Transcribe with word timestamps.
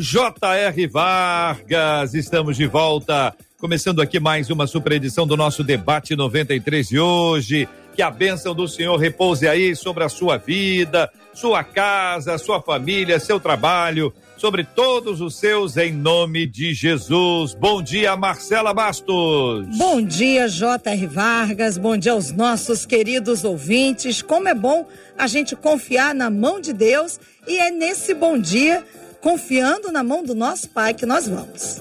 J.R. 0.00 0.86
Vargas. 0.86 2.14
Estamos 2.14 2.56
de 2.56 2.66
volta. 2.66 3.34
Começando 3.58 4.00
aqui 4.00 4.18
mais 4.18 4.48
uma 4.48 4.66
super 4.66 4.92
edição 4.92 5.26
do 5.26 5.36
nosso 5.36 5.62
debate 5.62 6.16
93 6.16 6.88
de 6.88 6.98
hoje. 6.98 7.68
Que 7.94 8.00
a 8.00 8.10
bênção 8.10 8.54
do 8.54 8.66
Senhor 8.66 8.96
repouse 8.96 9.46
aí 9.46 9.76
sobre 9.76 10.02
a 10.02 10.08
sua 10.08 10.38
vida, 10.38 11.10
sua 11.34 11.62
casa, 11.62 12.38
sua 12.38 12.62
família, 12.62 13.20
seu 13.20 13.38
trabalho, 13.38 14.10
sobre 14.38 14.64
todos 14.64 15.20
os 15.20 15.38
seus, 15.38 15.76
em 15.76 15.92
nome 15.92 16.46
de 16.46 16.72
Jesus. 16.72 17.52
Bom 17.52 17.82
dia, 17.82 18.16
Marcela 18.16 18.72
Bastos. 18.72 19.66
Bom 19.76 20.00
dia, 20.00 20.48
J.R. 20.48 21.06
Vargas. 21.08 21.76
Bom 21.76 21.98
dia 21.98 22.12
aos 22.12 22.32
nossos 22.32 22.86
queridos 22.86 23.44
ouvintes. 23.44 24.22
Como 24.22 24.48
é 24.48 24.54
bom 24.54 24.88
a 25.18 25.26
gente 25.26 25.54
confiar 25.54 26.14
na 26.14 26.30
mão 26.30 26.58
de 26.58 26.72
Deus 26.72 27.20
e 27.46 27.58
é 27.58 27.70
nesse 27.70 28.14
bom 28.14 28.38
dia, 28.38 28.82
confiando 29.20 29.92
na 29.92 30.02
mão 30.02 30.24
do 30.24 30.34
nosso 30.34 30.68
Pai, 30.68 30.94
que 30.94 31.06
nós 31.06 31.28
vamos. 31.28 31.80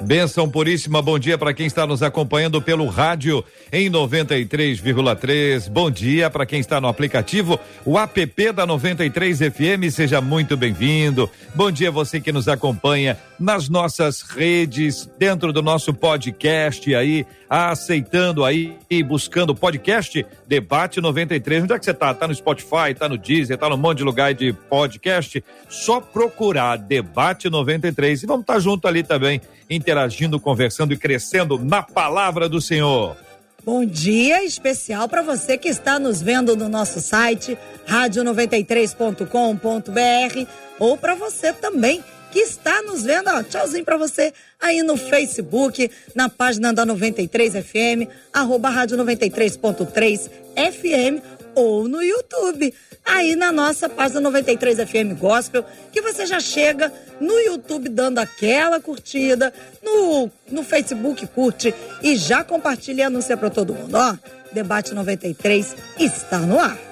Benção 0.00 0.48
puríssima, 0.48 1.00
bom 1.00 1.18
dia 1.18 1.38
para 1.38 1.54
quem 1.54 1.66
está 1.66 1.86
nos 1.86 2.02
acompanhando 2.02 2.60
pelo 2.60 2.86
rádio 2.86 3.42
em 3.72 3.90
93,3. 3.90 5.70
Bom 5.70 5.90
dia 5.90 6.28
para 6.28 6.44
quem 6.44 6.60
está 6.60 6.80
no 6.80 6.86
aplicativo, 6.86 7.58
o 7.84 7.98
app 7.98 8.52
da 8.52 8.66
93 8.66 9.38
FM, 9.38 9.90
seja 9.90 10.20
muito 10.20 10.56
bem-vindo. 10.56 11.30
Bom 11.54 11.70
dia 11.70 11.90
você 11.90 12.20
que 12.20 12.30
nos 12.30 12.46
acompanha 12.46 13.18
nas 13.40 13.68
nossas 13.68 14.20
redes, 14.20 15.08
dentro 15.18 15.52
do 15.52 15.62
nosso 15.62 15.94
podcast 15.94 16.94
aí, 16.94 17.26
aceitando 17.48 18.44
aí 18.44 18.76
e 18.90 19.02
buscando 19.02 19.54
podcast 19.54 20.26
Debate 20.46 21.00
93. 21.00 21.64
Onde 21.64 21.72
é 21.72 21.78
que 21.78 21.84
você 21.84 21.94
tá? 21.94 22.12
Tá 22.12 22.28
no 22.28 22.34
Spotify, 22.34 22.94
tá 22.98 23.08
no 23.08 23.16
Deezer, 23.16 23.56
tá 23.56 23.68
no 23.68 23.76
monte 23.76 23.98
de 23.98 24.04
lugar 24.04 24.34
de 24.34 24.52
podcast. 24.52 25.42
Só 25.68 26.00
procurar 26.00 26.76
Debate 26.76 27.48
93 27.48 28.22
e 28.22 28.26
vamos 28.26 28.42
estar 28.42 28.54
tá 28.54 28.60
junto 28.60 28.88
ali 28.88 29.02
também 29.02 29.40
interagindo, 29.68 30.40
conversando 30.40 30.92
e 30.92 30.96
crescendo 30.96 31.58
na 31.58 31.82
palavra 31.82 32.48
do 32.48 32.60
Senhor. 32.60 33.16
Bom 33.64 33.84
dia 33.84 34.44
especial 34.44 35.08
para 35.08 35.22
você 35.22 35.58
que 35.58 35.68
está 35.68 35.98
nos 35.98 36.22
vendo 36.22 36.54
no 36.54 36.68
nosso 36.68 37.00
site 37.00 37.58
radio93.com.br 37.88 40.50
ou 40.78 40.96
para 40.96 41.16
você 41.16 41.52
também 41.52 42.00
que 42.36 42.42
está 42.42 42.82
nos 42.82 43.02
vendo, 43.02 43.30
ó, 43.30 43.42
tchauzinho 43.42 43.82
para 43.82 43.96
você 43.96 44.30
aí 44.60 44.82
no 44.82 44.94
Facebook, 44.94 45.90
na 46.14 46.28
página 46.28 46.70
da 46.70 46.84
93 46.84 47.54
FM, 47.54 48.10
arroba 48.30 48.68
rádio 48.68 48.98
93.3 48.98 50.30
FM 50.54 51.22
ou 51.54 51.88
no 51.88 52.02
YouTube 52.02 52.74
aí 53.02 53.34
na 53.36 53.50
nossa 53.50 53.88
página 53.88 54.20
93 54.20 54.80
FM 54.80 55.18
Gospel, 55.18 55.64
que 55.90 56.02
você 56.02 56.26
já 56.26 56.38
chega 56.38 56.92
no 57.18 57.40
YouTube 57.40 57.88
dando 57.88 58.18
aquela 58.18 58.80
curtida, 58.80 59.50
no, 59.82 60.30
no 60.50 60.62
Facebook 60.62 61.26
curte 61.28 61.74
e 62.02 62.16
já 62.16 62.44
compartilha 62.44 63.00
e 63.00 63.04
anuncia 63.04 63.38
para 63.38 63.48
todo 63.48 63.72
mundo. 63.72 63.94
Ó, 63.94 64.14
Debate 64.52 64.92
93 64.92 65.74
está 65.98 66.38
no 66.40 66.60
ar. 66.60 66.85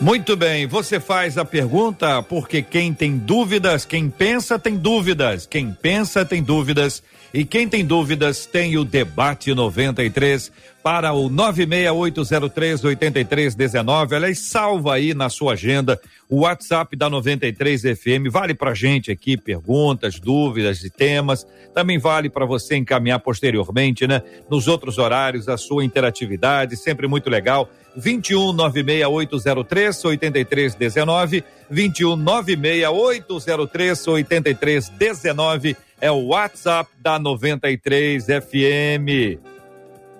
Muito 0.00 0.34
bem, 0.34 0.66
você 0.66 0.98
faz 0.98 1.36
a 1.36 1.44
pergunta 1.44 2.22
porque 2.22 2.62
quem 2.62 2.94
tem 2.94 3.18
dúvidas, 3.18 3.84
quem 3.84 4.08
pensa 4.08 4.58
tem 4.58 4.74
dúvidas, 4.74 5.46
quem 5.46 5.72
pensa 5.72 6.24
tem 6.24 6.42
dúvidas 6.42 7.02
e 7.34 7.44
quem 7.44 7.68
tem 7.68 7.84
dúvidas 7.84 8.46
tem 8.46 8.78
o 8.78 8.84
debate 8.84 9.54
93 9.54 10.50
para 10.82 11.12
o 11.12 11.28
968038319. 11.28 14.12
Aliás, 14.14 14.38
salva 14.38 14.94
aí 14.94 15.12
na 15.12 15.28
sua 15.28 15.52
agenda 15.52 16.00
o 16.30 16.40
WhatsApp 16.40 16.96
da 16.96 17.10
93 17.10 17.82
FM. 17.82 18.30
Vale 18.30 18.54
para 18.54 18.72
gente 18.72 19.12
aqui 19.12 19.36
perguntas, 19.36 20.18
dúvidas 20.18 20.82
e 20.82 20.88
temas. 20.88 21.46
Também 21.74 21.98
vale 21.98 22.30
para 22.30 22.46
você 22.46 22.76
encaminhar 22.76 23.20
posteriormente, 23.20 24.06
né? 24.06 24.22
Nos 24.50 24.66
outros 24.66 24.96
horários, 24.96 25.46
a 25.46 25.58
sua 25.58 25.84
interatividade, 25.84 26.74
sempre 26.76 27.06
muito 27.06 27.28
legal. 27.28 27.68
21 28.00 28.52
96803 28.52 30.04
8319. 30.04 31.44
21 31.70 32.16
96803 32.16 34.08
8319 34.08 35.76
é 36.00 36.10
o 36.10 36.26
WhatsApp 36.26 36.90
da 36.98 37.18
93 37.18 38.24
FM. 38.24 39.38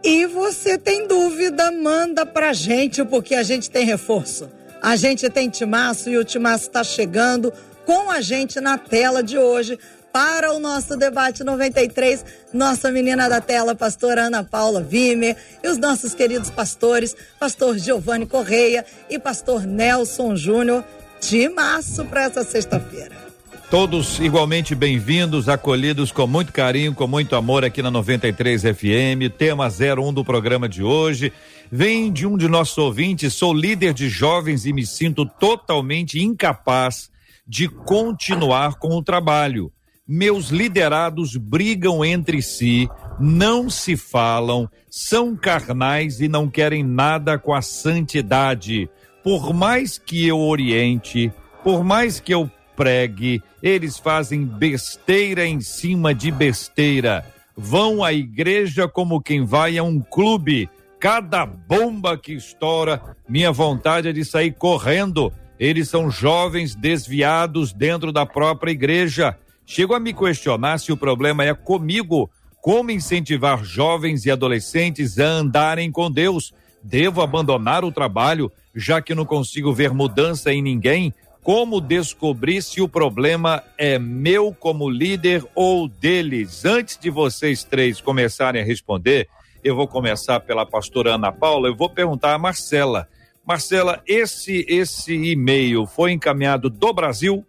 E 0.04 0.26
você 0.26 0.78
tem 0.78 1.06
dúvida, 1.06 1.70
manda 1.72 2.24
pra 2.24 2.52
gente, 2.52 3.04
porque 3.04 3.34
a 3.34 3.42
gente 3.42 3.70
tem 3.70 3.84
reforço. 3.84 4.48
A 4.80 4.96
gente 4.96 5.28
tem 5.28 5.48
timaço 5.50 6.08
e 6.08 6.16
o 6.16 6.24
timaço 6.24 6.66
está 6.66 6.82
chegando 6.82 7.52
com 7.84 8.10
a 8.10 8.20
gente 8.20 8.60
na 8.60 8.78
tela 8.78 9.22
de 9.22 9.36
hoje 9.36 9.78
para 10.12 10.52
o 10.52 10.58
nosso 10.58 10.96
debate 10.96 11.44
93, 11.44 12.24
nossa 12.52 12.90
menina 12.90 13.28
da 13.28 13.40
tela, 13.40 13.74
pastora 13.74 14.22
Ana 14.22 14.42
Paula 14.42 14.82
Vimer, 14.82 15.36
e 15.62 15.68
os 15.68 15.78
nossos 15.78 16.14
queridos 16.14 16.50
pastores, 16.50 17.16
pastor 17.38 17.78
Giovanni 17.78 18.26
Correia 18.26 18.84
e 19.08 19.18
pastor 19.18 19.66
Nelson 19.66 20.36
Júnior. 20.36 20.84
Timaço 21.20 22.04
para 22.06 22.24
essa 22.24 22.42
sexta-feira. 22.42 23.30
Todos 23.70 24.18
igualmente 24.18 24.74
bem-vindos, 24.74 25.48
acolhidos 25.48 26.10
com 26.10 26.26
muito 26.26 26.52
carinho, 26.52 26.92
com 26.92 27.06
muito 27.06 27.36
amor 27.36 27.64
aqui 27.64 27.80
na 27.80 27.90
93 27.90 28.62
FM, 28.62 29.30
tema 29.38 29.68
01 29.68 30.12
do 30.12 30.24
programa 30.24 30.68
de 30.68 30.82
hoje. 30.82 31.32
Vem 31.70 32.12
de 32.12 32.26
um 32.26 32.36
de 32.36 32.48
nossos 32.48 32.76
ouvintes, 32.78 33.32
sou 33.32 33.54
líder 33.54 33.94
de 33.94 34.08
jovens 34.08 34.66
e 34.66 34.72
me 34.72 34.84
sinto 34.84 35.24
totalmente 35.24 36.20
incapaz 36.20 37.08
de 37.46 37.68
continuar 37.68 38.74
com 38.74 38.88
o 38.88 39.04
trabalho. 39.04 39.72
Meus 40.12 40.48
liderados 40.48 41.36
brigam 41.36 42.04
entre 42.04 42.42
si, 42.42 42.88
não 43.20 43.70
se 43.70 43.96
falam, 43.96 44.68
são 44.90 45.36
carnais 45.36 46.20
e 46.20 46.26
não 46.26 46.50
querem 46.50 46.82
nada 46.82 47.38
com 47.38 47.54
a 47.54 47.62
santidade. 47.62 48.90
Por 49.22 49.54
mais 49.54 49.98
que 49.98 50.26
eu 50.26 50.40
oriente, 50.40 51.32
por 51.62 51.84
mais 51.84 52.18
que 52.18 52.34
eu 52.34 52.50
pregue, 52.74 53.40
eles 53.62 53.98
fazem 53.98 54.44
besteira 54.44 55.46
em 55.46 55.60
cima 55.60 56.12
de 56.12 56.32
besteira. 56.32 57.24
Vão 57.56 58.02
à 58.02 58.12
igreja 58.12 58.88
como 58.88 59.22
quem 59.22 59.44
vai 59.44 59.78
a 59.78 59.84
um 59.84 60.00
clube. 60.00 60.68
Cada 60.98 61.46
bomba 61.46 62.18
que 62.18 62.32
estoura, 62.32 63.00
minha 63.28 63.52
vontade 63.52 64.08
é 64.08 64.12
de 64.12 64.24
sair 64.24 64.50
correndo. 64.50 65.32
Eles 65.56 65.88
são 65.88 66.10
jovens 66.10 66.74
desviados 66.74 67.72
dentro 67.72 68.10
da 68.10 68.26
própria 68.26 68.72
igreja. 68.72 69.38
Chego 69.70 69.94
a 69.94 70.00
me 70.00 70.12
questionar 70.12 70.78
se 70.78 70.90
o 70.90 70.96
problema 70.96 71.44
é 71.44 71.54
comigo. 71.54 72.28
Como 72.60 72.90
incentivar 72.90 73.62
jovens 73.62 74.26
e 74.26 74.30
adolescentes 74.30 75.16
a 75.16 75.26
andarem 75.26 75.92
com 75.92 76.10
Deus? 76.10 76.52
Devo 76.82 77.22
abandonar 77.22 77.84
o 77.84 77.92
trabalho, 77.92 78.50
já 78.74 79.00
que 79.00 79.14
não 79.14 79.24
consigo 79.24 79.72
ver 79.72 79.94
mudança 79.94 80.52
em 80.52 80.60
ninguém? 80.60 81.14
Como 81.40 81.80
descobrir 81.80 82.62
se 82.62 82.80
o 82.80 82.88
problema 82.88 83.62
é 83.78 83.96
meu 83.96 84.52
como 84.52 84.90
líder 84.90 85.46
ou 85.54 85.86
deles? 85.86 86.64
Antes 86.64 86.98
de 86.98 87.08
vocês 87.08 87.62
três 87.62 88.00
começarem 88.00 88.60
a 88.60 88.66
responder, 88.66 89.28
eu 89.62 89.76
vou 89.76 89.86
começar 89.86 90.40
pela 90.40 90.66
pastora 90.66 91.14
Ana 91.14 91.30
Paula, 91.30 91.68
eu 91.68 91.76
vou 91.76 91.88
perguntar 91.88 92.34
a 92.34 92.38
Marcela. 92.38 93.06
Marcela, 93.46 94.02
esse 94.04 94.66
esse 94.68 95.14
e-mail 95.14 95.86
foi 95.86 96.10
encaminhado 96.10 96.68
do 96.68 96.92
Brasil? 96.92 97.46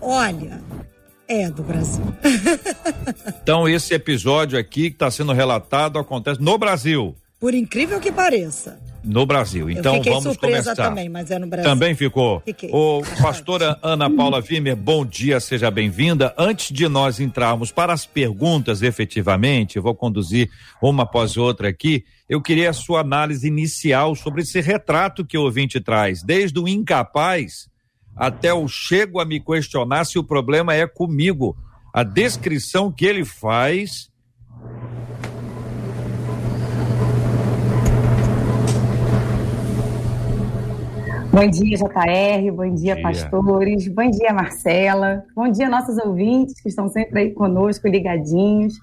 Olha, 0.00 0.60
é 1.28 1.50
do 1.50 1.62
Brasil. 1.62 2.02
então 3.42 3.68
esse 3.68 3.92
episódio 3.94 4.58
aqui 4.58 4.88
que 4.88 4.96
está 4.96 5.10
sendo 5.10 5.32
relatado 5.32 5.98
acontece 5.98 6.40
no 6.40 6.56
Brasil. 6.56 7.14
Por 7.38 7.54
incrível 7.54 8.00
que 8.00 8.10
pareça. 8.10 8.80
No 9.04 9.24
Brasil. 9.24 9.70
Então 9.70 9.94
Eu 9.94 9.98
fiquei 9.98 10.12
vamos 10.12 10.24
surpresa 10.32 10.74
começar. 10.74 10.88
também, 10.88 11.08
mas 11.08 11.30
é 11.30 11.38
no 11.38 11.46
Brasil. 11.46 11.70
Também 11.70 11.94
ficou. 11.94 12.42
Fiquei. 12.44 12.68
O 12.72 13.00
pastora 13.22 13.78
Ana 13.80 14.10
Paula 14.10 14.40
Vimer, 14.40 14.74
bom 14.74 15.06
dia, 15.06 15.38
seja 15.38 15.70
bem-vinda. 15.70 16.34
Antes 16.36 16.74
de 16.74 16.88
nós 16.88 17.20
entrarmos 17.20 17.70
para 17.70 17.92
as 17.92 18.04
perguntas, 18.04 18.82
efetivamente, 18.82 19.78
vou 19.78 19.94
conduzir 19.94 20.50
uma 20.82 21.04
após 21.04 21.36
outra 21.36 21.68
aqui. 21.68 22.04
Eu 22.28 22.42
queria 22.42 22.70
a 22.70 22.74
sua 22.74 23.00
análise 23.00 23.46
inicial 23.46 24.16
sobre 24.16 24.42
esse 24.42 24.60
retrato 24.60 25.24
que 25.24 25.38
o 25.38 25.42
ouvinte 25.42 25.80
traz, 25.80 26.22
desde 26.22 26.58
o 26.58 26.66
incapaz 26.66 27.68
até 28.18 28.52
o 28.52 28.66
chego 28.66 29.20
a 29.20 29.24
me 29.24 29.38
questionar 29.38 30.04
se 30.04 30.18
o 30.18 30.24
problema 30.24 30.74
é 30.74 30.86
comigo. 30.86 31.56
a 31.94 32.02
descrição 32.02 32.92
que 32.92 33.06
ele 33.06 33.24
faz 33.24 34.10
Bom 41.30 41.48
dia, 41.48 41.76
JR, 41.76 42.52
bom 42.52 42.74
dia, 42.74 42.94
dia, 42.94 43.02
pastores, 43.02 43.86
bom 43.86 44.10
dia, 44.10 44.32
Marcela, 44.32 45.24
bom 45.36 45.48
dia, 45.48 45.68
nossos 45.68 45.96
ouvintes 45.98 46.60
que 46.60 46.68
estão 46.68 46.88
sempre 46.88 47.20
aí 47.20 47.30
conosco, 47.30 47.86
ligadinhos. 47.86 48.74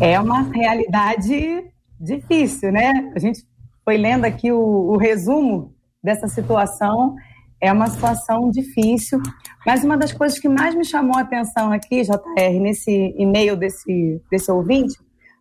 É 0.00 0.20
uma 0.20 0.42
realidade 0.52 1.64
difícil, 1.98 2.70
né? 2.70 3.10
A 3.16 3.18
gente 3.18 3.44
foi 3.84 3.96
lendo 3.96 4.24
aqui 4.24 4.52
o, 4.52 4.60
o 4.60 4.96
resumo 4.96 5.74
dessa 6.00 6.28
situação, 6.28 7.16
é 7.64 7.72
uma 7.72 7.86
situação 7.86 8.50
difícil, 8.50 9.18
mas 9.66 9.82
uma 9.82 9.96
das 9.96 10.12
coisas 10.12 10.38
que 10.38 10.50
mais 10.50 10.74
me 10.74 10.84
chamou 10.84 11.16
a 11.16 11.22
atenção 11.22 11.72
aqui, 11.72 12.02
JR, 12.02 12.60
nesse 12.60 13.14
e-mail 13.16 13.56
desse, 13.56 14.20
desse 14.30 14.52
ouvinte, 14.52 14.98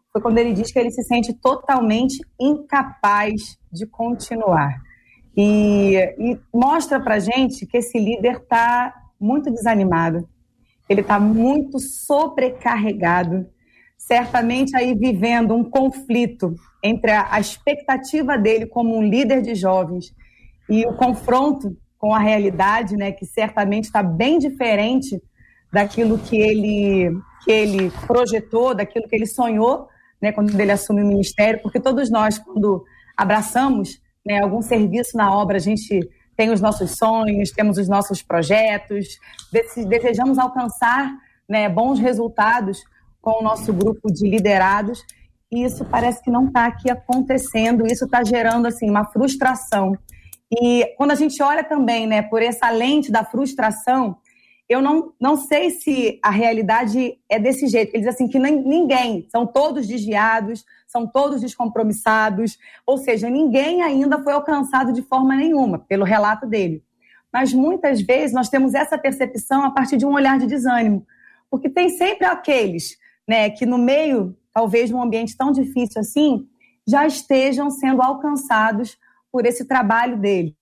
foi 0.10 0.22
quando 0.22 0.38
ele 0.38 0.54
diz 0.54 0.72
que 0.72 0.80
ele 0.80 0.90
se 0.90 1.04
sente 1.04 1.34
totalmente 1.34 2.18
incapaz 2.40 3.58
de 3.70 3.86
continuar. 3.86 4.74
E, 5.36 5.98
e 6.18 6.40
mostra 6.54 6.98
para 6.98 7.20
gente 7.20 7.66
que 7.66 7.80
esse 7.80 8.00
líder 8.00 8.38
está 8.38 8.94
muito 9.20 9.52
desanimado, 9.52 10.26
ele 10.88 11.02
está 11.02 11.20
muito 11.20 11.78
sobrecarregado, 11.78 13.46
certamente 13.98 14.78
aí 14.78 14.96
vivendo 14.96 15.54
um 15.54 15.64
conflito 15.64 16.56
entre 16.82 17.12
a, 17.12 17.38
expectativa 17.38 18.38
dele 18.38 18.66
como 18.66 18.98
um 18.98 19.02
líder 19.02 19.42
de 19.42 19.56
jovens 19.56 20.14
e 20.70 20.86
o 20.86 20.96
confronto 20.96 21.76
com 22.04 22.14
a 22.14 22.20
realidade, 22.20 22.98
né, 22.98 23.14
que 23.14 23.26
certamente 23.26 23.86
está 23.86 24.04
bem 24.04 24.38
diferente 24.38 25.24
daquilo 25.72 26.20
que 26.20 26.36
ele 26.36 27.18
que 27.46 27.50
ele 27.50 27.90
projetou, 28.06 28.76
daquilo 28.76 29.08
que 29.08 29.16
ele 29.16 29.26
sonhou, 29.26 29.88
né, 30.22 30.34
quando 30.34 30.54
ele 30.60 30.72
assume 30.74 31.02
o 31.02 31.08
ministério, 31.08 31.62
porque 31.62 31.80
todos 31.80 32.10
nós 32.10 32.38
quando 32.38 32.84
abraçamos 33.16 34.02
né, 34.26 34.42
algum 34.42 34.62
serviço 34.62 35.16
na 35.16 35.34
obra, 35.34 35.56
a 35.56 35.62
gente 35.62 35.98
tem 36.36 36.52
os 36.52 36.60
nossos 36.60 36.92
sonhos, 36.98 37.52
temos 37.52 37.78
os 37.78 37.88
nossos 37.88 38.22
projetos, 38.22 39.18
desejamos 39.88 40.38
alcançar 40.38 41.10
né, 41.48 41.70
bons 41.70 42.00
resultados 42.00 42.84
com 43.22 43.40
o 43.40 43.42
nosso 43.42 43.72
grupo 43.72 44.12
de 44.12 44.30
liderados, 44.30 45.02
e 45.50 45.64
isso 45.64 45.86
parece 45.86 46.22
que 46.22 46.30
não 46.30 46.48
está 46.48 46.66
aqui 46.66 46.92
acontecendo, 46.92 47.88
isso 47.88 48.04
está 48.04 48.26
gerando 48.26 48.66
assim 48.68 48.90
uma 48.90 49.06
frustração. 49.06 49.98
E 50.62 50.94
quando 50.98 51.12
a 51.12 51.16
gente 51.16 51.42
olha 51.42 51.64
também 51.64 52.06
né, 52.06 52.22
por 52.22 52.42
essa 52.42 52.70
lente 52.70 53.12
da 53.12 53.26
frustração, 53.26 54.18
eu 54.70 54.82
não, 54.82 55.14
não 55.20 55.36
sei 55.36 55.72
se 55.72 56.20
a 56.24 56.30
realidade 56.30 57.18
é 57.28 57.40
desse 57.40 57.68
jeito. 57.68 57.94
Ele 57.94 58.04
diz 58.04 58.14
assim 58.14 58.28
que 58.28 58.40
nem, 58.40 58.62
ninguém, 58.62 59.28
são 59.32 59.48
todos 59.48 59.88
desviados, 59.88 60.64
são 60.88 61.08
todos 61.08 61.42
descompromissados, 61.42 62.58
ou 62.86 62.98
seja, 62.98 63.30
ninguém 63.30 63.82
ainda 63.82 64.22
foi 64.24 64.34
alcançado 64.34 64.94
de 64.94 65.02
forma 65.02 65.36
nenhuma, 65.36 65.80
pelo 65.80 66.06
relato 66.06 66.46
dele. 66.46 66.84
Mas 67.32 67.52
muitas 67.52 68.02
vezes 68.02 68.34
nós 68.34 68.50
temos 68.50 68.76
essa 68.76 68.98
percepção 68.98 69.66
a 69.66 69.72
partir 69.72 69.98
de 69.98 70.06
um 70.06 70.14
olhar 70.14 70.38
de 70.38 70.46
desânimo, 70.46 71.06
porque 71.50 71.68
tem 71.68 71.90
sempre 71.90 72.26
aqueles 72.26 72.98
né, 73.28 73.50
que 73.50 73.66
no 73.66 73.78
meio, 73.78 74.38
talvez, 74.54 74.90
de 74.90 74.96
um 74.96 75.02
ambiente 75.02 75.36
tão 75.36 75.52
difícil 75.52 76.00
assim, 76.00 76.48
já 76.88 77.08
estejam 77.08 77.70
sendo 77.72 78.02
alcançados 78.02 78.98
por 79.34 79.48
esse 79.48 79.66
trabalho 79.66 80.16
dele, 80.16 80.56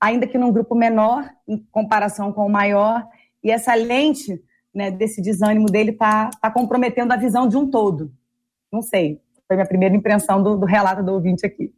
ainda 0.00 0.26
que 0.26 0.38
num 0.38 0.50
grupo 0.50 0.74
menor, 0.74 1.28
em 1.46 1.58
comparação 1.70 2.32
com 2.32 2.46
o 2.46 2.50
maior, 2.50 3.06
e 3.42 3.50
essa 3.50 3.74
lente 3.74 4.42
né, 4.74 4.90
desse 4.90 5.20
desânimo 5.20 5.66
dele 5.66 5.90
está 5.90 6.30
tá 6.40 6.50
comprometendo 6.50 7.12
a 7.12 7.16
visão 7.16 7.46
de 7.46 7.58
um 7.58 7.70
todo. 7.70 8.10
Não 8.72 8.80
sei. 8.80 9.20
Foi 9.46 9.56
minha 9.56 9.68
primeira 9.68 9.94
impressão 9.94 10.42
do, 10.42 10.56
do 10.56 10.64
relato 10.64 11.02
do 11.02 11.12
ouvinte 11.12 11.44
aqui. 11.44 11.70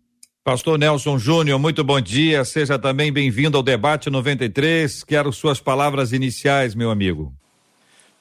Pastor 0.44 0.78
Nelson 0.78 1.18
Júnior, 1.18 1.58
muito 1.58 1.82
bom 1.82 2.00
dia. 2.00 2.44
Seja 2.44 2.78
também 2.78 3.12
bem-vindo 3.12 3.56
ao 3.56 3.62
debate 3.62 4.08
93. 4.08 5.02
Quero 5.02 5.32
suas 5.32 5.58
palavras 5.58 6.12
iniciais, 6.12 6.76
meu 6.76 6.92
amigo. 6.92 7.34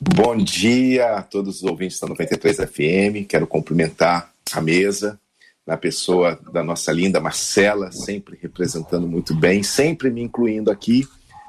Bom 0.02 0.36
dia 0.36 1.18
a 1.18 1.22
todos 1.22 1.58
os 1.58 1.64
ouvintes 1.64 2.00
da 2.00 2.08
93 2.08 2.58
FM. 2.58 3.28
Quero 3.30 3.46
cumprimentar 3.46 4.32
a 4.52 4.60
mesa, 4.60 5.20
na 5.66 5.76
pessoa 5.76 6.40
da 6.54 6.64
nossa 6.64 6.92
linda 6.92 7.20
Marcela, 7.20 7.92
sempre 7.92 8.38
representando 8.40 9.08
muito 9.08 9.34
bem, 9.34 9.64
sempre 9.64 10.12
me 10.12 10.22
incluindo 10.22 10.70
aqui, 10.70 11.08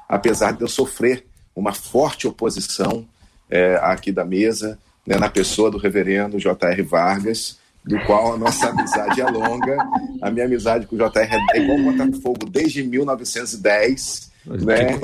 apesar 0.09 0.53
de 0.53 0.61
eu 0.61 0.67
sofrer 0.67 1.25
uma 1.55 1.71
forte 1.71 2.27
oposição 2.27 3.05
é, 3.49 3.75
aqui 3.81 4.11
da 4.11 4.25
mesa, 4.25 4.79
né, 5.05 5.17
na 5.17 5.29
pessoa 5.29 5.69
do 5.69 5.77
reverendo 5.77 6.39
J.R. 6.39 6.81
Vargas, 6.81 7.59
do 7.85 7.99
qual 8.05 8.33
a 8.33 8.37
nossa 8.37 8.69
amizade 8.69 9.21
é 9.21 9.29
longa. 9.29 9.77
A 10.21 10.31
minha 10.31 10.45
amizade 10.45 10.87
com 10.87 10.95
o 10.95 10.99
JR 10.99 11.33
é 11.53 11.61
igual 11.61 11.93
Botafogo 11.93 12.49
desde 12.49 12.83
1910. 12.83 14.31
Né? 14.45 14.99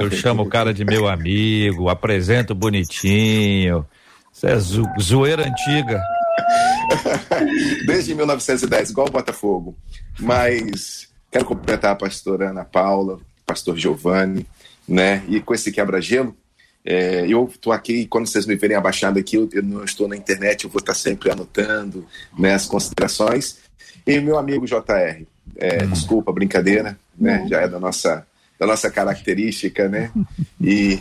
Eu 0.00 0.10
chamo 0.10 0.42
o 0.42 0.48
cara 0.48 0.74
de 0.74 0.84
meu 0.84 1.08
amigo, 1.08 1.88
apresento 1.88 2.54
bonitinho. 2.54 3.86
Isso 4.32 4.46
é 4.46 4.56
zo 4.58 4.84
zoeira 5.00 5.46
antiga. 5.46 6.00
Desde 7.86 8.14
1910, 8.14 8.90
igual 8.90 9.08
o 9.08 9.10
Botafogo. 9.10 9.76
Mas 10.18 11.08
quero 11.30 11.44
cumprimentar 11.44 11.92
a 11.92 11.96
pastora 11.96 12.50
Ana 12.50 12.64
Paula, 12.64 13.18
pastor 13.46 13.76
Giovanni, 13.76 14.46
né? 14.86 15.22
E 15.28 15.40
com 15.40 15.54
esse 15.54 15.70
quebra-gelo, 15.70 16.36
é, 16.84 17.26
eu 17.28 17.44
estou 17.44 17.72
aqui, 17.72 18.06
quando 18.06 18.26
vocês 18.26 18.46
me 18.46 18.56
verem 18.56 18.76
abaixado 18.76 19.18
aqui, 19.18 19.36
eu, 19.36 19.48
eu, 19.52 19.62
não 19.62 19.84
estou 19.84 20.08
na 20.08 20.16
internet, 20.16 20.64
eu 20.64 20.70
vou 20.70 20.80
estar 20.80 20.94
sempre 20.94 21.30
anotando 21.30 22.06
né, 22.38 22.54
as 22.54 22.66
considerações. 22.66 23.58
E 24.06 24.20
meu 24.20 24.38
amigo 24.38 24.66
JR, 24.66 25.26
é, 25.56 25.84
hum. 25.84 25.90
desculpa, 25.90 26.32
brincadeira, 26.32 26.98
né? 27.16 27.46
Já 27.48 27.60
é 27.60 27.68
da 27.68 27.78
nossa, 27.78 28.26
da 28.58 28.66
nossa 28.66 28.90
característica, 28.90 29.88
né? 29.88 30.10
E, 30.60 30.98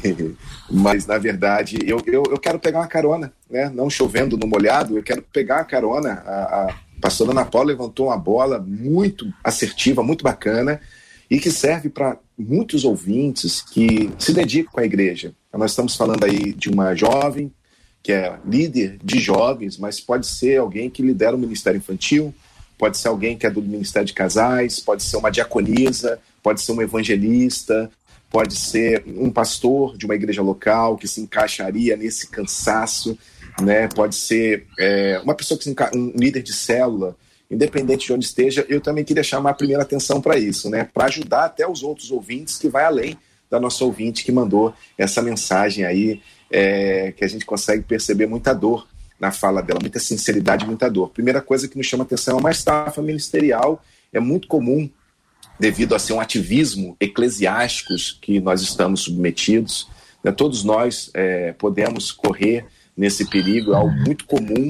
mas, 0.69 1.07
na 1.07 1.17
verdade, 1.17 1.79
eu, 1.85 2.01
eu, 2.05 2.23
eu 2.29 2.37
quero 2.37 2.59
pegar 2.59 2.79
uma 2.79 2.87
carona, 2.87 3.33
né? 3.49 3.69
Não 3.73 3.89
chovendo 3.89 4.37
no 4.37 4.47
molhado, 4.47 4.97
eu 4.97 5.03
quero 5.03 5.21
pegar 5.21 5.61
a 5.61 5.65
carona. 5.65 6.21
A, 6.25 6.67
a 6.67 6.75
pastora 7.01 7.31
Ana 7.31 7.45
Paula 7.45 7.69
levantou 7.69 8.07
uma 8.07 8.17
bola 8.17 8.59
muito 8.59 9.31
assertiva, 9.43 10.03
muito 10.03 10.23
bacana, 10.23 10.79
e 11.29 11.39
que 11.39 11.51
serve 11.51 11.89
para 11.89 12.17
muitos 12.37 12.85
ouvintes 12.85 13.61
que 13.61 14.11
se 14.19 14.33
dedicam 14.33 14.81
à 14.81 14.85
igreja. 14.85 15.33
Nós 15.51 15.71
estamos 15.71 15.95
falando 15.95 16.23
aí 16.23 16.53
de 16.53 16.69
uma 16.69 16.93
jovem 16.93 17.51
que 18.03 18.13
é 18.13 18.37
líder 18.45 18.99
de 19.03 19.19
jovens, 19.19 19.77
mas 19.77 19.99
pode 19.99 20.27
ser 20.27 20.57
alguém 20.57 20.89
que 20.89 21.01
lidera 21.01 21.35
o 21.35 21.39
ministério 21.39 21.77
infantil, 21.77 22.33
pode 22.77 22.97
ser 22.97 23.09
alguém 23.09 23.37
que 23.37 23.45
é 23.45 23.49
do 23.49 23.61
ministério 23.61 24.05
de 24.05 24.13
casais, 24.13 24.79
pode 24.79 25.03
ser 25.03 25.17
uma 25.17 25.29
diaconisa, 25.29 26.19
pode 26.47 26.61
ser 26.61 26.71
um 26.71 26.81
evangelista, 26.81 27.91
pode 28.29 28.55
ser 28.55 29.03
um 29.05 29.29
pastor 29.29 29.97
de 29.97 30.05
uma 30.05 30.15
igreja 30.15 30.41
local 30.41 30.95
que 30.95 31.05
se 31.05 31.19
encaixaria 31.19 31.97
nesse 31.97 32.29
cansaço, 32.29 33.17
né? 33.61 33.89
Pode 33.89 34.15
ser 34.15 34.65
é, 34.79 35.19
uma 35.21 35.35
pessoa 35.35 35.57
que 35.57 35.65
se 35.65 35.71
enca... 35.71 35.91
um 35.93 36.13
líder 36.15 36.41
de 36.41 36.53
célula 36.53 37.17
independente 37.51 38.07
de 38.07 38.13
onde 38.13 38.25
esteja, 38.25 38.65
eu 38.69 38.79
também 38.79 39.03
queria 39.03 39.23
chamar 39.23 39.49
a 39.49 39.53
primeira 39.55 39.83
atenção 39.83 40.21
para 40.21 40.37
isso, 40.37 40.69
né? 40.69 40.87
Para 40.93 41.07
ajudar 41.07 41.43
até 41.43 41.67
os 41.67 41.83
outros 41.83 42.11
ouvintes 42.11 42.57
que 42.57 42.69
vai 42.69 42.85
além 42.85 43.17
da 43.49 43.59
nossa 43.59 43.83
ouvinte 43.83 44.23
que 44.23 44.31
mandou 44.31 44.73
essa 44.97 45.21
mensagem 45.21 45.83
aí, 45.83 46.21
é, 46.49 47.11
que 47.11 47.25
a 47.25 47.27
gente 47.27 47.45
consegue 47.45 47.83
perceber 47.83 48.25
muita 48.25 48.53
dor 48.53 48.87
na 49.19 49.33
fala 49.33 49.61
dela, 49.61 49.81
muita 49.81 49.99
sinceridade, 49.99 50.65
muita 50.65 50.89
dor. 50.89 51.09
Primeira 51.09 51.41
coisa 51.41 51.67
que 51.67 51.77
nos 51.77 51.87
chama 51.87 52.05
atenção 52.05 52.37
é 52.37 52.39
uma 52.39 52.51
estafa 52.51 53.01
ministerial. 53.01 53.83
É 54.13 54.19
muito 54.19 54.47
comum, 54.47 54.89
devido 55.59 55.95
a 55.95 55.99
ser 55.99 56.13
um 56.13 56.19
ativismo 56.19 56.95
eclesiástico 56.99 57.93
que 58.21 58.39
nós 58.39 58.61
estamos 58.61 59.01
submetidos. 59.01 59.87
Né? 60.23 60.31
Todos 60.31 60.63
nós 60.63 61.09
é, 61.13 61.53
podemos 61.53 62.11
correr 62.11 62.65
nesse 62.95 63.25
perigo, 63.25 63.73
é 63.73 63.75
algo 63.75 63.95
muito 64.05 64.25
comum 64.25 64.67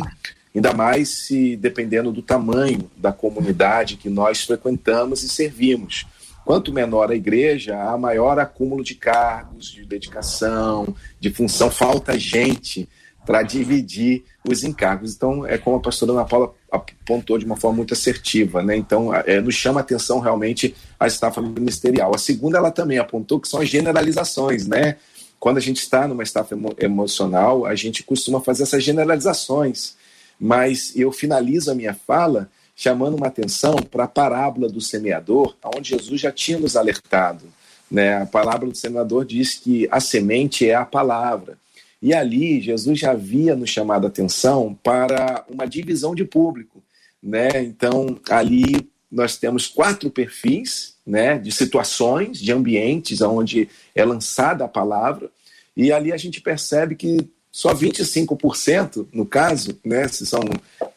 ainda 0.57 0.73
mais 0.73 1.09
se 1.09 1.55
dependendo 1.55 2.11
do 2.11 2.21
tamanho 2.21 2.89
da 2.97 3.11
comunidade 3.11 3.95
que 3.95 4.09
nós 4.09 4.43
frequentamos 4.43 5.21
e 5.21 5.29
servimos. 5.29 6.07
Quanto 6.43 6.73
menor 6.73 7.11
a 7.11 7.15
igreja, 7.15 7.77
há 7.77 7.97
maior 7.97 8.39
acúmulo 8.39 8.83
de 8.83 8.95
cargos, 8.95 9.69
de 9.69 9.85
dedicação, 9.85 10.95
de 11.19 11.29
função, 11.29 11.69
falta 11.69 12.17
gente 12.17 12.89
para 13.25 13.43
dividir 13.43 14.23
os 14.47 14.63
encargos. 14.63 15.13
Então, 15.13 15.45
é 15.45 15.57
como 15.57 15.75
a 15.75 15.81
pastora 15.81 16.13
Ana 16.13 16.25
Paula 16.25 16.53
apontou 16.71 17.37
de 17.37 17.45
uma 17.45 17.55
forma 17.55 17.77
muito 17.77 17.93
assertiva, 17.93 18.61
né? 18.61 18.75
Então, 18.75 19.13
é, 19.13 19.39
nos 19.39 19.55
chama 19.55 19.79
a 19.79 19.83
atenção 19.83 20.19
realmente 20.19 20.75
a 20.99 21.07
estafa 21.07 21.41
ministerial. 21.41 22.13
A 22.13 22.17
segunda, 22.17 22.57
ela 22.57 22.71
também 22.71 22.97
apontou 22.97 23.39
que 23.39 23.47
são 23.47 23.61
as 23.61 23.69
generalizações, 23.69 24.67
né? 24.67 24.97
Quando 25.39 25.57
a 25.57 25.61
gente 25.61 25.77
está 25.77 26.07
numa 26.07 26.23
estafa 26.23 26.55
emo 26.55 26.75
emocional, 26.79 27.65
a 27.65 27.75
gente 27.75 28.03
costuma 28.03 28.41
fazer 28.41 28.63
essas 28.63 28.83
generalizações 28.83 29.95
mas 30.39 30.95
eu 30.95 31.11
finalizo 31.11 31.71
a 31.71 31.75
minha 31.75 31.93
fala 31.93 32.49
chamando 32.75 33.15
uma 33.15 33.27
atenção 33.27 33.75
para 33.77 34.03
a 34.03 34.07
parábola 34.07 34.69
do 34.69 34.79
semeador, 34.79 35.55
onde 35.75 35.89
Jesus 35.89 36.21
já 36.21 36.31
tinha 36.31 36.59
nos 36.59 36.75
alertado. 36.75 37.45
Né? 37.89 38.21
A 38.21 38.25
palavra 38.25 38.67
do 38.67 38.75
semeador 38.75 39.25
diz 39.25 39.55
que 39.55 39.87
a 39.89 39.99
semente 39.99 40.69
é 40.69 40.75
a 40.75 40.85
palavra. 40.85 41.57
E 42.01 42.13
ali 42.13 42.61
Jesus 42.61 42.99
já 42.99 43.11
havia 43.11 43.55
nos 43.55 43.69
chamado 43.69 44.05
a 44.05 44.07
atenção 44.07 44.77
para 44.83 45.43
uma 45.49 45.65
divisão 45.65 46.13
de 46.13 46.23
público, 46.23 46.83
né? 47.21 47.63
Então 47.63 48.19
ali 48.29 48.89
nós 49.11 49.37
temos 49.37 49.67
quatro 49.67 50.09
perfis, 50.09 50.95
né, 51.05 51.37
de 51.37 51.51
situações, 51.51 52.39
de 52.39 52.51
ambientes 52.51 53.21
onde 53.21 53.69
é 53.95 54.03
lançada 54.03 54.65
a 54.65 54.67
palavra, 54.67 55.31
e 55.75 55.93
ali 55.93 56.11
a 56.11 56.17
gente 56.17 56.41
percebe 56.41 56.95
que 56.95 57.29
só 57.49 57.73
25%, 57.73 59.07
no 59.11 59.25
caso, 59.25 59.79
né, 59.83 60.07
se 60.07 60.25
são 60.25 60.41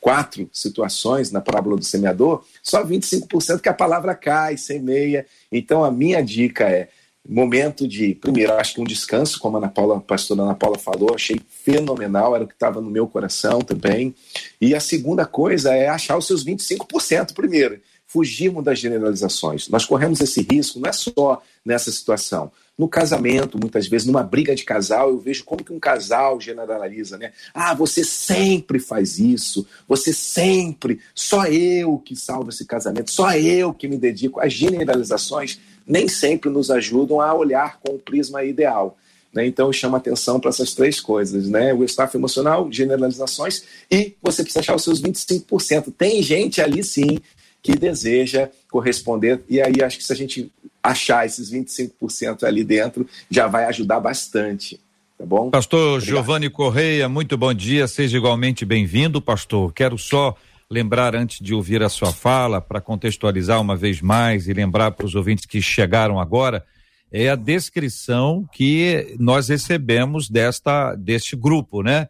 quatro 0.00 0.50
situações 0.52 1.30
na 1.30 1.40
parábola 1.40 1.76
do 1.76 1.85
semeador, 1.85 2.45
só 2.62 2.85
25% 2.85 3.61
que 3.61 3.69
a 3.69 3.75
palavra 3.75 4.14
cai, 4.14 4.57
semeia. 4.59 5.25
Então 5.50 5.85
a 5.85 5.90
minha 5.90 6.21
dica 6.23 6.69
é 6.69 6.88
momento 7.28 7.86
de, 7.86 8.14
primeiro, 8.14 8.54
acho 8.54 8.74
que 8.74 8.80
um 8.80 8.84
descanso, 8.84 9.38
como 9.38 9.56
a 9.56 9.60
Ana 9.60 9.68
Paula, 9.68 9.96
a 9.96 10.00
pastora 10.00 10.42
Ana 10.42 10.54
Paula 10.54 10.78
falou, 10.78 11.14
achei 11.14 11.40
fenomenal, 11.48 12.34
era 12.34 12.44
o 12.44 12.48
que 12.48 12.54
estava 12.54 12.80
no 12.80 12.90
meu 12.90 13.06
coração 13.06 13.60
também. 13.60 14.14
E 14.60 14.74
a 14.74 14.80
segunda 14.80 15.26
coisa 15.26 15.74
é 15.74 15.88
achar 15.88 16.16
os 16.16 16.26
seus 16.26 16.44
25% 16.44 17.34
primeiro 17.34 17.80
fugirmos 18.10 18.64
das 18.64 18.80
generalizações. 18.80 19.68
Nós 19.68 19.84
corremos 19.84 20.20
esse 20.20 20.42
risco, 20.42 20.80
não 20.80 20.88
é 20.88 20.92
só 20.92 21.40
nessa 21.64 21.92
situação. 21.92 22.50
No 22.76 22.88
casamento, 22.88 23.56
muitas 23.56 23.86
vezes, 23.86 24.04
numa 24.04 24.24
briga 24.24 24.52
de 24.52 24.64
casal, 24.64 25.10
eu 25.10 25.18
vejo 25.18 25.44
como 25.44 25.62
que 25.62 25.72
um 25.72 25.78
casal 25.78 26.40
generaliza, 26.40 27.16
né? 27.16 27.32
Ah, 27.54 27.72
você 27.72 28.02
sempre 28.02 28.80
faz 28.80 29.20
isso, 29.20 29.64
você 29.86 30.12
sempre, 30.12 30.98
só 31.14 31.46
eu 31.46 31.98
que 31.98 32.16
salvo 32.16 32.48
esse 32.48 32.64
casamento, 32.64 33.12
só 33.12 33.32
eu 33.36 33.72
que 33.72 33.86
me 33.86 33.96
dedico. 33.96 34.40
As 34.40 34.52
generalizações 34.52 35.60
nem 35.87 36.08
sempre 36.08 36.50
nos 36.50 36.70
ajudam 36.70 37.20
a 37.20 37.34
olhar 37.34 37.78
com 37.80 37.94
o 37.94 37.99
prisma 37.99 38.44
ideal. 38.44 38.96
Né? 39.32 39.46
Então, 39.46 39.68
eu 39.68 39.72
chamo 39.72 39.96
atenção 39.96 40.40
para 40.40 40.50
essas 40.50 40.75
três 40.75 41.00
coisas: 41.00 41.49
né? 41.49 41.72
o 41.72 41.84
staff 41.84 42.16
emocional, 42.16 42.70
generalizações 42.70 43.64
e 43.90 44.14
você 44.22 44.42
precisa 44.42 44.60
achar 44.60 44.75
os 44.75 44.84
seus 44.84 45.00
25%. 45.00 45.92
Tem 45.96 46.22
gente 46.22 46.60
ali 46.60 46.82
sim 46.82 47.18
que 47.62 47.76
deseja 47.76 48.49
corresponder. 48.70 49.40
E 49.49 49.60
aí 49.60 49.82
acho 49.82 49.99
que 49.99 50.04
se 50.04 50.12
a 50.12 50.16
gente 50.16 50.50
achar 50.82 51.26
esses 51.26 51.50
25% 51.52 52.44
ali 52.44 52.64
dentro, 52.64 53.06
já 53.30 53.46
vai 53.46 53.64
ajudar 53.66 54.00
bastante. 54.00 54.80
Tá 55.18 55.26
bom? 55.26 55.50
Pastor 55.50 56.00
Giovanni 56.00 56.49
Correia, 56.49 57.06
muito 57.08 57.37
bom 57.37 57.52
dia, 57.52 57.87
seja 57.87 58.16
igualmente 58.16 58.64
bem-vindo, 58.64 59.20
pastor. 59.20 59.70
Quero 59.75 59.99
só 59.99 60.34
lembrar 60.70 61.16
antes 61.16 61.40
de 61.40 61.52
ouvir 61.52 61.82
a 61.82 61.88
sua 61.88 62.12
fala, 62.12 62.60
para 62.60 62.80
contextualizar 62.80 63.60
uma 63.60 63.76
vez 63.76 64.00
mais 64.00 64.46
e 64.46 64.52
lembrar 64.52 64.92
para 64.92 65.06
os 65.06 65.14
ouvintes 65.14 65.44
que 65.44 65.60
chegaram 65.60 66.20
agora, 66.20 66.64
é 67.12 67.28
a 67.28 67.36
descrição 67.36 68.48
que 68.52 69.16
nós 69.18 69.48
recebemos 69.48 70.28
desta 70.28 70.94
deste 70.94 71.34
grupo, 71.34 71.82
né? 71.82 72.08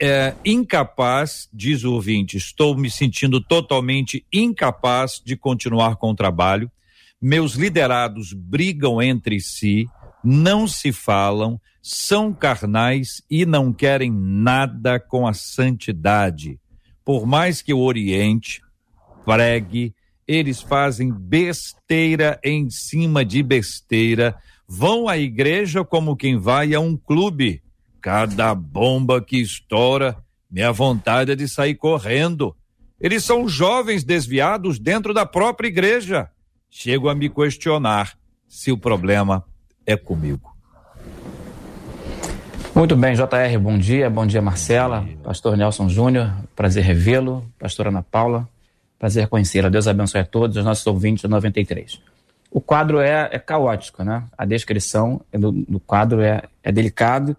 é, 0.00 0.34
incapaz, 0.44 1.48
diz 1.52 1.84
o 1.84 1.92
ouvinte, 1.92 2.38
estou 2.38 2.74
me 2.74 2.90
sentindo 2.90 3.38
totalmente 3.38 4.24
incapaz 4.32 5.20
de 5.22 5.36
continuar 5.36 5.96
com 5.96 6.10
o 6.10 6.14
trabalho. 6.14 6.70
Meus 7.20 7.52
liderados 7.52 8.32
brigam 8.32 9.02
entre 9.02 9.38
si, 9.40 9.86
não 10.24 10.66
se 10.66 10.90
falam, 10.90 11.60
são 11.82 12.32
carnais 12.32 13.22
e 13.30 13.44
não 13.44 13.74
querem 13.74 14.10
nada 14.10 14.98
com 14.98 15.26
a 15.26 15.34
santidade. 15.34 16.58
Por 17.10 17.26
mais 17.26 17.60
que 17.60 17.74
o 17.74 17.80
oriente, 17.80 18.62
pregue, 19.24 19.92
eles 20.28 20.62
fazem 20.62 21.10
besteira 21.12 22.38
em 22.44 22.70
cima 22.70 23.24
de 23.24 23.42
besteira, 23.42 24.36
vão 24.64 25.08
à 25.08 25.18
igreja 25.18 25.84
como 25.84 26.14
quem 26.14 26.38
vai 26.38 26.72
a 26.72 26.78
um 26.78 26.96
clube 26.96 27.64
Cada 28.00 28.54
bomba 28.54 29.20
que 29.20 29.40
estoura, 29.40 30.24
minha 30.48 30.70
vontade 30.70 31.32
é 31.32 31.34
de 31.34 31.48
sair 31.48 31.74
correndo. 31.74 32.54
Eles 33.00 33.24
são 33.24 33.48
jovens 33.48 34.04
desviados 34.04 34.78
dentro 34.78 35.12
da 35.12 35.26
própria 35.26 35.66
igreja. 35.66 36.30
Chego 36.70 37.08
a 37.08 37.14
me 37.16 37.28
questionar 37.28 38.16
se 38.48 38.70
o 38.70 38.78
problema 38.78 39.44
é 39.84 39.96
comigo. 39.96 40.49
Muito 42.80 42.96
bem, 42.96 43.14
JR, 43.14 43.58
bom 43.60 43.76
dia. 43.76 44.08
Bom 44.08 44.24
dia, 44.24 44.40
Marcela. 44.40 45.06
Pastor 45.22 45.54
Nelson 45.54 45.86
Júnior, 45.90 46.32
prazer 46.56 46.82
revê-lo. 46.82 47.44
Pastora 47.58 47.90
Ana 47.90 48.02
Paula, 48.02 48.48
prazer 48.98 49.28
conhecê-la. 49.28 49.68
Deus 49.68 49.86
abençoe 49.86 50.22
a 50.22 50.24
todos 50.24 50.56
os 50.56 50.64
nossos 50.64 50.86
ouvintes 50.86 51.20
do 51.20 51.28
93. 51.28 52.00
O 52.50 52.58
quadro 52.58 52.98
é, 52.98 53.28
é 53.32 53.38
caótico, 53.38 54.02
né? 54.02 54.24
A 54.36 54.46
descrição 54.46 55.20
do, 55.30 55.52
do 55.52 55.78
quadro 55.78 56.22
é, 56.22 56.44
é 56.62 56.72
delicado 56.72 57.36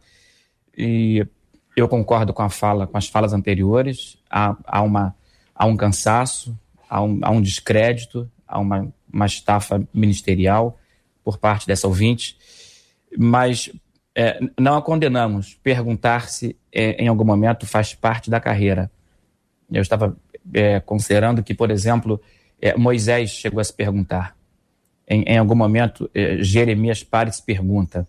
e 0.77 1.25
eu 1.75 1.87
concordo 1.87 2.33
com 2.33 2.43
a 2.43 2.49
fala, 2.49 2.85
com 2.85 2.99
as 2.99 3.07
falas 3.07 3.33
anteriores. 3.33 4.19
Há, 4.29 4.55
há, 4.63 4.83
uma, 4.83 5.15
há 5.55 5.65
um 5.65 5.75
cansaço, 5.75 6.55
há 6.87 7.01
um, 7.01 7.19
há 7.23 7.31
um 7.31 7.41
descrédito, 7.41 8.29
há 8.47 8.59
uma, 8.59 8.93
uma 9.11 9.25
estafa 9.25 9.81
ministerial 9.91 10.77
por 11.23 11.39
parte 11.39 11.65
dessa 11.65 11.87
ouvinte, 11.87 12.37
mas 13.17 13.71
é, 14.15 14.39
não 14.59 14.75
a 14.75 14.81
condenamos. 14.81 15.57
Perguntar-se 15.63 16.55
é, 16.71 17.03
em 17.03 17.07
algum 17.07 17.25
momento 17.25 17.65
faz 17.65 17.93
parte 17.93 18.29
da 18.29 18.39
carreira. 18.39 18.91
Eu 19.71 19.81
estava 19.81 20.17
é, 20.53 20.79
considerando 20.79 21.43
que, 21.43 21.53
por 21.53 21.71
exemplo, 21.71 22.21
é, 22.61 22.75
Moisés 22.75 23.31
chegou 23.31 23.59
a 23.59 23.63
se 23.63 23.73
perguntar. 23.73 24.35
Em, 25.07 25.23
em 25.23 25.37
algum 25.37 25.55
momento, 25.55 26.09
é, 26.13 26.41
Jeremias 26.41 27.03
para 27.03 27.29
e 27.29 27.33
se 27.33 27.43
pergunta. 27.43 28.07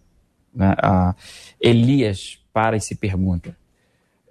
Né? 0.54 0.75
Elias 1.61 2.38
para 2.52 2.76
e 2.76 2.80
se 2.80 2.94
pergunta. 2.94 3.56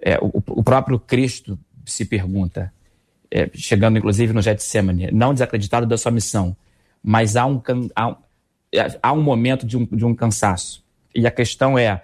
É, 0.00 0.18
o, 0.18 0.42
o, 0.48 0.62
próprio 0.62 0.98
Cristo 0.98 1.58
se 1.84 2.04
pergunta, 2.04 2.72
chegando 3.54 3.98
inclusive 3.98 4.32
no 4.32 4.42
Getsemane, 4.42 5.10
não 5.10 5.32
desacreditado 5.32 5.86
da 5.86 5.96
sua 5.96 6.12
missão, 6.12 6.56
mas 7.02 7.36
há 7.36 7.46
um, 7.46 7.60
há, 7.94 8.16
há 9.02 9.12
um 9.12 9.22
momento 9.22 9.64
de 9.66 9.76
um, 9.76 9.84
de 9.86 10.04
um 10.04 10.14
cansaço. 10.14 10.81
E 11.14 11.26
a 11.26 11.30
questão 11.30 11.78
é, 11.78 12.02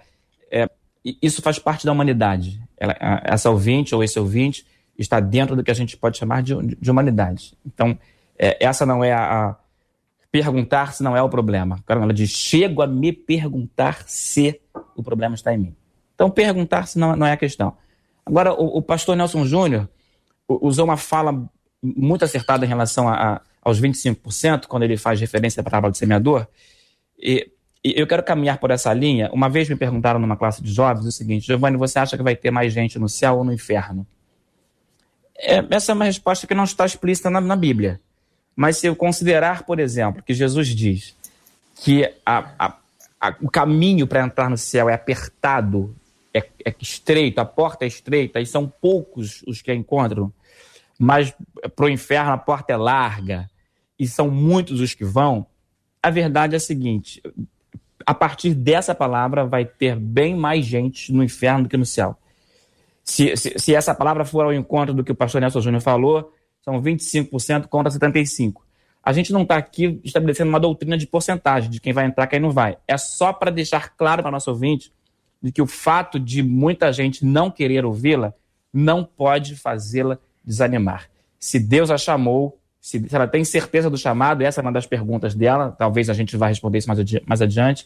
é 0.51 0.69
isso 1.03 1.41
faz 1.41 1.59
parte 1.59 1.85
da 1.85 1.91
humanidade. 1.91 2.61
Ela, 2.77 2.95
essa 3.23 3.49
ouvinte 3.49 3.93
ou 3.93 4.03
esse 4.03 4.19
ouvinte 4.19 4.65
está 4.97 5.19
dentro 5.19 5.55
do 5.55 5.63
que 5.63 5.71
a 5.71 5.75
gente 5.75 5.97
pode 5.97 6.17
chamar 6.17 6.43
de, 6.43 6.55
de 6.75 6.91
humanidade. 6.91 7.57
Então, 7.65 7.97
é, 8.37 8.57
essa 8.63 8.85
não 8.85 9.03
é 9.03 9.11
a, 9.11 9.49
a 9.49 9.55
perguntar 10.31 10.93
se 10.93 11.03
não 11.03 11.15
é 11.15 11.21
o 11.21 11.29
problema. 11.29 11.83
Ela 11.87 12.13
diz: 12.13 12.29
chego 12.29 12.81
a 12.81 12.87
me 12.87 13.11
perguntar 13.11 14.03
se 14.07 14.59
o 14.95 15.03
problema 15.03 15.35
está 15.35 15.53
em 15.53 15.57
mim. 15.57 15.75
Então, 16.15 16.29
perguntar-se 16.29 16.99
não, 16.99 17.15
não 17.15 17.25
é 17.25 17.31
a 17.31 17.37
questão. 17.37 17.77
Agora, 18.25 18.53
o, 18.53 18.77
o 18.77 18.81
pastor 18.81 19.15
Nelson 19.15 19.45
Júnior 19.45 19.89
usou 20.47 20.85
uma 20.85 20.97
fala 20.97 21.49
muito 21.81 22.25
acertada 22.25 22.65
em 22.65 22.67
relação 22.67 23.07
a, 23.07 23.35
a, 23.35 23.41
aos 23.61 23.81
25%, 23.81 24.67
quando 24.67 24.83
ele 24.83 24.97
faz 24.97 25.19
referência 25.19 25.61
à 25.61 25.63
parábola 25.63 25.91
do 25.91 25.97
semeador. 25.97 26.45
E, 27.17 27.51
eu 27.83 28.05
quero 28.05 28.23
caminhar 28.23 28.57
por 28.57 28.71
essa 28.71 28.93
linha. 28.93 29.29
Uma 29.31 29.49
vez 29.49 29.69
me 29.69 29.75
perguntaram 29.75 30.19
numa 30.19 30.35
classe 30.35 30.61
de 30.61 30.71
jovens 30.71 31.05
o 31.05 31.11
seguinte: 31.11 31.47
Giovanni, 31.47 31.77
você 31.77 31.99
acha 31.99 32.17
que 32.17 32.23
vai 32.23 32.35
ter 32.35 32.51
mais 32.51 32.73
gente 32.73 32.99
no 32.99 33.07
céu 33.07 33.37
ou 33.37 33.43
no 33.43 33.53
inferno? 33.53 34.05
É, 35.37 35.63
essa 35.71 35.93
é 35.93 35.95
uma 35.95 36.05
resposta 36.05 36.45
que 36.45 36.53
não 36.53 36.65
está 36.65 36.85
explícita 36.85 37.29
na, 37.29 37.39
na 37.39 37.55
Bíblia. 37.55 38.01
Mas 38.55 38.77
se 38.77 38.87
eu 38.87 38.95
considerar, 38.95 39.63
por 39.63 39.79
exemplo, 39.79 40.21
que 40.21 40.33
Jesus 40.33 40.67
diz 40.67 41.15
que 41.75 42.03
a, 42.25 42.51
a, 42.59 42.77
a, 43.21 43.35
o 43.41 43.49
caminho 43.49 44.05
para 44.05 44.21
entrar 44.21 44.49
no 44.49 44.57
céu 44.57 44.89
é 44.89 44.93
apertado 44.93 45.95
é, 46.33 46.39
é 46.65 46.75
estreito, 46.81 47.39
a 47.39 47.45
porta 47.45 47.85
é 47.85 47.87
estreita 47.87 48.41
e 48.41 48.45
são 48.45 48.67
poucos 48.67 49.41
os 49.47 49.61
que 49.61 49.71
a 49.71 49.75
encontram, 49.75 50.31
mas 50.97 51.33
para 51.75 51.85
o 51.85 51.89
inferno 51.89 52.33
a 52.33 52.37
porta 52.37 52.73
é 52.73 52.77
larga 52.77 53.49
e 53.97 54.05
são 54.07 54.29
muitos 54.29 54.81
os 54.81 54.93
que 54.93 55.05
vão, 55.05 55.45
a 56.03 56.09
verdade 56.09 56.53
é 56.53 56.57
a 56.57 56.59
seguinte: 56.59 57.21
a 58.09 58.13
partir 58.15 58.55
dessa 58.55 58.95
palavra 58.95 59.45
vai 59.45 59.63
ter 59.63 59.95
bem 59.95 60.35
mais 60.35 60.65
gente 60.65 61.13
no 61.13 61.23
inferno 61.23 61.65
do 61.65 61.69
que 61.69 61.77
no 61.77 61.85
céu. 61.85 62.17
Se, 63.03 63.37
se, 63.37 63.53
se 63.55 63.75
essa 63.75 63.93
palavra 63.93 64.25
for 64.25 64.45
ao 64.45 64.51
encontro 64.51 64.95
do 64.95 65.03
que 65.03 65.11
o 65.11 65.15
pastor 65.15 65.39
Nelson 65.39 65.61
Júnior 65.61 65.83
falou, 65.83 66.33
são 66.65 66.81
25% 66.81 67.67
contra 67.67 67.93
75%. 67.93 68.55
A 69.03 69.13
gente 69.13 69.31
não 69.31 69.43
está 69.43 69.57
aqui 69.57 70.01
estabelecendo 70.03 70.49
uma 70.49 70.59
doutrina 70.59 70.97
de 70.97 71.05
porcentagem 71.05 71.69
de 71.69 71.79
quem 71.79 71.93
vai 71.93 72.07
entrar 72.07 72.23
e 72.23 72.27
quem 72.29 72.39
não 72.39 72.49
vai. 72.49 72.79
É 72.87 72.97
só 72.97 73.31
para 73.31 73.51
deixar 73.51 73.89
claro 73.95 74.23
para 74.23 74.31
nosso 74.31 74.49
ouvinte 74.49 74.91
de 75.39 75.51
que 75.51 75.61
o 75.61 75.67
fato 75.67 76.19
de 76.19 76.41
muita 76.41 76.91
gente 76.91 77.23
não 77.23 77.51
querer 77.51 77.85
ouvi-la 77.85 78.33
não 78.73 79.03
pode 79.03 79.55
fazê-la 79.55 80.17
desanimar. 80.43 81.11
Se 81.39 81.59
Deus 81.59 81.91
a 81.91 81.97
chamou, 81.99 82.59
se, 82.79 83.05
ela 83.11 83.27
tem 83.27 83.43
certeza 83.43 83.89
do 83.89 83.97
chamado, 83.97 84.41
essa 84.41 84.61
é 84.61 84.63
uma 84.63 84.71
das 84.71 84.85
perguntas 84.85 85.35
dela, 85.35 85.71
talvez 85.77 86.09
a 86.09 86.13
gente 86.13 86.35
vá 86.37 86.47
responder 86.47 86.77
isso 86.77 86.87
mais, 86.87 86.99
adi 86.99 87.21
mais 87.25 87.41
adiante, 87.41 87.85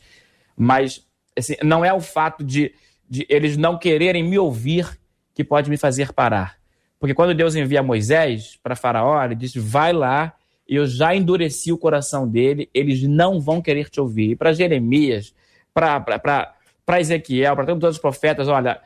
mas 0.56 1.06
assim, 1.38 1.56
não 1.64 1.84
é 1.84 1.92
o 1.94 2.00
fato 2.00 2.44
de, 2.44 2.74
de 3.10 3.26
eles 3.30 3.58
não 3.58 3.78
quererem 3.78 4.24
me 4.24 4.38
ouvir 4.38 5.00
que 5.34 5.44
pode 5.44 5.70
me 5.70 5.78
fazer 5.78 6.14
parar. 6.14 6.58
Porque 7.00 7.14
quando 7.14 7.34
Deus 7.34 7.56
envia 7.56 7.84
Moisés 7.84 8.58
para 8.62 8.76
Faraó, 8.76 9.22
ele 9.24 9.36
disse: 9.36 9.60
vai 9.60 9.92
lá, 9.92 10.34
eu 10.68 10.86
já 10.86 11.14
endureci 11.14 11.72
o 11.72 11.78
coração 11.78 12.28
dele, 12.28 12.70
eles 12.74 13.04
não 13.04 13.42
vão 13.42 13.62
querer 13.62 13.90
te 13.90 14.00
ouvir. 14.00 14.32
E 14.32 14.36
para 14.36 14.54
Jeremias, 14.54 15.34
para 15.74 17.00
Ezequiel, 17.00 17.56
para 17.56 17.66
todos 17.66 17.96
os 17.96 18.02
profetas: 18.02 18.48
olha, 18.48 18.80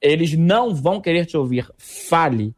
eles 0.00 0.36
não 0.36 0.74
vão 0.74 1.00
querer 1.00 1.24
te 1.26 1.36
ouvir. 1.36 1.66
Fale. 1.78 2.54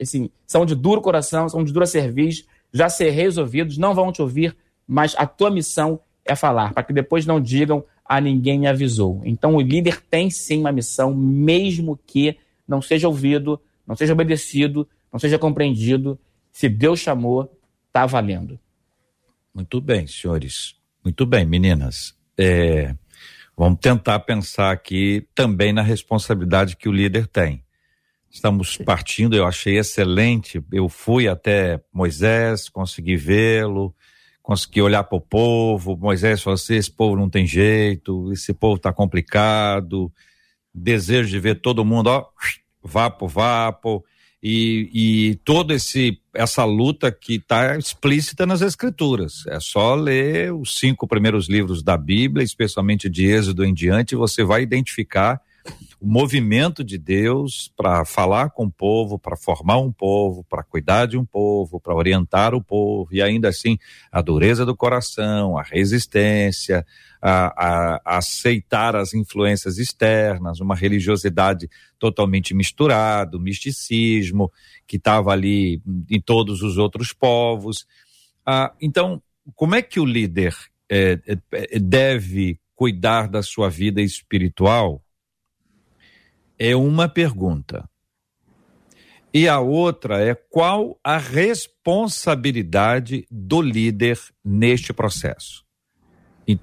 Assim, 0.00 0.30
são 0.46 0.66
de 0.66 0.74
duro 0.74 1.00
coração, 1.00 1.48
são 1.48 1.62
de 1.64 1.72
dura 1.72 1.86
cerviz, 1.86 2.46
já 2.72 2.88
ser 2.88 3.10
resolvidos, 3.10 3.78
não 3.78 3.94
vão 3.94 4.10
te 4.10 4.20
ouvir, 4.20 4.56
mas 4.86 5.14
a 5.16 5.26
tua 5.26 5.50
missão 5.50 6.00
é 6.24 6.34
falar, 6.34 6.72
para 6.72 6.82
que 6.82 6.92
depois 6.92 7.26
não 7.26 7.40
digam 7.40 7.84
a 8.04 8.20
ninguém 8.20 8.58
me 8.58 8.66
avisou. 8.66 9.22
Então 9.24 9.54
o 9.54 9.60
líder 9.60 10.02
tem 10.02 10.30
sim 10.30 10.60
uma 10.60 10.72
missão, 10.72 11.14
mesmo 11.14 11.98
que 12.06 12.36
não 12.66 12.82
seja 12.82 13.08
ouvido, 13.08 13.60
não 13.86 13.96
seja 13.96 14.12
obedecido, 14.12 14.86
não 15.12 15.18
seja 15.18 15.38
compreendido. 15.38 16.18
Se 16.52 16.68
Deus 16.68 17.00
chamou, 17.00 17.50
está 17.86 18.04
valendo. 18.04 18.58
Muito 19.54 19.80
bem, 19.80 20.06
senhores. 20.06 20.74
Muito 21.02 21.24
bem, 21.24 21.46
meninas. 21.46 22.14
É, 22.36 22.94
vamos 23.56 23.78
tentar 23.80 24.20
pensar 24.20 24.72
aqui 24.72 25.26
também 25.34 25.72
na 25.72 25.82
responsabilidade 25.82 26.76
que 26.76 26.88
o 26.88 26.92
líder 26.92 27.26
tem. 27.26 27.63
Estamos 28.34 28.76
partindo, 28.76 29.36
eu 29.36 29.46
achei 29.46 29.78
excelente. 29.78 30.60
Eu 30.72 30.88
fui 30.88 31.28
até 31.28 31.80
Moisés, 31.92 32.68
consegui 32.68 33.16
vê-lo, 33.16 33.94
consegui 34.42 34.82
olhar 34.82 35.04
para 35.04 35.16
o 35.16 35.20
povo. 35.20 35.96
Moisés 35.96 36.42
falou 36.42 36.56
assim: 36.56 36.74
esse 36.74 36.90
povo 36.90 37.14
não 37.14 37.30
tem 37.30 37.46
jeito, 37.46 38.32
esse 38.32 38.52
povo 38.52 38.74
está 38.74 38.92
complicado. 38.92 40.12
Desejo 40.74 41.30
de 41.30 41.38
ver 41.38 41.60
todo 41.60 41.84
mundo, 41.84 42.08
ó, 42.08 42.26
vapo, 42.82 43.28
vapo 43.28 44.04
e, 44.42 44.90
e 44.92 45.34
toda 45.36 45.72
essa 46.34 46.64
luta 46.64 47.12
que 47.12 47.36
está 47.36 47.78
explícita 47.78 48.44
nas 48.44 48.62
escrituras. 48.62 49.46
É 49.46 49.60
só 49.60 49.94
ler 49.94 50.52
os 50.52 50.76
cinco 50.76 51.06
primeiros 51.06 51.48
livros 51.48 51.84
da 51.84 51.96
Bíblia, 51.96 52.42
especialmente 52.42 53.08
de 53.08 53.26
Êxodo 53.26 53.64
em 53.64 53.72
diante, 53.72 54.16
você 54.16 54.42
vai 54.42 54.62
identificar 54.62 55.40
o 56.04 56.06
movimento 56.06 56.84
de 56.84 56.98
Deus 56.98 57.72
para 57.74 58.04
falar 58.04 58.50
com 58.50 58.66
o 58.66 58.70
povo, 58.70 59.18
para 59.18 59.38
formar 59.38 59.78
um 59.78 59.90
povo, 59.90 60.44
para 60.44 60.62
cuidar 60.62 61.06
de 61.06 61.16
um 61.16 61.24
povo, 61.24 61.80
para 61.80 61.94
orientar 61.94 62.54
o 62.54 62.62
povo, 62.62 63.08
e 63.10 63.22
ainda 63.22 63.48
assim 63.48 63.78
a 64.12 64.20
dureza 64.20 64.66
do 64.66 64.76
coração, 64.76 65.56
a 65.56 65.62
resistência, 65.62 66.84
a, 67.22 67.94
a, 68.04 68.18
aceitar 68.18 68.94
as 68.94 69.14
influências 69.14 69.78
externas, 69.78 70.60
uma 70.60 70.76
religiosidade 70.76 71.70
totalmente 71.98 72.52
misturada, 72.52 73.38
o 73.38 73.40
misticismo 73.40 74.52
que 74.86 74.98
estava 74.98 75.32
ali 75.32 75.80
em 76.10 76.20
todos 76.20 76.60
os 76.60 76.76
outros 76.76 77.14
povos. 77.14 77.86
Ah, 78.44 78.74
então, 78.78 79.22
como 79.54 79.74
é 79.74 79.80
que 79.80 79.98
o 79.98 80.04
líder 80.04 80.54
é, 80.86 81.18
é, 81.50 81.78
deve 81.78 82.60
cuidar 82.76 83.26
da 83.26 83.42
sua 83.42 83.70
vida 83.70 84.02
espiritual? 84.02 85.00
É 86.64 86.74
uma 86.74 87.10
pergunta. 87.10 87.86
E 89.34 89.46
a 89.46 89.60
outra 89.60 90.24
é 90.24 90.34
qual 90.34 90.98
a 91.04 91.18
responsabilidade 91.18 93.26
do 93.30 93.60
líder 93.60 94.18
neste 94.42 94.94
processo? 94.94 95.62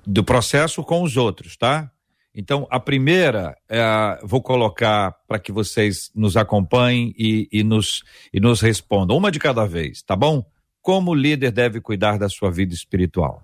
do 0.05 0.23
processo 0.23 0.83
com 0.83 1.01
os 1.01 1.17
outros, 1.17 1.57
tá? 1.57 1.91
Então, 2.35 2.67
a 2.69 2.79
primeira, 2.79 3.57
é, 3.67 3.81
vou 4.23 4.39
colocar 4.39 5.11
para 5.27 5.39
que 5.39 5.51
vocês 5.51 6.11
nos 6.15 6.37
acompanhem 6.37 7.15
e, 7.17 7.49
e, 7.51 7.63
nos, 7.63 8.03
e 8.31 8.39
nos 8.39 8.61
respondam, 8.61 9.17
uma 9.17 9.31
de 9.31 9.39
cada 9.39 9.65
vez, 9.65 10.03
tá 10.03 10.15
bom? 10.15 10.45
Como 10.83 11.09
o 11.11 11.15
líder 11.15 11.51
deve 11.51 11.81
cuidar 11.81 12.19
da 12.19 12.29
sua 12.29 12.51
vida 12.51 12.75
espiritual? 12.75 13.41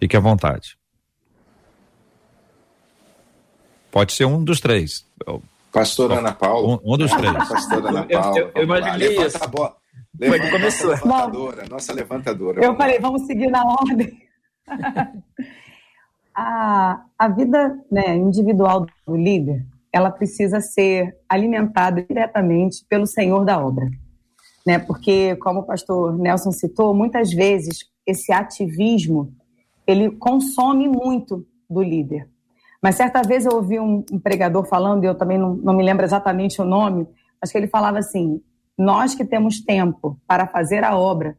Fique 0.00 0.16
à 0.16 0.20
vontade. 0.20 0.79
Pode 3.90 4.12
ser 4.12 4.24
um 4.24 4.42
dos 4.42 4.60
três. 4.60 5.04
Pastor 5.72 6.12
Ana 6.12 6.32
Paula. 6.32 6.80
Um, 6.84 6.94
um 6.94 6.96
dos 6.96 7.10
três. 7.12 7.32
Pastor 7.32 7.86
Ana 7.86 8.04
Paula. 8.08 8.38
Eu, 8.38 8.46
eu, 8.46 8.52
eu 8.54 8.62
imaginei 8.62 9.26
isso. 9.26 9.42
A 9.42 9.46
bola. 9.46 9.76
Levanta 10.18 10.50
começou. 10.50 10.90
Levantadora, 10.90 11.68
nossa 11.68 11.92
levantadora. 11.92 12.64
Eu 12.64 12.76
falei, 12.76 12.98
vamos 12.98 13.26
seguir 13.26 13.48
na 13.48 13.64
ordem. 13.64 14.18
a, 16.34 17.02
a 17.18 17.28
vida 17.28 17.78
né, 17.90 18.16
individual 18.16 18.86
do 19.06 19.16
líder, 19.16 19.64
ela 19.92 20.10
precisa 20.10 20.60
ser 20.60 21.16
alimentada 21.28 22.02
diretamente 22.02 22.84
pelo 22.88 23.06
Senhor 23.06 23.44
da 23.44 23.64
obra. 23.64 23.88
Né? 24.66 24.78
Porque, 24.78 25.36
como 25.36 25.60
o 25.60 25.66
pastor 25.66 26.16
Nelson 26.18 26.52
citou, 26.52 26.94
muitas 26.94 27.32
vezes 27.32 27.88
esse 28.06 28.32
ativismo, 28.32 29.32
ele 29.86 30.10
consome 30.10 30.88
muito 30.88 31.46
do 31.68 31.82
líder. 31.82 32.28
Mas 32.82 32.96
certa 32.96 33.22
vez 33.22 33.44
eu 33.44 33.52
ouvi 33.52 33.78
um, 33.78 34.02
pregador 34.22 34.66
falando, 34.66 35.04
e 35.04 35.06
eu 35.06 35.14
também 35.14 35.38
não, 35.38 35.54
não 35.54 35.74
me 35.74 35.84
lembro 35.84 36.04
exatamente 36.04 36.60
o 36.60 36.64
nome, 36.64 37.06
mas 37.40 37.52
que 37.52 37.58
ele 37.58 37.68
falava 37.68 37.98
assim, 37.98 38.40
nós 38.76 39.14
que 39.14 39.24
temos 39.24 39.60
tempo 39.60 40.18
para 40.26 40.46
fazer 40.46 40.82
a 40.84 40.96
obra, 40.96 41.36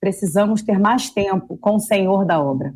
precisamos 0.00 0.62
ter 0.62 0.78
mais 0.78 1.10
tempo 1.10 1.56
com 1.58 1.76
o 1.76 1.80
Senhor 1.80 2.24
da 2.24 2.42
obra, 2.42 2.74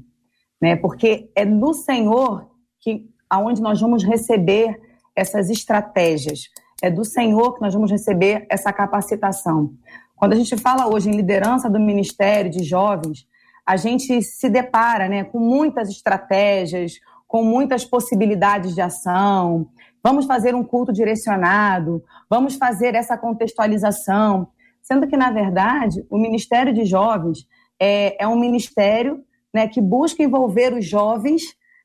né? 0.61 0.77
Porque 0.77 1.31
é 1.35 1.45
no 1.45 1.75
Senhor 1.75 2.49
que 2.81 3.09
aonde 3.29 3.61
nós 3.61 3.81
vamos 3.81 4.05
receber 4.05 4.79
essas 5.17 5.51
estratégias, 5.51 6.51
é 6.83 6.91
do 6.91 7.05
Senhor 7.05 7.55
que 7.55 7.61
nós 7.61 7.73
vamos 7.73 7.91
receber 7.91 8.47
essa 8.51 8.73
capacitação. 8.73 9.73
Quando 10.15 10.35
a 10.35 10.37
gente 10.37 10.57
fala 10.57 10.87
hoje 10.87 11.09
em 11.09 11.17
liderança 11.17 11.69
do 11.69 11.81
ministério 11.81 12.51
de 12.51 12.63
jovens, 12.63 13.27
a 13.67 13.77
gente 13.77 14.21
se 14.23 14.49
depara, 14.49 15.09
né, 15.09 15.25
com 15.25 15.39
muitas 15.39 15.89
estratégias, 15.89 17.01
com 17.35 17.43
muitas 17.43 17.85
possibilidades 17.85 18.77
de 18.77 18.81
ação. 18.81 19.67
Vamos 20.01 20.25
fazer 20.25 20.55
um 20.55 20.63
culto 20.63 20.93
direcionado, 20.93 22.01
vamos 22.31 22.55
fazer 22.55 22.95
essa 22.95 23.19
contextualização. 23.19 24.47
Sendo 24.81 25.09
que, 25.09 25.17
na 25.17 25.33
verdade, 25.33 26.07
o 26.09 26.17
Ministério 26.17 26.73
de 26.73 26.85
Jovens 26.85 27.45
é, 27.77 28.23
é 28.23 28.29
um 28.29 28.39
ministério 28.39 29.25
né, 29.53 29.67
que 29.67 29.81
busca 29.81 30.23
envolver 30.23 30.73
os 30.75 30.87
jovens 30.87 31.43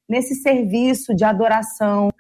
nesse 0.08 0.36
serviço 0.36 1.16
de 1.16 1.26
adoração 1.26 2.12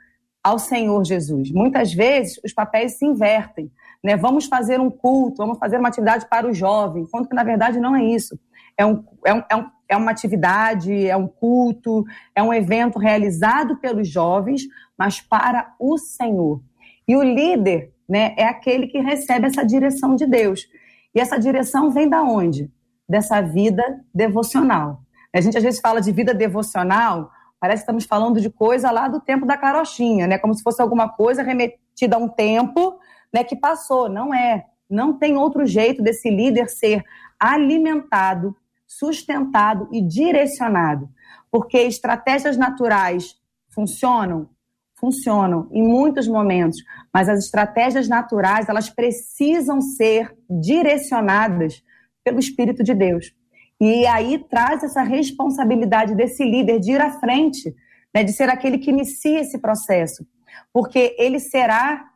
ao 0.43 0.57
Senhor 0.57 1.05
Jesus. 1.05 1.51
Muitas 1.51 1.93
vezes 1.93 2.39
os 2.43 2.51
papéis 2.51 2.97
se 2.97 3.05
invertem. 3.05 3.71
Né? 4.03 4.17
Vamos 4.17 4.47
fazer 4.47 4.79
um 4.79 4.89
culto, 4.89 5.37
vamos 5.37 5.59
fazer 5.59 5.77
uma 5.77 5.89
atividade 5.89 6.25
para 6.27 6.47
o 6.47 6.53
jovem, 6.53 7.05
quando 7.11 7.29
que 7.29 7.35
na 7.35 7.43
verdade 7.43 7.79
não 7.79 7.95
é 7.95 8.03
isso. 8.03 8.39
É, 8.75 8.83
um, 8.83 9.03
é, 9.23 9.33
um, 9.35 9.43
é, 9.51 9.55
um, 9.55 9.65
é 9.89 9.97
uma 9.97 10.11
atividade, 10.11 11.07
é 11.07 11.17
um 11.17 11.27
culto, 11.27 12.05
é 12.35 12.43
um 12.43 12.53
evento 12.53 12.99
realizado 12.99 13.77
pelos 13.77 14.07
jovens, 14.07 14.61
mas 14.95 15.19
para 15.19 15.73
o 15.79 15.97
Senhor. 15.97 16.61
E 17.07 17.17
o 17.17 17.23
líder 17.23 17.91
né, 18.07 18.35
é 18.37 18.45
aquele 18.45 18.87
que 18.87 18.99
recebe 18.99 19.47
essa 19.47 19.65
direção 19.65 20.15
de 20.15 20.27
Deus. 20.27 20.67
E 21.13 21.19
essa 21.19 21.39
direção 21.39 21.89
vem 21.89 22.07
da 22.07 22.21
onde? 22.21 22.71
Dessa 23.07 23.41
vida 23.41 23.83
devocional. 24.13 25.01
A 25.33 25.41
gente 25.41 25.57
às 25.57 25.63
vezes 25.63 25.79
fala 25.79 25.99
de 25.99 26.11
vida 26.11 26.33
devocional, 26.33 27.31
parece 27.59 27.81
que 27.81 27.83
estamos 27.83 28.05
falando 28.05 28.39
de 28.39 28.49
coisa 28.49 28.91
lá 28.91 29.07
do 29.07 29.19
tempo 29.19 29.45
da 29.45 29.57
carochinha, 29.57 30.27
né? 30.27 30.37
Como 30.37 30.53
se 30.53 30.63
fosse 30.63 30.81
alguma 30.81 31.09
coisa 31.09 31.41
remetida 31.41 32.15
a 32.15 32.19
um 32.19 32.27
tempo 32.27 32.99
né, 33.33 33.43
que 33.43 33.55
passou. 33.55 34.07
Não 34.07 34.33
é. 34.33 34.65
Não 34.89 35.17
tem 35.17 35.37
outro 35.37 35.65
jeito 35.65 36.01
desse 36.01 36.29
líder 36.29 36.67
ser 36.67 37.03
alimentado, 37.39 38.55
sustentado 38.89 39.87
e 39.91 40.01
direcionado. 40.01 41.07
Porque 41.51 41.77
estratégias 41.77 42.57
naturais 42.57 43.35
funcionam, 43.69 44.49
funcionam 44.95 45.69
em 45.71 45.87
muitos 45.87 46.27
momentos, 46.27 46.83
mas 47.13 47.29
as 47.29 47.45
estratégias 47.45 48.09
naturais, 48.09 48.67
elas 48.67 48.89
precisam 48.89 49.79
ser 49.79 50.35
direcionadas 50.49 51.83
pelo 52.23 52.39
Espírito 52.39 52.83
de 52.83 52.95
Deus. 52.95 53.33
E 53.79 54.05
aí 54.07 54.39
traz 54.49 54.83
essa 54.83 55.03
responsabilidade 55.03 56.15
desse 56.15 56.43
líder 56.43 56.79
de 56.79 56.91
ir 56.91 57.01
à 57.01 57.11
frente, 57.11 57.73
né, 58.13 58.23
de 58.23 58.33
ser 58.33 58.49
aquele 58.49 58.79
que 58.79 58.89
inicia 58.89 59.39
esse 59.39 59.59
processo. 59.59 60.27
Porque 60.73 61.15
ele 61.17 61.39
será, 61.39 62.11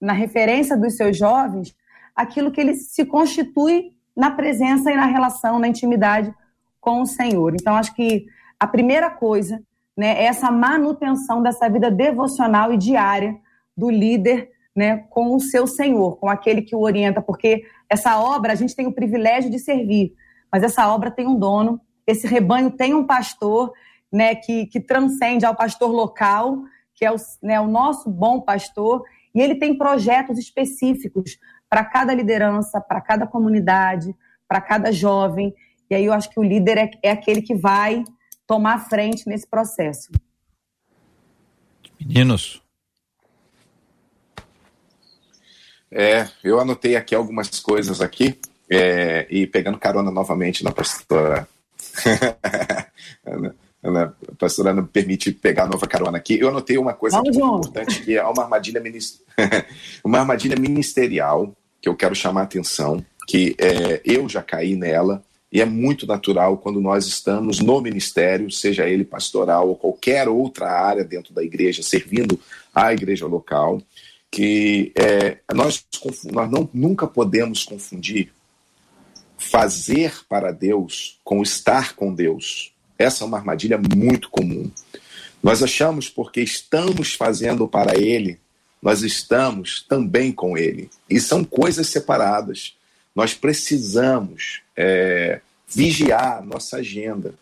na 0.00 0.12
referência 0.12 0.76
dos 0.76 0.96
seus 0.96 1.16
jovens, 1.16 1.76
aquilo 2.16 2.50
que 2.50 2.60
ele 2.60 2.74
se 2.74 3.04
constitui 3.04 3.92
na 4.18 4.32
presença 4.32 4.90
e 4.90 4.96
na 4.96 5.06
relação, 5.06 5.60
na 5.60 5.68
intimidade 5.68 6.34
com 6.80 7.02
o 7.02 7.06
Senhor. 7.06 7.54
Então, 7.54 7.76
acho 7.76 7.94
que 7.94 8.26
a 8.58 8.66
primeira 8.66 9.08
coisa 9.08 9.62
né, 9.96 10.08
é 10.20 10.24
essa 10.24 10.50
manutenção 10.50 11.40
dessa 11.40 11.68
vida 11.68 11.88
devocional 11.88 12.72
e 12.72 12.76
diária 12.76 13.36
do 13.76 13.88
líder 13.88 14.50
né, 14.74 15.04
com 15.10 15.36
o 15.36 15.40
seu 15.40 15.68
Senhor, 15.68 16.16
com 16.16 16.28
aquele 16.28 16.62
que 16.62 16.74
o 16.74 16.80
orienta, 16.80 17.22
porque 17.22 17.62
essa 17.88 18.20
obra 18.20 18.52
a 18.52 18.56
gente 18.56 18.74
tem 18.74 18.88
o 18.88 18.92
privilégio 18.92 19.50
de 19.50 19.58
servir, 19.60 20.14
mas 20.52 20.64
essa 20.64 20.92
obra 20.92 21.12
tem 21.12 21.26
um 21.26 21.38
dono, 21.38 21.80
esse 22.04 22.26
rebanho 22.26 22.72
tem 22.72 22.94
um 22.94 23.06
pastor 23.06 23.72
né, 24.10 24.34
que, 24.34 24.66
que 24.66 24.80
transcende 24.80 25.46
ao 25.46 25.54
pastor 25.54 25.92
local, 25.92 26.58
que 26.92 27.04
é 27.04 27.12
o, 27.12 27.16
né, 27.40 27.60
o 27.60 27.68
nosso 27.68 28.10
bom 28.10 28.40
pastor, 28.40 29.04
e 29.32 29.40
ele 29.40 29.54
tem 29.54 29.78
projetos 29.78 30.38
específicos 30.38 31.38
para 31.68 31.84
cada 31.84 32.14
liderança, 32.14 32.80
para 32.80 33.00
cada 33.00 33.26
comunidade, 33.26 34.14
para 34.48 34.60
cada 34.60 34.90
jovem. 34.90 35.54
E 35.90 35.94
aí 35.94 36.04
eu 36.04 36.12
acho 36.12 36.30
que 36.30 36.40
o 36.40 36.42
líder 36.42 36.78
é, 36.78 36.90
é 37.02 37.10
aquele 37.10 37.42
que 37.42 37.54
vai 37.54 38.04
tomar 38.46 38.88
frente 38.88 39.28
nesse 39.28 39.46
processo. 39.46 40.10
Meninos. 42.00 42.62
É, 45.90 46.28
eu 46.44 46.60
anotei 46.60 46.96
aqui 46.96 47.14
algumas 47.14 47.60
coisas 47.60 48.00
aqui 48.00 48.38
é, 48.70 49.26
e 49.30 49.46
pegando 49.46 49.78
carona 49.78 50.10
novamente 50.10 50.62
na 50.62 50.70
pastora. 50.70 51.48
a 53.82 54.34
pastora 54.38 54.74
não 54.74 54.86
permite 54.86 55.32
pegar 55.32 55.66
nova 55.66 55.86
carona 55.86 56.18
aqui. 56.18 56.38
Eu 56.38 56.48
anotei 56.48 56.76
uma 56.76 56.92
coisa 56.92 57.16
Vamos 57.16 57.36
importante 57.36 58.02
que 58.02 58.16
é 58.16 58.24
uma 58.24 58.44
armadilha, 58.44 58.80
minister... 58.80 59.26
uma 60.04 60.20
armadilha 60.20 60.56
ministerial 60.56 61.54
que 61.80 61.88
eu 61.88 61.96
quero 61.96 62.14
chamar 62.14 62.42
a 62.42 62.44
atenção, 62.44 63.04
que 63.26 63.54
é, 63.58 64.00
eu 64.04 64.28
já 64.28 64.42
caí 64.42 64.76
nela 64.76 65.22
e 65.50 65.60
é 65.60 65.64
muito 65.64 66.06
natural 66.06 66.58
quando 66.58 66.80
nós 66.80 67.06
estamos 67.06 67.60
no 67.60 67.80
ministério, 67.80 68.50
seja 68.50 68.88
ele 68.88 69.04
pastoral 69.04 69.68
ou 69.68 69.76
qualquer 69.76 70.28
outra 70.28 70.70
área 70.70 71.04
dentro 71.04 71.32
da 71.32 71.42
igreja, 71.42 71.82
servindo 71.82 72.38
a 72.74 72.92
igreja 72.92 73.26
local, 73.26 73.82
que 74.30 74.92
é, 74.94 75.38
nós, 75.54 75.84
nós 76.30 76.50
não, 76.50 76.68
nunca 76.72 77.06
podemos 77.06 77.64
confundir 77.64 78.30
fazer 79.38 80.12
para 80.28 80.52
Deus 80.52 81.18
com 81.24 81.42
estar 81.42 81.94
com 81.94 82.12
Deus. 82.12 82.72
Essa 82.98 83.24
é 83.24 83.26
uma 83.26 83.38
armadilha 83.38 83.80
muito 83.96 84.28
comum. 84.28 84.70
Nós 85.42 85.62
achamos 85.62 86.10
porque 86.10 86.40
estamos 86.40 87.14
fazendo 87.14 87.68
para 87.68 87.96
Ele, 87.96 88.38
nós 88.80 89.02
estamos 89.02 89.84
também 89.88 90.32
com 90.32 90.56
Ele. 90.56 90.90
E 91.08 91.20
são 91.20 91.44
coisas 91.44 91.88
separadas. 91.88 92.76
Nós 93.14 93.34
precisamos 93.34 94.60
é, 94.76 95.40
vigiar 95.68 96.44
nossa 96.44 96.78
agenda. 96.78 97.34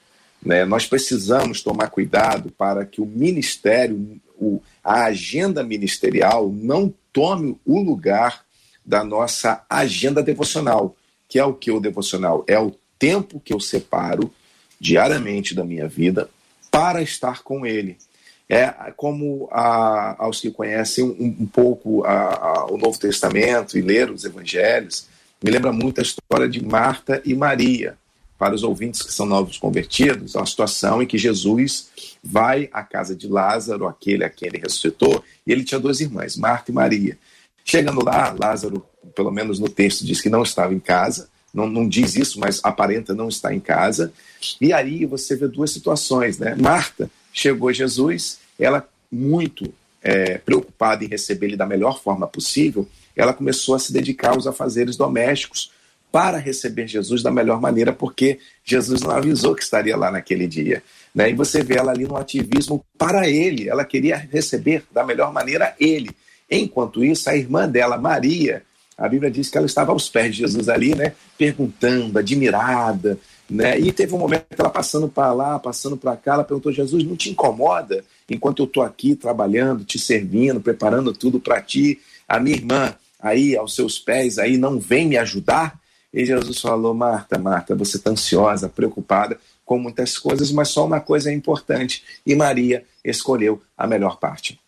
Né? 0.43 0.65
Nós 0.65 0.87
precisamos 0.87 1.63
tomar 1.63 1.91
cuidado 1.91 2.51
para 2.51 2.87
que 2.87 3.01
o 3.01 3.07
ministério, 3.07 4.21
o, 4.39 4.61
a 4.83 5.05
agenda 5.05 5.63
ministerial, 5.63 6.51
não 6.51 6.93
tome 7.13 7.59
o 7.65 7.81
lugar 7.81 8.45
da 8.85 9.05
nossa 9.05 9.65
agenda 9.69 10.23
devocional. 10.23 10.97
Que 11.29 11.39
é 11.39 11.45
o 11.45 11.53
que 11.53 11.71
o 11.71 11.81
devocional? 11.81 12.45
É 12.47 12.59
o 12.59 12.75
tempo 12.99 13.41
que 13.41 13.53
eu 13.53 13.61
separo 13.61 14.33
diariamente 14.81 15.55
da 15.55 15.65
minha 15.65 15.89
vida 15.89 16.31
para 16.71 17.03
estar 17.03 17.43
com 17.43 17.67
Ele. 17.67 17.99
É 18.49 18.67
como 18.97 19.49
a, 19.51 20.25
aos 20.25 20.41
que 20.41 20.51
conhecem 20.51 21.05
um, 21.05 21.37
um 21.41 21.47
pouco 21.47 22.05
a, 22.05 22.13
a, 22.13 22.67
o 22.67 22.77
Novo 22.77 22.99
Testamento 22.99 23.77
e 23.77 23.83
ler 23.83 24.11
os 24.11 24.25
Evangelhos, 24.25 25.09
me 25.43 25.51
lembra 25.51 25.73
muito 25.73 26.01
a 26.01 26.03
história 26.03 26.49
de 26.49 26.65
Marta 26.65 27.21
e 27.25 27.35
Maria. 27.35 27.99
Para 28.39 28.55
os 28.55 28.63
ouvintes 28.63 29.03
que 29.03 29.13
são 29.13 29.27
novos 29.27 29.57
convertidos, 29.57 30.35
é 30.35 30.39
uma 30.39 30.47
situação 30.47 31.03
em 31.03 31.07
que 31.07 31.17
Jesus 31.17 31.89
vai 32.23 32.69
à 32.73 32.83
casa 32.83 33.17
de 33.17 33.27
Lázaro, 33.27 33.87
aquele 33.87 34.25
a 34.25 34.31
quem 34.31 34.49
ele 34.49 34.59
ressuscitou, 34.59 35.25
e 35.47 35.53
ele 35.53 35.65
tinha 35.65 35.81
duas 35.81 36.01
irmãs, 36.01 36.37
Marta 36.37 36.71
e 36.71 36.75
Maria. 36.75 37.19
Chegando 37.65 38.05
lá, 38.05 38.37
Lázaro, 38.39 38.85
pelo 39.15 39.31
menos 39.31 39.59
no 39.59 39.69
texto, 39.69 40.05
diz 40.05 40.21
que 40.21 40.29
não 40.29 40.43
estava 40.43 40.73
em 40.75 40.79
casa, 40.79 41.29
não, 41.53 41.67
não 41.67 41.89
diz 41.89 42.15
isso, 42.15 42.39
mas 42.39 42.61
aparenta 42.63 43.15
não 43.15 43.29
estar 43.29 43.55
em 43.55 43.61
casa. 43.61 44.13
E 44.61 44.73
aí 44.73 45.07
você 45.07 45.35
vê 45.35 45.49
duas 45.49 45.71
situações, 45.71 46.39
né? 46.39 46.55
Marta 46.55 47.11
chegou 47.37 47.71
Jesus, 47.71 48.39
ela 48.59 48.89
muito 49.13 49.71
é, 50.03 50.39
preocupada 50.39 51.05
em 51.05 51.09
receber 51.09 51.49
ele 51.49 51.57
da 51.57 51.67
melhor 51.67 52.03
forma 52.03 52.27
possível, 52.27 52.89
ela 53.15 53.35
começou 53.35 53.75
a 53.75 53.79
se 53.79 53.93
dedicar 53.93 54.31
aos 54.31 54.47
afazeres 54.47 54.97
domésticos 54.97 55.71
para 56.11 56.39
receber 56.39 56.89
Jesus 56.89 57.23
da 57.23 57.31
melhor 57.31 57.61
maneira, 57.61 57.93
porque 57.93 58.39
Jesus 58.65 59.03
não 59.03 59.11
avisou 59.11 59.55
que 59.55 59.63
estaria 59.63 59.95
lá 59.95 60.11
naquele 60.11 60.47
dia. 60.47 60.83
Né? 61.15 61.31
E 61.31 61.35
você 61.35 61.63
vê 61.63 61.77
ela 61.77 61.93
ali 61.93 62.05
no 62.05 62.17
ativismo 62.17 62.83
para 62.97 63.29
ele, 63.29 63.69
ela 63.69 63.85
queria 63.85 64.17
receber 64.17 64.85
da 64.91 65.05
melhor 65.05 65.31
maneira 65.31 65.75
ele. 65.79 66.11
Enquanto 66.51 67.05
isso, 67.05 67.29
a 67.29 67.37
irmã 67.37 67.69
dela, 67.69 67.99
Maria, 67.99 68.63
a 68.97 69.07
Bíblia 69.09 69.31
diz 69.31 69.51
que 69.51 69.59
ela 69.59 69.67
estava 69.67 69.93
aos 69.93 70.09
pés 70.09 70.35
de 70.35 70.39
Jesus 70.39 70.71
ali, 70.71 70.95
né? 70.95 71.13
Perguntando, 71.37 72.19
admirada, 72.19 73.19
né? 73.49 73.79
E 73.79 73.93
teve 73.93 74.15
um 74.15 74.19
momento 74.19 74.47
que 74.55 74.61
ela 74.61 74.71
passando 74.71 75.09
para 75.09 75.33
lá, 75.33 75.59
passando 75.59 75.97
para 75.97 76.17
cá, 76.17 76.35
ela 76.35 76.45
perguntou: 76.45 76.73
Jesus, 76.73 77.05
não 77.05 77.17
te 77.17 77.31
incomoda 77.31 78.05
enquanto 78.29 78.63
eu 78.63 78.67
estou 78.67 78.83
aqui 78.83 79.15
trabalhando, 79.15 79.85
te 79.85 79.99
servindo, 79.99 80.61
preparando 80.61 81.13
tudo 81.13 81.39
para 81.39 81.63
ti? 81.63 82.01
A 82.29 82.41
minha 82.41 82.57
irmã 82.57 82.95
aí 83.21 83.57
aos 83.57 83.75
seus 83.75 83.99
pés 83.99 84.39
aí 84.39 84.57
não 84.57 84.79
vem 84.79 85.07
me 85.07 85.17
ajudar? 85.17 85.79
E 86.13 86.25
Jesus 86.25 86.61
falou: 86.61 86.95
Marta, 86.95 87.39
Marta, 87.39 87.75
você 87.75 87.97
está 87.97 88.11
ansiosa, 88.11 88.69
preocupada 88.69 89.39
com 89.65 89.79
muitas 89.79 90.17
coisas, 90.17 90.53
mas 90.53 90.69
só 90.69 90.87
uma 90.87 91.01
coisa 91.01 91.31
é 91.31 91.35
importante. 91.35 92.03
E 92.25 92.35
Maria 92.35 92.85
escolheu 93.05 93.61
a 93.77 93.87
melhor 93.87 94.19
parte. 94.19 94.59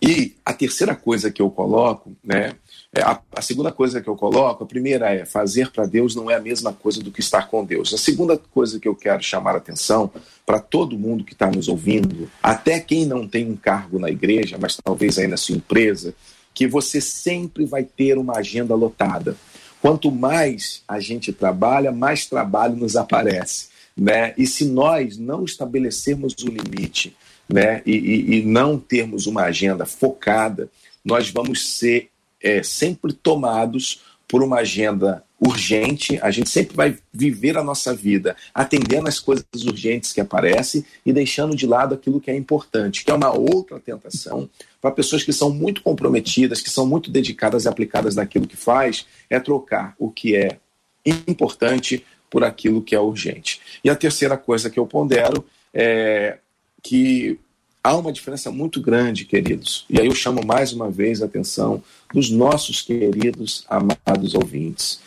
E 0.00 0.36
a 0.46 0.52
terceira 0.52 0.94
coisa 0.94 1.30
que 1.30 1.42
eu 1.42 1.50
coloco, 1.50 2.12
né? 2.22 2.54
É, 2.94 3.02
a, 3.02 3.20
a, 3.36 3.42
segunda 3.42 3.70
coisa 3.70 4.00
que 4.00 4.08
eu 4.08 4.16
coloco, 4.16 4.64
a 4.64 4.66
primeira 4.66 5.12
é 5.12 5.26
fazer 5.26 5.70
para 5.70 5.84
Deus 5.84 6.14
não 6.14 6.30
é 6.30 6.36
a 6.36 6.40
mesma 6.40 6.72
coisa 6.72 7.02
do 7.02 7.10
que 7.10 7.20
estar 7.20 7.46
com 7.48 7.64
Deus. 7.64 7.92
A 7.92 7.98
segunda 7.98 8.38
coisa 8.38 8.80
que 8.80 8.88
eu 8.88 8.94
quero 8.94 9.22
chamar 9.22 9.54
a 9.54 9.58
atenção 9.58 10.10
para 10.46 10.58
todo 10.58 10.98
mundo 10.98 11.22
que 11.22 11.34
está 11.34 11.50
nos 11.50 11.68
ouvindo, 11.68 12.30
até 12.42 12.80
quem 12.80 13.04
não 13.04 13.28
tem 13.28 13.50
um 13.50 13.56
cargo 13.56 13.98
na 13.98 14.10
igreja, 14.10 14.56
mas 14.58 14.78
talvez 14.82 15.18
aí 15.18 15.26
na 15.26 15.36
sua 15.36 15.56
empresa, 15.56 16.14
que 16.54 16.66
você 16.66 17.00
sempre 17.00 17.66
vai 17.66 17.84
ter 17.84 18.16
uma 18.16 18.38
agenda 18.38 18.74
lotada. 18.74 19.36
Quanto 19.82 20.10
mais 20.10 20.82
a 20.88 20.98
gente 20.98 21.30
trabalha, 21.30 21.92
mais 21.92 22.24
trabalho 22.26 22.74
nos 22.74 22.96
aparece. 22.96 23.68
Né? 23.94 24.32
E 24.38 24.46
se 24.46 24.64
nós 24.64 25.18
não 25.18 25.44
estabelecermos 25.44 26.34
o 26.42 26.46
limite 26.46 27.14
né? 27.48 27.82
e, 27.84 27.96
e, 27.96 28.38
e 28.38 28.44
não 28.44 28.78
termos 28.78 29.26
uma 29.26 29.42
agenda 29.42 29.84
focada, 29.84 30.70
nós 31.04 31.30
vamos 31.30 31.76
ser 31.76 32.10
é, 32.42 32.62
sempre 32.62 33.12
tomados 33.12 34.02
por 34.26 34.42
uma 34.42 34.58
agenda 34.58 35.24
urgente, 35.40 36.18
a 36.20 36.30
gente 36.30 36.50
sempre 36.50 36.76
vai 36.76 36.98
viver 37.12 37.56
a 37.56 37.62
nossa 37.62 37.94
vida 37.94 38.36
atendendo 38.52 39.08
as 39.08 39.20
coisas 39.20 39.46
urgentes 39.64 40.12
que 40.12 40.20
aparecem 40.20 40.84
e 41.06 41.12
deixando 41.12 41.54
de 41.54 41.66
lado 41.66 41.94
aquilo 41.94 42.20
que 42.20 42.30
é 42.30 42.36
importante, 42.36 43.04
que 43.04 43.10
é 43.10 43.14
uma 43.14 43.32
outra 43.32 43.78
tentação 43.78 44.50
para 44.80 44.90
pessoas 44.90 45.22
que 45.22 45.32
são 45.32 45.50
muito 45.50 45.82
comprometidas, 45.82 46.60
que 46.60 46.70
são 46.70 46.86
muito 46.86 47.10
dedicadas 47.10 47.64
e 47.64 47.68
aplicadas 47.68 48.16
naquilo 48.16 48.46
que 48.46 48.56
faz, 48.56 49.06
é 49.30 49.38
trocar 49.38 49.94
o 49.98 50.10
que 50.10 50.36
é 50.36 50.58
importante 51.06 52.04
por 52.28 52.44
aquilo 52.44 52.82
que 52.82 52.94
é 52.94 53.00
urgente. 53.00 53.60
E 53.82 53.88
a 53.88 53.96
terceira 53.96 54.36
coisa 54.36 54.68
que 54.68 54.78
eu 54.78 54.86
pondero 54.86 55.44
é 55.72 56.38
que 56.82 57.38
há 57.82 57.96
uma 57.96 58.12
diferença 58.12 58.50
muito 58.50 58.80
grande, 58.80 59.24
queridos. 59.24 59.84
E 59.88 60.00
aí 60.00 60.06
eu 60.06 60.14
chamo 60.14 60.44
mais 60.44 60.72
uma 60.72 60.90
vez 60.90 61.22
a 61.22 61.26
atenção 61.26 61.82
dos 62.12 62.30
nossos 62.30 62.82
queridos, 62.82 63.64
amados 63.68 64.34
ouvintes. 64.34 65.00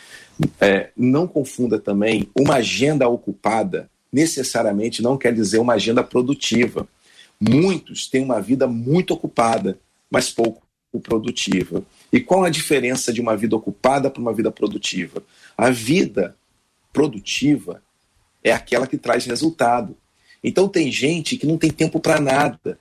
É, 0.60 0.90
não 0.96 1.26
confunda 1.26 1.78
também 1.78 2.28
uma 2.34 2.54
agenda 2.54 3.08
ocupada 3.08 3.88
necessariamente 4.12 5.02
não 5.02 5.16
quer 5.16 5.32
dizer 5.32 5.58
uma 5.58 5.74
agenda 5.74 6.04
produtiva. 6.04 6.86
Muitos 7.40 8.06
têm 8.06 8.22
uma 8.22 8.40
vida 8.40 8.66
muito 8.68 9.14
ocupada, 9.14 9.78
mas 10.10 10.30
pouco 10.30 10.62
produtiva. 11.02 11.82
E 12.12 12.20
qual 12.20 12.44
a 12.44 12.50
diferença 12.50 13.12
de 13.12 13.20
uma 13.20 13.34
vida 13.34 13.56
ocupada 13.56 14.10
para 14.10 14.20
uma 14.20 14.34
vida 14.34 14.52
produtiva? 14.52 15.22
A 15.56 15.70
vida 15.70 16.36
produtiva 16.92 17.82
é 18.44 18.52
aquela 18.52 18.86
que 18.86 18.98
traz 18.98 19.24
resultado. 19.24 19.96
Então 20.42 20.68
tem 20.68 20.90
gente 20.90 21.36
que 21.36 21.46
não 21.46 21.56
tem 21.56 21.70
tempo 21.70 22.00
para 22.00 22.20
nada, 22.20 22.78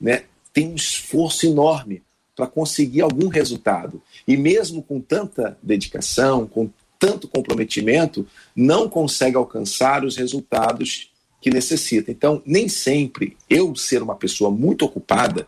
né? 0.00 0.24
Tem 0.52 0.68
um 0.68 0.74
esforço 0.74 1.46
enorme 1.46 2.02
para 2.34 2.46
conseguir 2.46 3.02
algum 3.02 3.28
resultado. 3.28 4.02
E 4.26 4.36
mesmo 4.36 4.82
com 4.82 5.00
tanta 5.00 5.56
dedicação, 5.62 6.46
com 6.46 6.70
tanto 6.98 7.28
comprometimento, 7.28 8.26
não 8.54 8.88
consegue 8.88 9.36
alcançar 9.36 10.04
os 10.04 10.16
resultados 10.16 11.10
que 11.40 11.50
necessita. 11.50 12.10
Então, 12.10 12.42
nem 12.44 12.68
sempre 12.68 13.36
eu 13.48 13.74
ser 13.74 14.02
uma 14.02 14.14
pessoa 14.14 14.50
muito 14.50 14.84
ocupada 14.84 15.46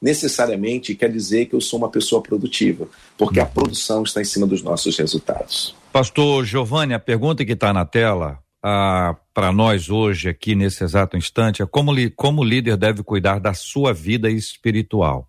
necessariamente 0.00 0.94
quer 0.94 1.10
dizer 1.10 1.46
que 1.46 1.54
eu 1.54 1.60
sou 1.60 1.78
uma 1.78 1.90
pessoa 1.90 2.22
produtiva, 2.22 2.88
porque 3.18 3.38
a 3.38 3.44
produção 3.44 4.02
está 4.02 4.20
em 4.20 4.24
cima 4.24 4.46
dos 4.46 4.62
nossos 4.62 4.96
resultados. 4.96 5.74
Pastor 5.92 6.44
Giovanni, 6.44 6.94
a 6.94 6.98
pergunta 6.98 7.44
que 7.44 7.52
está 7.52 7.72
na 7.72 7.84
tela 7.84 8.38
ah, 8.62 9.16
para 9.32 9.52
nós 9.52 9.88
hoje, 9.88 10.28
aqui 10.28 10.54
nesse 10.54 10.84
exato 10.84 11.16
instante, 11.16 11.62
é 11.62 11.66
como, 11.66 11.92
li, 11.92 12.10
como 12.10 12.42
o 12.42 12.44
líder 12.44 12.76
deve 12.76 13.02
cuidar 13.02 13.38
da 13.38 13.54
sua 13.54 13.92
vida 13.92 14.30
espiritual. 14.30 15.28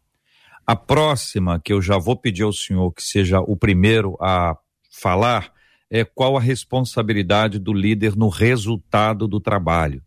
A 0.66 0.76
próxima, 0.76 1.60
que 1.60 1.74
eu 1.74 1.82
já 1.82 1.98
vou 1.98 2.16
pedir 2.16 2.44
ao 2.44 2.54
senhor 2.54 2.92
que 2.92 3.04
seja 3.04 3.40
o 3.40 3.56
primeiro 3.56 4.18
a 4.22 4.58
falar, 4.92 5.52
é 5.90 6.04
qual 6.04 6.38
a 6.38 6.42
responsabilidade 6.42 7.60
do 7.60 7.74
líder 7.74 8.16
no 8.16 8.30
resultado 8.30 9.28
do 9.28 9.40
trabalho. 9.40 10.02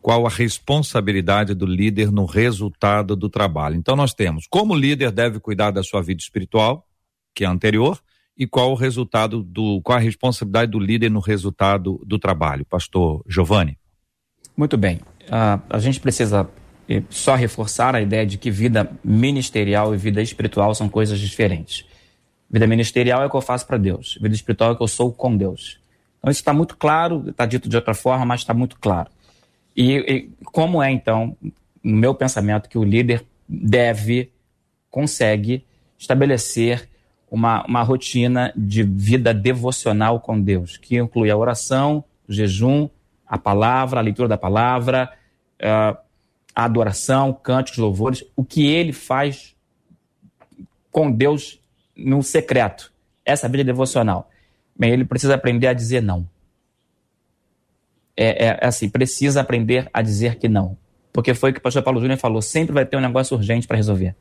Qual 0.00 0.26
a 0.26 0.30
responsabilidade 0.30 1.54
do 1.54 1.66
líder 1.66 2.10
no 2.10 2.24
resultado 2.24 3.14
do 3.14 3.28
trabalho. 3.28 3.76
Então, 3.76 3.94
nós 3.94 4.14
temos 4.14 4.46
como 4.48 4.74
o 4.74 4.76
líder 4.76 5.10
deve 5.10 5.40
cuidar 5.40 5.70
da 5.70 5.82
sua 5.82 6.02
vida 6.02 6.20
espiritual, 6.20 6.86
que 7.34 7.44
é 7.44 7.46
anterior, 7.46 8.00
e 8.38 8.46
qual 8.46 8.70
o 8.70 8.74
resultado 8.74 9.42
do, 9.42 9.80
qual 9.82 9.98
a 9.98 10.00
responsabilidade 10.00 10.70
do 10.70 10.78
líder 10.78 11.10
no 11.10 11.20
resultado 11.20 12.00
do 12.06 12.18
trabalho, 12.18 12.64
pastor 12.64 13.24
Giovanni? 13.28 13.76
Muito 14.56 14.76
bem. 14.76 15.00
Uh, 15.24 15.60
a 15.68 15.78
gente 15.78 15.98
precisa 15.98 16.48
e 16.88 17.04
só 17.10 17.34
reforçar 17.34 17.94
a 17.94 18.00
ideia 18.00 18.24
de 18.24 18.38
que 18.38 18.50
vida 18.50 18.90
ministerial 19.04 19.94
e 19.94 19.98
vida 19.98 20.22
espiritual 20.22 20.74
são 20.74 20.88
coisas 20.88 21.20
diferentes. 21.20 21.84
Vida 22.50 22.66
ministerial 22.66 23.22
é 23.22 23.26
o 23.26 23.30
que 23.30 23.36
eu 23.36 23.42
faço 23.42 23.66
para 23.66 23.76
Deus, 23.76 24.16
vida 24.22 24.34
espiritual 24.34 24.70
é 24.70 24.72
o 24.72 24.76
que 24.76 24.82
eu 24.82 24.88
sou 24.88 25.12
com 25.12 25.36
Deus. 25.36 25.78
Então 26.18 26.30
isso 26.30 26.40
está 26.40 26.54
muito 26.54 26.76
claro, 26.78 27.28
está 27.28 27.44
dito 27.44 27.68
de 27.68 27.76
outra 27.76 27.92
forma, 27.92 28.24
mas 28.24 28.40
está 28.40 28.54
muito 28.54 28.78
claro. 28.78 29.10
E, 29.76 29.98
e 29.98 30.30
como 30.46 30.82
é 30.82 30.90
então, 30.90 31.36
no 31.84 31.96
meu 31.96 32.14
pensamento, 32.14 32.70
que 32.70 32.78
o 32.78 32.84
líder 32.84 33.22
deve, 33.46 34.32
consegue 34.90 35.64
estabelecer 35.98 36.88
uma, 37.30 37.64
uma 37.66 37.82
rotina 37.82 38.52
de 38.56 38.82
vida 38.82 39.34
devocional 39.34 40.20
com 40.20 40.40
Deus, 40.40 40.76
que 40.76 40.96
inclui 40.96 41.30
a 41.30 41.36
oração, 41.36 42.04
o 42.28 42.32
jejum, 42.32 42.88
a 43.26 43.36
palavra, 43.36 44.00
a 44.00 44.02
leitura 44.02 44.28
da 44.28 44.38
palavra, 44.38 45.12
uh, 45.60 45.96
a 46.54 46.64
adoração, 46.64 47.32
cânticos, 47.32 47.78
louvores, 47.78 48.24
o 48.34 48.44
que 48.44 48.66
ele 48.66 48.92
faz 48.92 49.54
com 50.90 51.10
Deus 51.10 51.60
no 51.96 52.22
secreto, 52.22 52.92
essa 53.24 53.48
vida 53.48 53.64
devocional. 53.64 54.30
Bem, 54.76 54.92
ele 54.92 55.04
precisa 55.04 55.34
aprender 55.34 55.66
a 55.66 55.72
dizer 55.72 56.02
não. 56.02 56.28
É, 58.16 58.46
é, 58.46 58.58
é 58.60 58.66
assim, 58.66 58.88
precisa 58.88 59.40
aprender 59.40 59.88
a 59.92 60.02
dizer 60.02 60.36
que 60.36 60.48
não. 60.48 60.76
Porque 61.12 61.34
foi 61.34 61.50
o 61.50 61.52
que 61.52 61.58
o 61.58 61.62
pastor 61.62 61.82
Paulo 61.82 62.00
Júnior 62.00 62.18
falou: 62.18 62.40
sempre 62.40 62.72
vai 62.72 62.86
ter 62.86 62.96
um 62.96 63.00
negócio 63.00 63.36
urgente 63.36 63.66
para 63.66 63.76
resolver. 63.76 64.14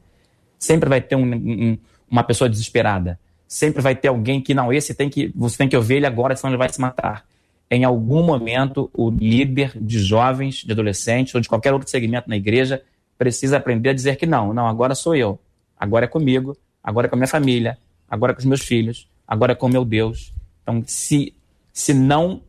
Sempre 0.58 0.90
vai 0.90 1.02
ter 1.02 1.16
um, 1.16 1.24
um, 1.24 1.78
uma 2.10 2.24
pessoa 2.24 2.50
desesperada. 2.50 3.20
Sempre 3.48 3.82
vai 3.82 3.96
ter 3.96 4.10
alguém 4.10 4.42
que, 4.42 4.54
não, 4.54 4.72
esse 4.74 4.94
tem 4.94 5.10
que, 5.10 5.32
você 5.36 5.58
tem 5.58 5.70
que 5.70 5.78
ouvir 5.78 5.96
ele 5.96 6.06
agora, 6.06 6.36
senão 6.36 6.52
ele 6.52 6.58
vai 6.58 6.70
se 6.70 6.80
matar 6.80 7.26
em 7.70 7.84
algum 7.84 8.24
momento, 8.24 8.90
o 8.94 9.10
líder 9.10 9.74
de 9.76 10.00
jovens, 10.00 10.64
de 10.64 10.72
adolescentes 10.72 11.36
ou 11.36 11.42
de 11.42 11.50
qualquer 11.50 11.74
outro 11.74 11.90
segmento 11.90 12.30
na 12.30 12.38
igreja 12.38 12.82
precisa 13.18 13.58
aprender 13.58 13.90
a 13.90 13.94
dizer 13.94 14.16
que 14.16 14.26
não, 14.26 14.54
não, 14.54 14.68
agora 14.68 14.96
sou 14.96 15.16
eu, 15.16 15.40
agora 15.78 16.06
é 16.06 16.08
comigo, 16.08 16.56
agora 16.84 17.08
é 17.08 17.10
com 17.10 17.16
a 17.16 17.18
minha 17.18 17.28
família, 17.28 17.78
agora 18.10 18.32
é 18.32 18.36
com 18.36 18.40
os 18.40 18.46
meus 18.46 18.62
filhos, 18.62 19.10
agora 19.28 19.52
é 19.52 19.56
com 19.56 19.66
o 19.66 19.70
meu 19.70 19.84
Deus. 19.84 20.34
Então, 20.62 20.84
se, 20.86 21.34
se 21.74 21.94
não, 21.94 22.42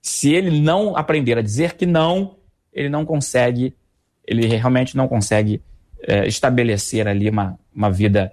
se 0.00 0.32
ele 0.32 0.60
não 0.60 0.96
aprender 0.96 1.38
a 1.38 1.42
dizer 1.42 1.74
que 1.74 1.86
não, 1.86 2.36
ele 2.72 2.88
não 2.88 3.04
consegue, 3.04 3.74
ele 4.26 4.46
realmente 4.46 4.96
não 4.96 5.08
consegue 5.08 5.60
é, 6.02 6.26
estabelecer 6.28 7.08
ali 7.08 7.28
uma, 7.30 7.58
uma 7.74 7.90
vida, 7.90 8.32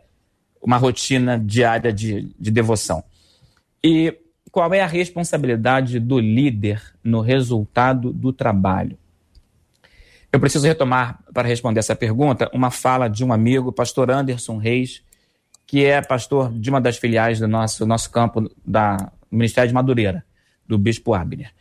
uma 0.62 0.78
rotina 0.78 1.39
diária 1.39 1.91
de, 1.91 2.34
de 2.39 2.52
devoção. 2.52 3.04
E 3.84 4.15
qual 4.52 4.74
é 4.74 4.82
a 4.82 4.88
responsabilidade 4.88 6.00
do 6.00 6.19
líder 6.19 6.82
no 7.04 7.21
resultado 7.21 8.12
do 8.12 8.32
trabalho? 8.32 8.97
Eu 10.32 10.39
preciso 10.39 10.65
retomar, 10.65 11.19
para 11.34 11.47
responder 11.47 11.80
essa 11.80 11.95
pergunta, 11.95 12.50
uma 12.54 12.71
fala 12.71 13.10
de 13.10 13.24
um 13.24 13.34
amigo, 13.34 13.71
pastor 13.71 14.10
Anderson 14.10 14.58
Reis, 14.58 15.04
que 15.67 15.86
é 15.86 16.02
pastor 16.02 16.52
de 16.54 16.69
uma 16.69 16.80
das 16.80 16.97
filiais 16.97 17.39
do 17.39 17.47
nosso, 17.47 17.86
nosso 17.86 18.10
campo 18.12 18.50
da 18.65 19.12
Ministério 19.30 19.69
de 19.69 19.74
Madureira, 19.74 20.24
do 20.67 20.78
Bispo 20.78 21.13
Abner. 21.13 21.52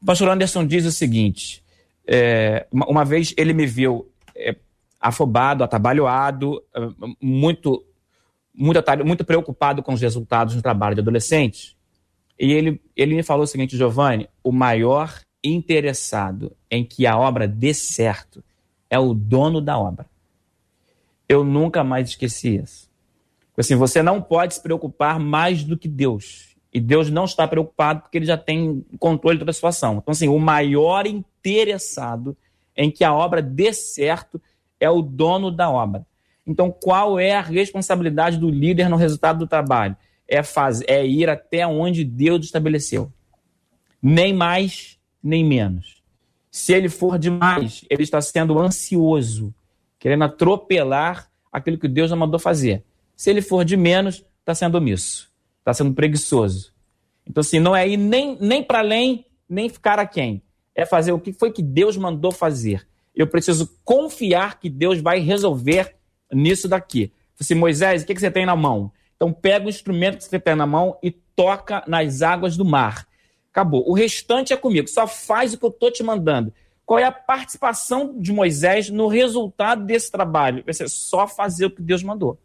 O 0.00 0.04
pastor 0.04 0.28
Anderson 0.28 0.66
diz 0.66 0.84
o 0.84 0.92
seguinte: 0.92 1.62
é, 2.06 2.66
uma, 2.70 2.86
uma, 2.86 3.04
vez 3.04 3.34
ele 3.36 3.52
me 3.52 3.66
viu 3.66 4.08
é, 4.34 4.56
afobado, 5.00 5.62
atabalhoado, 5.62 6.62
é, 6.74 6.80
muito, 7.20 7.84
muito, 8.60 8.84
muito 9.06 9.24
preocupado 9.24 9.82
com 9.82 9.94
os 9.94 10.00
resultados 10.00 10.54
no 10.54 10.60
trabalho 10.60 10.94
de 10.94 11.00
adolescentes. 11.00 11.74
E 12.38 12.52
ele, 12.52 12.80
ele 12.94 13.14
me 13.14 13.22
falou 13.22 13.44
o 13.44 13.46
seguinte, 13.46 13.76
Giovanni, 13.76 14.28
o 14.44 14.52
maior 14.52 15.18
interessado 15.42 16.54
em 16.70 16.84
que 16.84 17.06
a 17.06 17.18
obra 17.18 17.48
dê 17.48 17.72
certo 17.72 18.44
é 18.90 18.98
o 18.98 19.14
dono 19.14 19.60
da 19.60 19.78
obra. 19.78 20.06
Eu 21.26 21.42
nunca 21.42 21.82
mais 21.82 22.10
esqueci 22.10 22.56
isso. 22.56 22.90
Assim, 23.56 23.76
você 23.76 24.02
não 24.02 24.20
pode 24.20 24.54
se 24.54 24.62
preocupar 24.62 25.18
mais 25.18 25.64
do 25.64 25.76
que 25.76 25.88
Deus. 25.88 26.56
E 26.72 26.80
Deus 26.80 27.10
não 27.10 27.24
está 27.24 27.48
preocupado 27.48 28.02
porque 28.02 28.18
ele 28.18 28.26
já 28.26 28.36
tem 28.36 28.84
controle 28.98 29.36
de 29.36 29.40
toda 29.40 29.50
a 29.50 29.54
situação. 29.54 29.98
Então, 29.98 30.12
assim, 30.12 30.28
o 30.28 30.38
maior 30.38 31.06
interessado 31.06 32.36
em 32.76 32.90
que 32.90 33.04
a 33.04 33.12
obra 33.14 33.42
dê 33.42 33.72
certo 33.72 34.40
é 34.78 34.88
o 34.88 35.02
dono 35.02 35.50
da 35.50 35.70
obra. 35.70 36.06
Então, 36.50 36.70
qual 36.70 37.18
é 37.18 37.32
a 37.32 37.40
responsabilidade 37.40 38.36
do 38.36 38.50
líder 38.50 38.88
no 38.88 38.96
resultado 38.96 39.38
do 39.38 39.46
trabalho? 39.46 39.96
é, 40.30 40.42
fazer, 40.44 40.84
é 40.88 41.04
ir 41.04 41.28
até 41.28 41.66
onde 41.66 42.04
Deus 42.04 42.44
estabeleceu. 42.44 43.12
Nem 44.00 44.32
mais, 44.32 44.96
nem 45.20 45.44
menos. 45.44 46.00
Se 46.50 46.72
ele 46.72 46.88
for 46.88 47.18
demais, 47.18 47.84
ele 47.90 48.04
está 48.04 48.20
sendo 48.20 48.58
ansioso, 48.58 49.52
querendo 49.98 50.24
atropelar 50.24 51.28
aquilo 51.52 51.78
que 51.78 51.88
Deus 51.88 52.08
já 52.10 52.16
mandou 52.16 52.38
fazer. 52.38 52.84
Se 53.16 53.28
ele 53.28 53.42
for 53.42 53.64
de 53.64 53.76
menos, 53.76 54.24
está 54.38 54.54
sendo 54.54 54.78
omisso, 54.78 55.30
está 55.58 55.74
sendo 55.74 55.92
preguiçoso. 55.92 56.72
Então, 57.26 57.40
assim, 57.40 57.58
não 57.58 57.74
é 57.74 57.86
ir 57.88 57.96
nem, 57.96 58.38
nem 58.40 58.62
para 58.62 58.78
além, 58.78 59.26
nem 59.48 59.68
ficar 59.68 59.98
aquém. 59.98 60.42
É 60.74 60.86
fazer 60.86 61.12
o 61.12 61.20
que 61.20 61.32
foi 61.32 61.52
que 61.52 61.62
Deus 61.62 61.96
mandou 61.96 62.32
fazer. 62.32 62.86
Eu 63.14 63.26
preciso 63.26 63.68
confiar 63.84 64.58
que 64.58 64.70
Deus 64.70 65.00
vai 65.00 65.18
resolver 65.18 65.96
nisso 66.32 66.68
daqui. 66.68 67.12
Assim, 67.40 67.54
Moisés, 67.54 68.02
o 68.02 68.06
que, 68.06 68.14
que 68.14 68.20
você 68.20 68.30
tem 68.30 68.44
na 68.44 68.54
mão? 68.54 68.92
Então 69.16 69.32
pega 69.32 69.66
o 69.66 69.68
instrumento 69.68 70.18
que 70.18 70.24
você 70.24 70.38
tem 70.38 70.54
na 70.54 70.66
mão 70.66 70.96
e 71.02 71.10
toca 71.10 71.82
nas 71.86 72.22
águas 72.22 72.56
do 72.56 72.64
mar. 72.64 73.06
Acabou. 73.50 73.88
O 73.88 73.92
restante 73.92 74.52
é 74.52 74.56
comigo. 74.56 74.88
Só 74.88 75.06
faz 75.06 75.52
o 75.52 75.58
que 75.58 75.64
eu 75.64 75.70
estou 75.70 75.90
te 75.90 76.02
mandando. 76.02 76.52
Qual 76.86 76.98
é 76.98 77.04
a 77.04 77.12
participação 77.12 78.18
de 78.18 78.32
Moisés 78.32 78.90
no 78.90 79.06
resultado 79.06 79.84
desse 79.84 80.10
trabalho? 80.10 80.64
Vai 80.64 80.74
ser 80.74 80.88
só 80.88 81.26
fazer 81.26 81.66
o 81.66 81.70
que 81.70 81.82
Deus 81.82 82.02
mandou. 82.02 82.38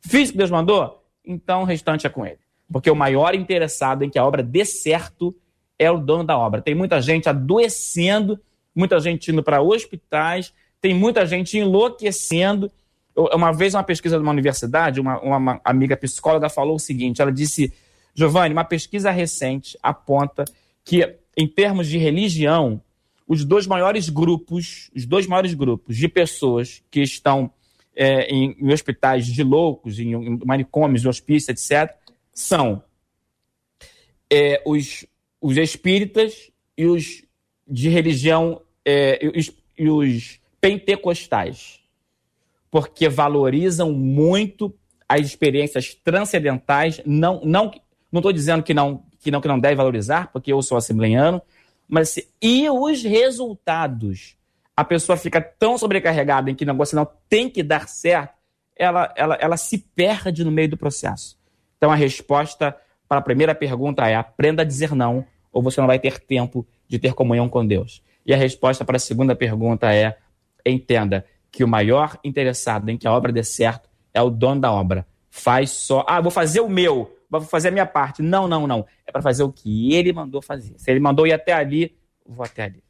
Fiz 0.00 0.28
o 0.28 0.32
que 0.32 0.38
Deus 0.38 0.50
mandou? 0.50 1.02
Então 1.24 1.62
o 1.62 1.64
restante 1.64 2.06
é 2.06 2.10
com 2.10 2.24
ele. 2.24 2.38
Porque 2.72 2.90
o 2.90 2.96
maior 2.96 3.34
interessado 3.34 4.04
em 4.04 4.10
que 4.10 4.18
a 4.18 4.24
obra 4.24 4.42
dê 4.42 4.64
certo 4.64 5.34
é 5.78 5.90
o 5.90 5.98
dono 5.98 6.24
da 6.24 6.38
obra. 6.38 6.62
Tem 6.62 6.74
muita 6.74 7.00
gente 7.00 7.28
adoecendo, 7.28 8.38
muita 8.74 8.98
gente 9.00 9.30
indo 9.30 9.42
para 9.42 9.62
hospitais, 9.62 10.52
tem 10.80 10.94
muita 10.94 11.26
gente 11.26 11.58
enlouquecendo 11.58 12.70
uma 13.16 13.52
vez, 13.52 13.74
uma 13.74 13.84
pesquisa 13.84 14.16
de 14.16 14.22
uma 14.22 14.32
universidade, 14.32 15.00
uma, 15.00 15.20
uma 15.20 15.60
amiga 15.64 15.96
psicóloga 15.96 16.48
falou 16.48 16.76
o 16.76 16.80
seguinte: 16.80 17.22
ela 17.22 17.32
disse, 17.32 17.72
Giovanni, 18.14 18.52
uma 18.52 18.64
pesquisa 18.64 19.10
recente 19.10 19.78
aponta 19.82 20.44
que, 20.84 21.16
em 21.36 21.46
termos 21.46 21.88
de 21.88 21.96
religião, 21.96 22.80
os 23.26 23.44
dois 23.44 23.66
maiores 23.66 24.08
grupos, 24.08 24.90
os 24.94 25.06
dois 25.06 25.26
maiores 25.26 25.54
grupos 25.54 25.96
de 25.96 26.08
pessoas 26.08 26.82
que 26.90 27.00
estão 27.00 27.50
é, 27.94 28.26
em, 28.26 28.56
em, 28.58 28.72
hospitais 28.72 29.26
de 29.26 29.42
loucos, 29.42 29.98
em, 29.98 30.12
em 30.12 30.38
manicômios, 30.44 31.06
hospícios, 31.06 31.48
etc., 31.48 31.94
são 32.32 32.82
é, 34.30 34.60
os, 34.66 35.06
os 35.40 35.56
espíritas 35.56 36.50
e 36.76 36.86
os 36.86 37.22
de 37.66 37.88
religião 37.88 38.60
é, 38.84 39.24
e 39.24 39.38
os, 39.38 39.52
e 39.78 39.88
os 39.88 40.40
pentecostais 40.60 41.83
porque 42.74 43.08
valorizam 43.08 43.92
muito 43.92 44.74
as 45.08 45.20
experiências 45.20 45.94
transcendentais. 45.94 47.00
Não, 47.06 47.40
não, 47.44 47.70
não 48.10 48.18
estou 48.18 48.32
dizendo 48.32 48.64
que 48.64 48.74
não, 48.74 49.04
que 49.20 49.30
não 49.30 49.40
que 49.40 49.46
não 49.46 49.60
deve 49.60 49.76
valorizar, 49.76 50.32
porque 50.32 50.52
eu 50.52 50.60
sou 50.60 50.76
assembleiano, 50.76 51.40
mas 51.88 52.18
e 52.42 52.68
os 52.68 53.04
resultados? 53.04 54.36
A 54.76 54.84
pessoa 54.84 55.16
fica 55.16 55.40
tão 55.40 55.78
sobrecarregada 55.78 56.50
em 56.50 56.54
que 56.56 56.64
o 56.64 56.66
negócio 56.66 56.96
não 56.96 57.08
tem 57.28 57.48
que 57.48 57.62
dar 57.62 57.86
certo, 57.86 58.34
ela, 58.74 59.14
ela, 59.16 59.36
ela 59.36 59.56
se 59.56 59.78
perde 59.78 60.42
no 60.42 60.50
meio 60.50 60.70
do 60.70 60.76
processo. 60.76 61.38
Então 61.76 61.92
a 61.92 61.94
resposta 61.94 62.76
para 63.08 63.18
a 63.18 63.22
primeira 63.22 63.54
pergunta 63.54 64.04
é: 64.08 64.16
aprenda 64.16 64.62
a 64.62 64.66
dizer 64.66 64.96
não, 64.96 65.24
ou 65.52 65.62
você 65.62 65.80
não 65.80 65.86
vai 65.86 66.00
ter 66.00 66.18
tempo 66.18 66.66
de 66.88 66.98
ter 66.98 67.14
comunhão 67.14 67.48
com 67.48 67.64
Deus. 67.64 68.02
E 68.26 68.34
a 68.34 68.36
resposta 68.36 68.84
para 68.84 68.96
a 68.96 68.98
segunda 68.98 69.36
pergunta 69.36 69.94
é: 69.94 70.18
entenda, 70.66 71.24
que 71.54 71.64
o 71.64 71.68
maior 71.68 72.18
interessado 72.24 72.88
em 72.88 72.98
que 72.98 73.06
a 73.06 73.12
obra 73.12 73.32
dê 73.32 73.44
certo 73.44 73.88
é 74.12 74.20
o 74.20 74.28
dono 74.28 74.60
da 74.60 74.72
obra. 74.72 75.06
Faz 75.30 75.70
só. 75.70 76.04
Ah, 76.08 76.20
vou 76.20 76.30
fazer 76.30 76.60
o 76.60 76.68
meu, 76.68 77.16
vou 77.30 77.40
fazer 77.40 77.68
a 77.68 77.70
minha 77.70 77.86
parte. 77.86 78.22
Não, 78.22 78.48
não, 78.48 78.66
não. 78.66 78.84
É 79.06 79.12
para 79.12 79.22
fazer 79.22 79.42
o 79.44 79.52
que 79.52 79.94
ele 79.94 80.12
mandou 80.12 80.42
fazer. 80.42 80.74
Se 80.76 80.90
ele 80.90 81.00
mandou 81.00 81.26
ir 81.26 81.32
até 81.32 81.52
ali, 81.52 81.94
vou 82.26 82.44
até 82.44 82.64
ali. 82.64 82.82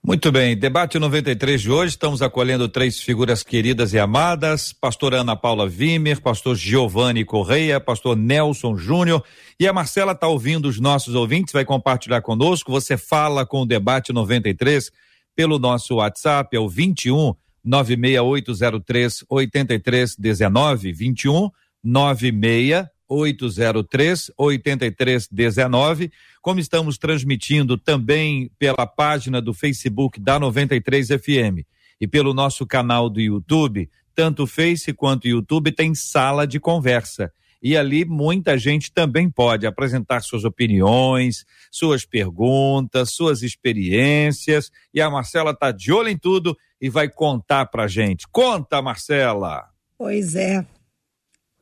Muito 0.00 0.30
bem, 0.30 0.56
debate 0.56 0.96
93 0.98 1.60
de 1.60 1.70
hoje, 1.70 1.90
estamos 1.90 2.22
acolhendo 2.22 2.68
três 2.68 3.00
figuras 3.00 3.42
queridas 3.42 3.92
e 3.92 3.98
amadas, 3.98 4.72
pastor 4.72 5.12
Ana 5.12 5.34
Paula 5.34 5.68
Vimer, 5.68 6.22
pastor 6.22 6.54
Giovanni 6.54 7.24
Correia, 7.24 7.80
pastor 7.80 8.16
Nelson 8.16 8.76
Júnior, 8.76 9.22
e 9.58 9.66
a 9.66 9.72
Marcela 9.72 10.12
está 10.12 10.28
ouvindo 10.28 10.66
os 10.66 10.80
nossos 10.80 11.14
ouvintes, 11.16 11.52
vai 11.52 11.64
compartilhar 11.64 12.22
conosco, 12.22 12.70
você 12.70 12.96
fala 12.96 13.44
com 13.44 13.62
o 13.62 13.66
debate 13.66 14.12
93 14.12 14.90
pelo 15.34 15.58
nosso 15.58 15.96
WhatsApp, 15.96 16.56
é 16.56 16.60
o 16.60 16.68
21 16.68 17.34
96803 17.64 19.24
8319 19.28 20.92
21 20.92 21.50
96803 21.82 24.30
8319. 24.36 26.12
Como 26.40 26.60
estamos 26.60 26.96
transmitindo 26.98 27.76
também 27.76 28.48
pela 28.58 28.86
página 28.86 29.40
do 29.40 29.52
Facebook 29.54 30.20
da 30.20 30.38
93 30.38 31.08
FM 31.08 31.64
E 32.00 32.06
pelo 32.06 32.32
nosso 32.32 32.64
canal 32.66 33.10
do 33.10 33.20
YouTube, 33.20 33.90
tanto 34.14 34.44
o 34.44 34.46
Face 34.46 34.92
quanto 34.92 35.24
o 35.24 35.28
YouTube 35.28 35.72
tem 35.72 35.92
sala 35.94 36.46
de 36.46 36.60
conversa. 36.60 37.32
E 37.62 37.76
ali 37.76 38.04
muita 38.04 38.56
gente 38.56 38.92
também 38.92 39.28
pode 39.28 39.66
apresentar 39.66 40.20
suas 40.20 40.44
opiniões, 40.44 41.44
suas 41.70 42.04
perguntas, 42.04 43.12
suas 43.12 43.42
experiências. 43.42 44.70
E 44.94 45.00
a 45.00 45.10
Marcela 45.10 45.50
está 45.50 45.72
de 45.72 45.92
olho 45.92 46.08
em 46.08 46.16
tudo 46.16 46.56
e 46.80 46.88
vai 46.88 47.08
contar 47.08 47.66
para 47.66 47.88
gente. 47.88 48.26
Conta, 48.28 48.80
Marcela! 48.80 49.68
Pois 49.96 50.34
é. 50.34 50.64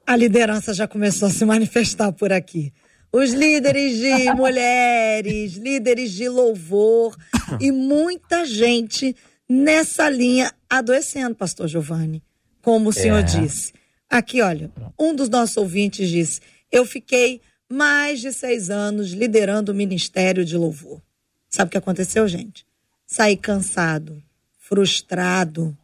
A 0.06 0.14
liderança 0.14 0.72
já 0.72 0.86
começou 0.86 1.28
a 1.28 1.30
se 1.30 1.44
manifestar 1.44 2.12
por 2.12 2.32
aqui. 2.32 2.72
Os 3.12 3.32
líderes 3.32 3.96
de 3.98 4.30
mulheres, 4.34 5.54
líderes 5.54 6.12
de 6.12 6.28
louvor 6.28 7.16
e 7.60 7.72
muita 7.72 8.44
gente 8.44 9.16
nessa 9.48 10.08
linha 10.10 10.52
adoecendo, 10.68 11.34
pastor 11.34 11.66
Giovanni, 11.68 12.22
como 12.62 12.90
o 12.90 12.92
senhor 12.92 13.20
é. 13.20 13.22
disse. 13.22 13.72
Aqui, 14.08 14.42
olha, 14.42 14.70
um 14.98 15.14
dos 15.14 15.28
nossos 15.28 15.56
ouvintes 15.56 16.08
disse: 16.08 16.40
Eu 16.70 16.84
fiquei 16.84 17.40
mais 17.68 18.20
de 18.20 18.32
seis 18.32 18.70
anos 18.70 19.10
liderando 19.10 19.72
o 19.72 19.74
ministério 19.74 20.44
de 20.44 20.56
louvor. 20.56 21.02
Sabe 21.48 21.68
o 21.68 21.72
que 21.72 21.78
aconteceu, 21.78 22.28
gente? 22.28 22.66
Saí 23.06 23.36
cansado, 23.36 24.22
frustrado, 24.68 25.78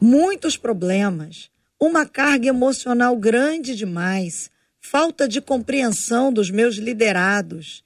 muitos 0.00 0.56
problemas, 0.56 1.48
uma 1.80 2.04
carga 2.04 2.48
emocional 2.48 3.16
grande 3.16 3.76
demais, 3.76 4.50
falta 4.80 5.28
de 5.28 5.40
compreensão 5.40 6.32
dos 6.32 6.50
meus 6.50 6.74
liderados 6.78 7.84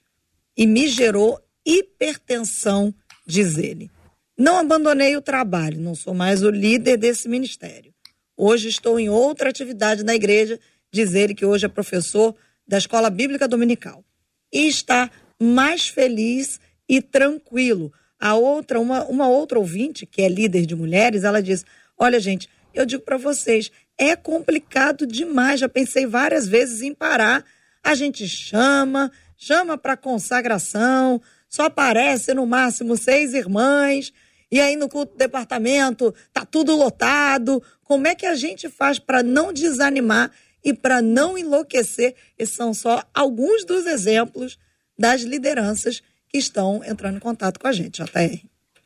e 0.57 0.65
me 0.65 0.87
gerou 0.87 1.39
hipertensão, 1.63 2.91
diz 3.27 3.59
ele. 3.59 3.91
Não 4.35 4.57
abandonei 4.57 5.15
o 5.15 5.21
trabalho, 5.21 5.79
não 5.79 5.93
sou 5.93 6.15
mais 6.15 6.41
o 6.41 6.49
líder 6.49 6.97
desse 6.97 7.29
ministério. 7.29 7.93
Hoje 8.35 8.69
estou 8.69 8.99
em 8.99 9.07
outra 9.07 9.51
atividade 9.51 10.03
na 10.03 10.15
igreja, 10.15 10.59
diz 10.91 11.13
ele 11.13 11.35
que 11.35 11.45
hoje 11.45 11.67
é 11.67 11.69
professor 11.69 12.35
da 12.67 12.79
Escola 12.79 13.11
Bíblica 13.11 13.47
Dominical. 13.47 14.03
E 14.51 14.67
está 14.67 15.11
mais 15.39 15.87
feliz 15.87 16.59
e 16.89 17.03
tranquilo. 17.03 17.93
A 18.21 18.35
outra, 18.35 18.79
uma, 18.79 19.03
uma 19.05 19.27
outra 19.27 19.57
ouvinte, 19.57 20.05
que 20.05 20.21
é 20.21 20.29
líder 20.29 20.67
de 20.67 20.75
mulheres, 20.75 21.23
ela 21.23 21.41
diz: 21.41 21.65
Olha, 21.97 22.19
gente, 22.19 22.47
eu 22.71 22.85
digo 22.85 23.01
para 23.01 23.17
vocês, 23.17 23.71
é 23.97 24.15
complicado 24.15 25.07
demais. 25.07 25.59
Já 25.59 25.67
pensei 25.67 26.05
várias 26.05 26.47
vezes 26.47 26.83
em 26.83 26.93
parar. 26.93 27.43
A 27.83 27.95
gente 27.95 28.27
chama, 28.27 29.11
chama 29.35 29.75
para 29.75 29.97
consagração, 29.97 31.19
só 31.49 31.63
aparece 31.63 32.31
no 32.35 32.45
máximo 32.45 32.95
seis 32.95 33.33
irmãs. 33.33 34.13
E 34.51 34.59
aí 34.59 34.75
no 34.75 34.87
culto 34.87 35.13
do 35.13 35.17
departamento 35.17 36.13
tá 36.31 36.45
tudo 36.45 36.75
lotado. 36.75 37.63
Como 37.83 38.05
é 38.05 38.13
que 38.13 38.27
a 38.27 38.35
gente 38.35 38.69
faz 38.69 38.99
para 38.99 39.23
não 39.23 39.51
desanimar 39.51 40.29
e 40.63 40.75
para 40.75 41.01
não 41.01 41.35
enlouquecer? 41.35 42.13
Esses 42.37 42.53
são 42.53 42.71
só 42.71 43.03
alguns 43.15 43.65
dos 43.65 43.87
exemplos 43.87 44.59
das 44.95 45.21
lideranças 45.21 46.03
que 46.31 46.37
estão 46.37 46.81
entrando 46.85 47.17
em 47.17 47.19
contato 47.19 47.59
com 47.59 47.67
a 47.67 47.71
gente, 47.71 48.01
JR. 48.01 48.39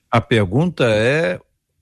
A 0.10 0.20
pergunta 0.20 0.86
é 0.86 1.40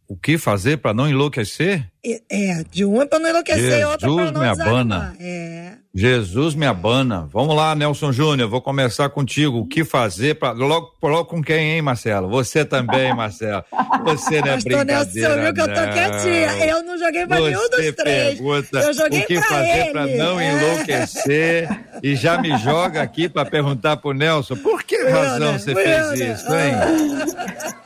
o 0.08 0.18
que 0.18 0.38
fazer 0.38 0.78
para 0.78 0.94
não 0.94 1.10
enlouquecer? 1.10 1.90
É, 2.06 2.66
de 2.70 2.84
uma 2.84 3.06
para 3.06 3.18
não 3.18 3.30
enlouquecer, 3.30 3.64
Jesus 3.64 3.86
outra 3.86 4.14
para 4.14 4.32
não 4.32 4.42
me 4.42 4.48
abana. 4.48 5.16
É. 5.22 5.72
Jesus 5.96 6.54
me 6.54 6.66
abana. 6.66 7.30
Vamos 7.32 7.56
lá, 7.56 7.74
Nelson 7.74 8.12
Júnior, 8.12 8.50
vou 8.50 8.62
começar 8.62 9.08
contigo. 9.08 9.60
O 9.60 9.66
que 9.66 9.86
fazer 9.86 10.36
para 10.36 10.52
logo, 10.52 10.92
logo 11.02 11.24
com 11.26 11.42
quem, 11.42 11.76
hein, 11.76 11.82
Marcelo? 11.82 12.28
Você 12.28 12.66
também, 12.66 13.12
Marcelo. 13.16 13.64
Você 14.04 14.42
não 14.42 14.48
é 14.48 14.54
Pastor 14.56 14.64
brincadeira. 14.64 15.30
Nelson, 15.30 15.44
viu 15.44 15.54
que 15.54 15.62
eu 15.62 15.68
tô 15.68 15.82
quietinha. 15.94 16.66
Eu 16.66 16.84
não 16.84 16.98
joguei 16.98 17.26
para 17.26 17.40
nenhum 17.40 17.70
dos 17.70 17.92
três. 17.96 18.40
Pergunta 18.40 18.80
eu 18.80 18.94
joguei 18.94 19.22
o 19.22 19.26
que 19.26 19.42
fazer 19.42 19.92
para 19.94 20.08
não 20.08 20.42
enlouquecer 20.42 21.70
e 22.04 22.18
já 22.18 22.38
me 22.38 22.58
joga 22.58 23.02
aqui 23.02 23.30
para 23.30 23.50
perguntar 23.50 23.96
pro 23.96 24.12
Nelson, 24.12 24.58
por 24.58 24.84
que 24.84 25.02
razão 25.04 25.58
você 25.58 25.74
fez 25.74 26.20
isso, 26.20 26.54
hein? 26.54 26.74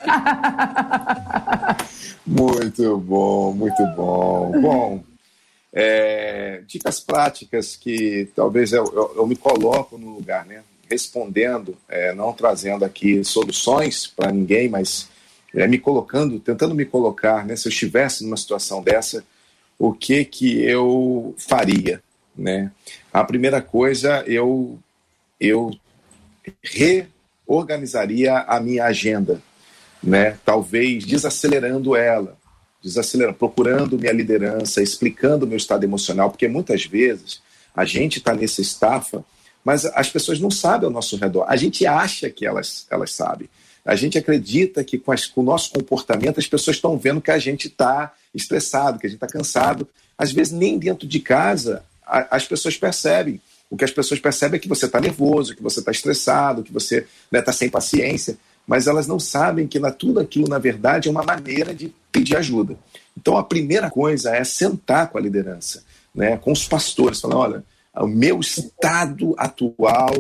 Muito 2.28 2.98
bom, 2.98 3.54
muito 3.54 3.86
bom. 3.96 4.07
Bom, 4.62 5.04
é, 5.74 6.62
dicas 6.66 7.00
práticas 7.00 7.76
que 7.76 8.30
talvez 8.36 8.74
eu, 8.74 8.86
eu, 8.86 9.14
eu, 9.18 9.28
me 9.28 9.36
coloco 9.36 9.98
no 9.98 10.16
lugar, 10.16 10.46
né? 10.46 10.64
Respondendo, 10.90 11.78
é, 11.88 12.14
não 12.14 12.34
trazendo 12.34 12.86
aqui 12.86 13.24
soluções 13.24 14.08
para 14.08 14.32
ninguém, 14.32 14.70
mas 14.70 15.10
é, 15.54 15.68
me 15.68 15.78
colocando, 15.78 16.40
tentando 16.40 16.74
me 16.74 16.86
colocar, 16.86 17.46
né? 17.46 17.56
Se 17.56 17.68
eu 17.68 17.72
estivesse 17.72 18.24
numa 18.24 18.38
situação 18.38 18.82
dessa, 18.82 19.24
o 19.78 19.94
que 19.94 20.26
que 20.26 20.62
eu 20.64 21.36
faria, 21.38 22.02
né? 22.36 22.72
A 23.14 23.24
primeira 23.24 23.62
coisa, 23.62 24.24
eu 24.26 24.80
eu 25.40 25.72
reorganizaria 26.64 28.40
a 28.40 28.60
minha 28.60 28.86
agenda, 28.86 29.42
né? 30.02 30.40
Talvez 30.44 31.06
desacelerando 31.06 31.96
ela, 31.96 32.38
desacelerando, 32.84 33.38
procurando 33.38 33.98
minha 33.98 34.12
liderança, 34.12 34.82
explicando 34.82 35.46
o 35.46 35.48
meu 35.48 35.58
estado 35.58 35.84
emocional, 35.84 36.30
porque 36.30 36.48
muitas 36.48 36.86
vezes 36.86 37.42
a 37.76 37.86
gente 37.86 38.20
está 38.20 38.34
nessa 38.34 38.62
estafa, 38.62 39.24
mas 39.64 39.86
as 39.86 40.10
pessoas 40.10 40.40
não 40.40 40.50
sabem 40.50 40.88
ao 40.88 40.92
nosso 40.92 41.18
redor. 41.18 41.46
A 41.48 41.56
gente 41.56 41.86
acha 41.86 42.30
que 42.30 42.46
elas, 42.46 42.88
elas 42.90 43.14
sabem. 43.14 43.50
A 43.84 43.96
gente 43.96 44.18
acredita 44.18 44.84
que 44.84 44.98
com, 44.98 45.12
as, 45.12 45.26
com 45.26 45.42
o 45.42 45.44
nosso 45.44 45.72
comportamento 45.72 46.40
as 46.40 46.48
pessoas 46.48 46.78
estão 46.78 46.98
vendo 46.98 47.22
que 47.22 47.32
a 47.32 47.40
gente 47.40 47.68
está 47.68 48.14
estressado, 48.34 49.00
que 49.00 49.08
a 49.08 49.10
gente 49.10 49.18
está 49.18 49.28
cansado. 49.28 49.88
Às 50.18 50.32
vezes, 50.32 50.54
nem 50.54 50.78
dentro 50.78 51.08
de 51.08 51.20
casa 51.20 51.84
a, 52.06 52.36
as 52.36 52.46
pessoas 52.46 52.78
percebem. 52.78 53.42
O 53.70 53.76
que 53.76 53.84
as 53.84 53.92
pessoas 53.92 54.20
percebem 54.20 54.58
é 54.58 54.62
que 54.62 54.68
você 54.68 54.86
está 54.86 55.00
nervoso, 55.00 55.56
que 55.56 55.64
você 55.64 55.80
está 55.80 55.92
estressado, 55.92 56.64
que 56.64 56.72
você 56.72 57.00
está 57.00 57.10
né, 57.32 57.42
tá 57.42 57.52
sem 57.52 57.70
paciência 57.70 58.38
mas 58.68 58.86
elas 58.86 59.08
não 59.08 59.18
sabem 59.18 59.66
que 59.66 59.80
na, 59.80 59.92
tudo 59.92 60.20
aquilo, 60.20 60.50
na 60.50 60.60
verdade, 60.60 61.08
é 61.08 61.12
uma 61.12 61.24
maneira 61.24 61.74
de 61.74 61.94
pedir 62.18 62.38
ajuda. 62.38 62.78
Então, 63.18 63.38
a 63.38 63.44
primeira 63.44 63.90
coisa 63.90 64.36
é 64.36 64.44
sentar 64.44 65.10
com 65.10 65.18
a 65.18 65.22
liderança, 65.22 65.84
né, 66.14 66.38
com 66.38 66.52
os 66.52 66.68
pastores, 66.68 67.20
falar: 67.20 67.38
olha, 67.38 67.64
o 67.96 68.08
meu 68.08 68.40
estado 68.40 69.34
atual 69.38 70.14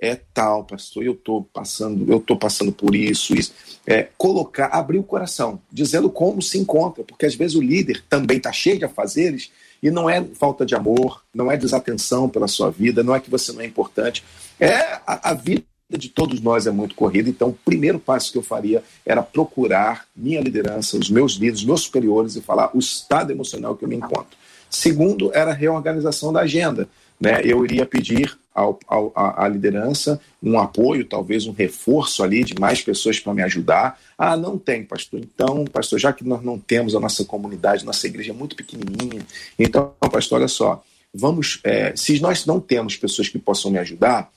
é 0.00 0.16
tal, 0.34 0.64
pastor, 0.64 1.04
eu 1.04 1.12
estou 1.12 1.44
passando, 1.44 2.10
eu 2.12 2.18
tô 2.18 2.36
passando 2.36 2.72
por 2.72 2.94
isso, 2.94 3.34
isso. 3.34 3.54
É, 3.86 4.08
colocar, 4.18 4.66
abrir 4.66 4.98
o 4.98 5.04
coração, 5.04 5.60
dizendo 5.70 6.10
como 6.10 6.42
se 6.42 6.58
encontra, 6.58 7.04
porque 7.04 7.24
às 7.24 7.36
vezes 7.36 7.56
o 7.56 7.62
líder 7.62 8.02
também 8.08 8.36
está 8.36 8.52
cheio 8.52 8.78
de 8.78 8.84
afazeres 8.84 9.52
e 9.80 9.92
não 9.92 10.10
é 10.10 10.22
falta 10.34 10.66
de 10.66 10.74
amor, 10.74 11.22
não 11.32 11.50
é 11.50 11.56
desatenção 11.56 12.28
pela 12.28 12.48
sua 12.48 12.68
vida, 12.68 13.04
não 13.04 13.14
é 13.14 13.20
que 13.20 13.30
você 13.30 13.52
não 13.52 13.60
é 13.60 13.66
importante, 13.66 14.24
é 14.58 14.74
a, 15.06 15.30
a 15.30 15.34
vida 15.34 15.64
de 15.98 16.08
todos 16.08 16.40
nós 16.40 16.66
é 16.66 16.70
muito 16.70 16.94
corrida, 16.94 17.28
então 17.28 17.48
o 17.48 17.58
primeiro 17.64 17.98
passo 17.98 18.32
que 18.32 18.38
eu 18.38 18.42
faria 18.42 18.82
era 19.04 19.22
procurar 19.22 20.06
minha 20.14 20.40
liderança, 20.40 20.96
os 20.96 21.10
meus 21.10 21.32
líderes, 21.32 21.64
meus 21.64 21.82
superiores 21.82 22.36
e 22.36 22.40
falar 22.40 22.70
o 22.74 22.78
estado 22.78 23.30
emocional 23.30 23.76
que 23.76 23.84
eu 23.84 23.88
me 23.88 23.96
encontro. 23.96 24.36
Segundo, 24.70 25.30
era 25.34 25.50
a 25.50 25.54
reorganização 25.54 26.32
da 26.32 26.40
agenda. 26.40 26.88
Né? 27.20 27.40
Eu 27.44 27.64
iria 27.64 27.86
pedir 27.86 28.36
ao, 28.54 28.78
ao, 28.86 29.12
à 29.14 29.46
liderança 29.46 30.20
um 30.42 30.58
apoio, 30.58 31.04
talvez 31.04 31.46
um 31.46 31.52
reforço 31.52 32.22
ali 32.22 32.42
de 32.42 32.58
mais 32.58 32.82
pessoas 32.82 33.20
para 33.20 33.32
me 33.32 33.42
ajudar. 33.42 33.98
Ah, 34.18 34.36
não 34.36 34.58
tem, 34.58 34.84
pastor. 34.84 35.20
Então, 35.20 35.64
pastor, 35.66 35.98
já 35.98 36.12
que 36.12 36.24
nós 36.24 36.42
não 36.42 36.58
temos 36.58 36.94
a 36.94 37.00
nossa 37.00 37.24
comunidade, 37.24 37.84
nossa 37.84 38.06
igreja 38.06 38.32
é 38.32 38.34
muito 38.34 38.56
pequenininha, 38.56 39.24
então, 39.58 39.92
pastor, 40.10 40.38
olha 40.38 40.48
só, 40.48 40.82
vamos, 41.14 41.60
é, 41.64 41.94
se 41.94 42.20
nós 42.20 42.44
não 42.46 42.60
temos 42.60 42.96
pessoas 42.96 43.28
que 43.28 43.38
possam 43.38 43.70
me 43.70 43.78
ajudar, 43.78 44.30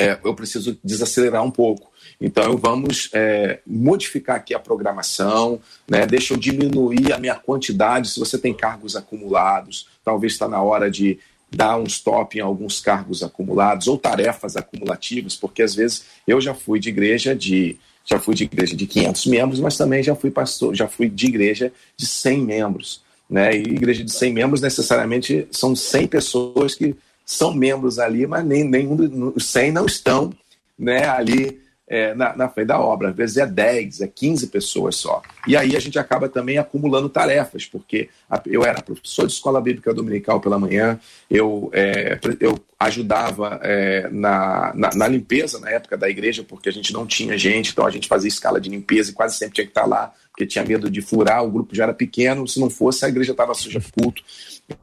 é, 0.00 0.18
eu 0.24 0.34
preciso 0.34 0.78
desacelerar 0.82 1.44
um 1.44 1.50
pouco. 1.50 1.92
Então, 2.18 2.56
vamos 2.56 3.10
é, 3.12 3.60
modificar 3.66 4.36
aqui 4.36 4.54
a 4.54 4.58
programação, 4.58 5.60
né? 5.86 6.06
deixa 6.06 6.32
eu 6.32 6.38
diminuir 6.38 7.12
a 7.12 7.18
minha 7.18 7.34
quantidade. 7.34 8.08
Se 8.08 8.18
você 8.18 8.38
tem 8.38 8.54
cargos 8.54 8.96
acumulados, 8.96 9.88
talvez 10.02 10.32
está 10.32 10.48
na 10.48 10.62
hora 10.62 10.90
de 10.90 11.18
dar 11.54 11.76
um 11.76 11.84
stop 11.84 12.38
em 12.38 12.40
alguns 12.40 12.80
cargos 12.80 13.22
acumulados 13.22 13.88
ou 13.88 13.98
tarefas 13.98 14.56
acumulativas, 14.56 15.36
porque 15.36 15.62
às 15.62 15.74
vezes 15.74 16.06
eu 16.26 16.40
já 16.40 16.54
fui 16.54 16.80
de 16.80 16.88
igreja 16.88 17.36
de 17.36 17.76
já 18.02 18.18
fui 18.18 18.34
de 18.34 18.44
igreja 18.44 18.74
de 18.74 18.86
500 18.86 19.26
membros, 19.26 19.60
mas 19.60 19.76
também 19.76 20.02
já 20.02 20.14
fui 20.14 20.30
pastor, 20.30 20.74
já 20.74 20.88
fui 20.88 21.10
de 21.10 21.26
igreja 21.26 21.70
de 21.94 22.06
100 22.06 22.40
membros, 22.40 23.02
né? 23.28 23.54
E 23.54 23.60
igreja 23.60 24.02
de 24.02 24.10
100 24.10 24.32
membros 24.32 24.62
necessariamente 24.62 25.46
são 25.50 25.76
100 25.76 26.06
pessoas 26.06 26.74
que 26.74 26.96
são 27.30 27.54
membros 27.54 28.00
ali, 28.00 28.26
mas 28.26 28.44
nem 28.44 28.64
nenhum 28.64 28.96
dos 28.96 29.46
100 29.46 29.70
não 29.70 29.86
estão 29.86 30.32
né, 30.76 31.06
ali 31.06 31.60
é, 31.86 32.12
na, 32.12 32.36
na, 32.36 32.48
frente 32.48 32.66
da 32.66 32.80
obra. 32.80 33.10
Às 33.10 33.16
vezes 33.16 33.36
é 33.36 33.46
10, 33.46 34.00
é 34.00 34.08
15 34.08 34.48
pessoas 34.48 34.96
só. 34.96 35.22
E 35.46 35.56
aí 35.56 35.76
a 35.76 35.80
gente 35.80 35.96
acaba 35.96 36.28
também 36.28 36.58
acumulando 36.58 37.08
tarefas, 37.08 37.66
porque 37.66 38.08
eu 38.46 38.64
era 38.64 38.82
professor 38.82 39.28
de 39.28 39.32
escola 39.32 39.60
bíblica 39.60 39.94
dominical 39.94 40.40
pela 40.40 40.58
manhã, 40.58 40.98
eu, 41.30 41.70
é, 41.72 42.18
eu 42.40 42.58
ajudava 42.80 43.60
é, 43.62 44.08
na, 44.10 44.72
na, 44.74 44.90
na, 44.92 45.08
limpeza 45.08 45.60
na 45.60 45.70
época 45.70 45.96
da 45.96 46.08
igreja, 46.10 46.42
porque 46.42 46.68
a 46.68 46.72
gente 46.72 46.92
não 46.92 47.06
tinha 47.06 47.38
gente, 47.38 47.70
então 47.70 47.86
a 47.86 47.90
gente 47.90 48.08
fazia 48.08 48.28
escala 48.28 48.60
de 48.60 48.70
limpeza 48.70 49.10
e 49.10 49.14
quase 49.14 49.36
sempre 49.36 49.54
tinha 49.54 49.66
que 49.66 49.70
estar 49.70 49.86
lá, 49.86 50.12
porque 50.30 50.46
tinha 50.46 50.64
medo 50.64 50.90
de 50.90 51.00
furar, 51.00 51.44
o 51.44 51.50
grupo 51.50 51.76
já 51.76 51.84
era 51.84 51.94
pequeno, 51.94 52.48
se 52.48 52.58
não 52.58 52.70
fosse, 52.70 53.04
a 53.04 53.08
igreja 53.08 53.32
estava 53.32 53.54
suja 53.54 53.78
de 53.78 53.92
culto. 53.92 54.22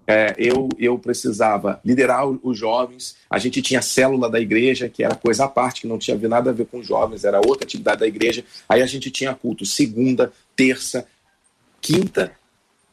É, 0.05 0.33
eu, 0.37 0.69
eu 0.79 0.97
precisava 0.97 1.79
liderar 1.83 2.25
os 2.27 2.57
jovens, 2.57 3.17
a 3.29 3.37
gente 3.37 3.61
tinha 3.61 3.81
célula 3.81 4.29
da 4.29 4.39
igreja, 4.39 4.87
que 4.87 5.03
era 5.03 5.15
coisa 5.15 5.45
à 5.45 5.47
parte, 5.47 5.81
que 5.81 5.87
não 5.87 5.97
tinha 5.97 6.17
nada 6.27 6.49
a 6.49 6.53
ver 6.53 6.65
com 6.65 6.81
jovens, 6.81 7.23
era 7.23 7.39
outra 7.45 7.65
atividade 7.65 7.99
da 7.99 8.07
igreja. 8.07 8.43
Aí 8.67 8.81
a 8.81 8.85
gente 8.85 9.11
tinha 9.11 9.35
culto 9.35 9.65
segunda, 9.65 10.31
terça, 10.55 11.05
quinta, 11.81 12.31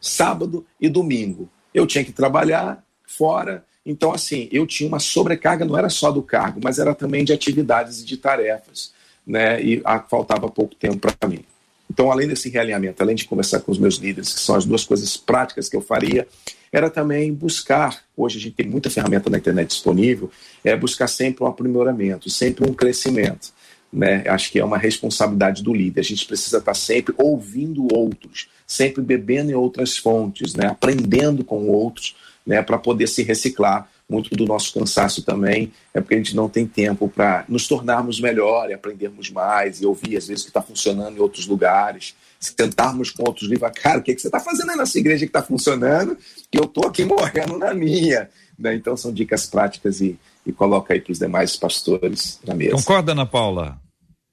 sábado 0.01 0.67
e 0.81 0.89
domingo. 0.89 1.49
Eu 1.73 1.87
tinha 1.87 2.05
que 2.05 2.13
trabalhar 2.13 2.85
fora, 3.07 3.65
então 3.87 4.13
assim, 4.13 4.49
eu 4.51 4.67
tinha 4.67 4.89
uma 4.89 4.99
sobrecarga, 4.99 5.65
não 5.65 5.79
era 5.79 5.89
só 5.89 6.11
do 6.11 6.23
cargo, 6.23 6.61
mas 6.63 6.79
era 6.79 6.95
também 6.95 7.25
de 7.25 7.33
atividades 7.33 8.01
e 8.01 8.05
de 8.05 8.17
tarefas, 8.17 8.93
né? 9.27 9.63
E 9.63 9.81
a, 9.85 10.01
faltava 10.01 10.49
pouco 10.49 10.75
tempo 10.75 10.99
para 10.99 11.29
mim. 11.29 11.45
Então, 11.91 12.11
além 12.11 12.27
desse 12.27 12.49
realinhamento, 12.49 13.03
além 13.03 13.15
de 13.15 13.25
conversar 13.27 13.61
com 13.61 13.71
os 13.71 13.79
meus 13.79 13.97
líderes, 13.97 14.33
que 14.33 14.41
são 14.41 14.57
as 14.57 14.65
duas 14.65 14.85
coisas 14.85 15.17
práticas 15.17 15.69
que 15.69 15.77
eu 15.77 15.83
faria, 15.83 16.27
era 16.75 16.91
também 16.91 17.33
buscar, 17.33 18.03
hoje 18.17 18.37
a 18.37 18.41
gente 18.41 18.57
tem 18.57 18.67
muita 18.67 18.91
ferramenta 18.91 19.31
na 19.31 19.39
internet 19.39 19.69
disponível, 19.69 20.29
é 20.65 20.75
buscar 20.75 21.07
sempre 21.07 21.45
um 21.45 21.47
aprimoramento, 21.47 22.29
sempre 22.29 22.69
um 22.69 22.75
crescimento. 22.75 23.53
Né? 23.93 24.25
Acho 24.27 24.51
que 24.51 24.59
é 24.59 24.65
uma 24.65 24.77
responsabilidade 24.77 25.63
do 25.63 25.73
líder. 25.73 26.01
A 26.01 26.05
gente 26.05 26.27
precisa 26.27 26.59
estar 26.59 26.75
sempre 26.75 27.15
ouvindo 27.17 27.87
outros, 27.95 28.49
sempre 28.67 29.05
bebendo 29.05 29.53
em 29.53 29.55
outras 29.55 29.97
fontes, 29.97 30.55
né? 30.57 30.67
aprendendo 30.67 31.45
com 31.45 31.69
outros, 31.69 32.17
né? 32.45 32.61
para 32.61 32.77
poder 32.77 33.07
se 33.07 33.23
reciclar. 33.23 33.89
Muito 34.11 34.37
do 34.37 34.45
nosso 34.45 34.75
cansaço 34.75 35.23
também 35.23 35.73
é 35.95 36.01
porque 36.01 36.15
a 36.15 36.19
gente 36.19 36.35
não 36.37 36.49
tem 36.49 36.67
tempo 36.67 37.09
para 37.09 37.45
nos 37.49 37.69
tornarmos 37.69 38.21
melhor 38.21 38.69
e 38.69 38.75
aprendermos 38.75 39.31
mais 39.31 39.81
e 39.81 39.87
ouvir, 39.87 40.17
às 40.17 40.27
vezes, 40.27 40.43
o 40.43 40.47
que 40.47 40.51
está 40.51 40.61
funcionando 40.61 41.17
em 41.17 41.21
outros 41.21 41.47
lugares 41.47 42.15
sentarmos 42.45 43.11
com 43.11 43.25
outros 43.27 43.49
livros, 43.49 43.71
cara, 43.81 43.99
o 43.99 44.03
que, 44.03 44.15
que 44.15 44.21
você 44.21 44.29
está 44.29 44.41
fazendo 44.41 44.71
aí 44.71 44.77
nessa 44.77 44.99
igreja 44.99 45.21
que 45.21 45.31
está 45.31 45.43
funcionando, 45.43 46.17
que 46.51 46.59
eu 46.59 46.65
estou 46.65 46.87
aqui 46.87 47.05
morrendo 47.05 47.59
na 47.59 47.73
minha. 47.73 48.29
Né? 48.59 48.75
Então 48.75 48.97
são 48.97 49.13
dicas 49.13 49.47
práticas 49.47 50.01
e, 50.01 50.19
e 50.47 50.53
coloca 50.53 50.95
aí 50.95 51.01
para 51.01 51.13
os 51.13 51.19
demais 51.19 51.57
pastores 51.57 52.41
na 52.47 52.55
mesa. 52.55 52.77
Concorda, 52.77 53.13
Ana 53.13 53.27
Paula? 53.27 53.79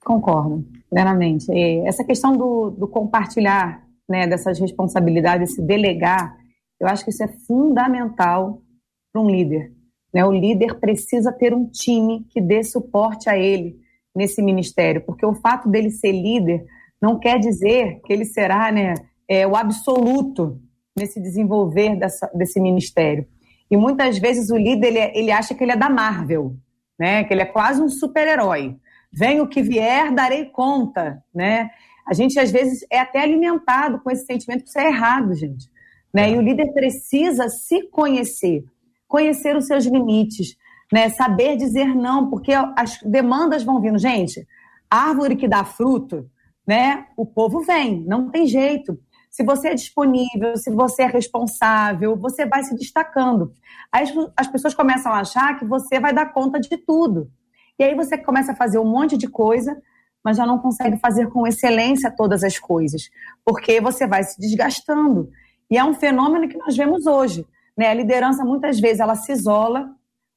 Concordo, 0.03 0.65
plenamente. 0.89 1.51
Essa 1.85 2.03
questão 2.03 2.35
do, 2.35 2.71
do 2.71 2.87
compartilhar 2.87 3.83
né, 4.09 4.27
dessas 4.27 4.59
responsabilidades, 4.59 5.55
se 5.55 5.61
delegar, 5.61 6.35
eu 6.79 6.87
acho 6.87 7.03
que 7.03 7.11
isso 7.11 7.23
é 7.23 7.27
fundamental 7.47 8.61
para 9.13 9.21
um 9.21 9.29
líder. 9.29 9.71
Né? 10.13 10.25
O 10.25 10.31
líder 10.31 10.79
precisa 10.79 11.31
ter 11.31 11.53
um 11.53 11.65
time 11.65 12.25
que 12.29 12.41
dê 12.41 12.63
suporte 12.63 13.29
a 13.29 13.37
ele 13.37 13.79
nesse 14.15 14.41
ministério, 14.41 15.01
porque 15.01 15.25
o 15.25 15.33
fato 15.33 15.69
dele 15.69 15.89
ser 15.89 16.11
líder 16.11 16.65
não 17.01 17.17
quer 17.17 17.39
dizer 17.39 17.99
que 18.05 18.13
ele 18.13 18.25
será 18.25 18.71
né, 18.71 18.93
é, 19.27 19.47
o 19.47 19.55
absoluto 19.55 20.61
nesse 20.95 21.19
desenvolver 21.19 21.95
dessa, 21.95 22.29
desse 22.33 22.59
ministério. 22.59 23.25
E 23.69 23.77
muitas 23.77 24.17
vezes 24.17 24.49
o 24.49 24.57
líder 24.57 24.87
ele, 24.87 24.99
é, 24.99 25.17
ele 25.17 25.31
acha 25.31 25.55
que 25.55 25.63
ele 25.63 25.71
é 25.71 25.77
da 25.77 25.89
Marvel, 25.89 26.55
né? 26.99 27.23
que 27.23 27.33
ele 27.33 27.41
é 27.41 27.45
quase 27.45 27.81
um 27.81 27.87
super-herói. 27.87 28.75
Vem 29.11 29.39
o 29.39 29.47
que 29.47 29.61
vier, 29.61 30.13
darei 30.13 30.45
conta. 30.45 31.23
Né? 31.33 31.69
A 32.05 32.13
gente, 32.13 32.37
às 32.37 32.51
vezes, 32.51 32.85
é 32.91 32.99
até 32.99 33.21
alimentado 33.21 34.01
com 34.01 34.11
esse 34.11 34.25
sentimento 34.25 34.63
que 34.63 34.69
isso 34.69 34.79
é 34.79 34.87
errado, 34.87 35.33
gente. 35.33 35.69
Né? 36.13 36.31
E 36.31 36.37
o 36.37 36.41
líder 36.41 36.73
precisa 36.73 37.47
se 37.47 37.83
conhecer, 37.89 38.65
conhecer 39.07 39.55
os 39.55 39.67
seus 39.67 39.85
limites, 39.85 40.57
né? 40.91 41.07
saber 41.09 41.55
dizer 41.55 41.95
não, 41.95 42.29
porque 42.29 42.51
as 42.77 42.99
demandas 43.01 43.63
vão 43.63 43.79
vindo. 43.79 43.97
Gente, 43.97 44.45
árvore 44.89 45.37
que 45.37 45.47
dá 45.47 45.63
fruto, 45.63 46.29
né? 46.71 47.07
O 47.17 47.25
povo 47.25 47.59
vem, 47.59 48.01
não 48.05 48.29
tem 48.29 48.47
jeito. 48.47 48.97
Se 49.29 49.43
você 49.43 49.67
é 49.67 49.75
disponível, 49.75 50.55
se 50.55 50.71
você 50.71 51.01
é 51.01 51.05
responsável, 51.05 52.15
você 52.15 52.45
vai 52.45 52.63
se 52.63 52.73
destacando. 52.73 53.53
Aí 53.91 54.05
as 54.37 54.47
pessoas 54.47 54.73
começam 54.73 55.11
a 55.11 55.19
achar 55.19 55.59
que 55.59 55.65
você 55.65 55.99
vai 55.99 56.13
dar 56.13 56.31
conta 56.31 56.61
de 56.61 56.77
tudo. 56.77 57.29
E 57.77 57.83
aí 57.83 57.93
você 57.93 58.17
começa 58.17 58.53
a 58.53 58.55
fazer 58.55 58.79
um 58.79 58.85
monte 58.85 59.17
de 59.17 59.27
coisa, 59.27 59.81
mas 60.23 60.37
já 60.37 60.45
não 60.45 60.59
consegue 60.59 60.97
fazer 60.97 61.27
com 61.27 61.45
excelência 61.45 62.09
todas 62.09 62.41
as 62.41 62.57
coisas, 62.57 63.09
porque 63.43 63.81
você 63.81 64.07
vai 64.07 64.23
se 64.23 64.39
desgastando. 64.39 65.29
E 65.69 65.77
é 65.77 65.83
um 65.83 65.93
fenômeno 65.93 66.47
que 66.47 66.57
nós 66.57 66.77
vemos 66.77 67.05
hoje. 67.05 67.45
Né? 67.77 67.89
A 67.89 67.93
liderança, 67.93 68.45
muitas 68.45 68.79
vezes, 68.79 69.01
ela 69.01 69.15
se 69.15 69.33
isola, 69.33 69.89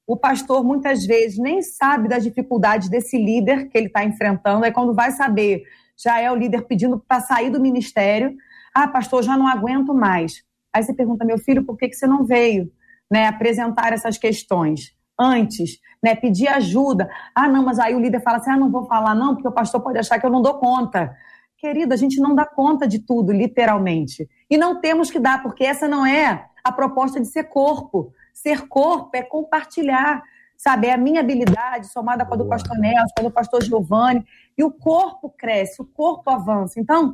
o 0.05 0.17
pastor, 0.17 0.65
muitas 0.65 1.07
vezes, 1.07 1.39
nem 1.39 1.63
sabe 1.63 2.09
das 2.09 2.25
dificuldades 2.25 2.89
desse 2.89 3.17
líder 3.17 3.69
que 3.69 3.79
ele 3.79 3.87
está 3.87 4.03
enfrentando. 4.03 4.65
Aí, 4.65 4.73
quando 4.73 4.93
vai 4.93 5.13
saber 5.13 5.63
já 5.97 6.21
é 6.21 6.31
o 6.31 6.37
líder 6.37 6.67
pedindo 6.67 6.99
para 6.99 7.21
sair 7.21 7.51
do 7.51 7.61
ministério. 7.61 8.35
Ah, 8.75 8.89
pastor, 8.89 9.23
já 9.23 9.37
não 9.37 9.47
aguento 9.47 9.95
mais. 9.95 10.45
Aí 10.73 10.83
você 10.83 10.93
pergunta, 10.93 11.25
meu 11.25 11.39
filho, 11.39 11.65
por 11.65 11.77
que, 11.77 11.89
que 11.89 11.95
você 11.95 12.07
não 12.07 12.25
veio 12.25 12.71
né, 13.11 13.27
apresentar 13.27 13.93
essas 13.93 14.19
questões 14.19 14.95
antes? 15.19 15.79
Né, 16.03 16.15
pedir 16.15 16.49
ajuda. 16.49 17.09
Ah, 17.35 17.49
não, 17.49 17.65
mas 17.65 17.79
aí 17.79 17.95
o 17.95 18.01
líder 18.01 18.21
fala 18.23 18.39
assim: 18.39 18.51
ah, 18.51 18.57
não 18.57 18.71
vou 18.71 18.87
falar, 18.87 19.15
não, 19.15 19.35
porque 19.35 19.49
o 19.49 19.53
pastor 19.53 19.81
pode 19.81 19.99
achar 19.99 20.19
que 20.19 20.27
eu 20.27 20.31
não 20.31 20.43
dou 20.43 20.55
conta. 20.55 21.15
Querido, 21.57 21.95
a 21.95 21.97
gente 21.97 22.21
não 22.21 22.35
dá 22.35 22.45
conta 22.45 22.87
de 22.87 22.99
tudo, 22.99 23.33
literalmente. 23.33 24.29
E 24.51 24.59
não 24.59 24.81
temos 24.81 25.11
que 25.11 25.19
dar, 25.19 25.43
porque 25.43 25.65
essa 25.65 25.89
não 25.89 26.05
é 26.05 26.47
a 26.63 26.73
proposta 26.73 27.21
de 27.21 27.27
ser 27.29 27.45
corpo. 27.45 28.13
Ser 28.33 28.69
corpo 28.69 29.11
é 29.15 29.23
compartilhar 29.23 30.23
sabe? 30.65 30.87
É 30.87 30.95
a 30.95 30.99
minha 30.99 31.21
habilidade 31.21 31.89
somada 31.89 32.25
com 32.25 32.33
a 32.33 32.37
do 32.39 32.47
pastor 32.47 32.79
Nelson, 32.79 33.13
com 33.15 33.21
a 33.21 33.29
do 33.29 33.31
pastor 33.31 33.63
Giovanni, 33.63 34.25
e 34.57 34.65
o 34.65 34.71
corpo 34.71 35.29
cresce, 35.29 35.83
o 35.83 35.85
corpo 35.85 36.31
avança. 36.31 36.81
Então, 36.81 37.13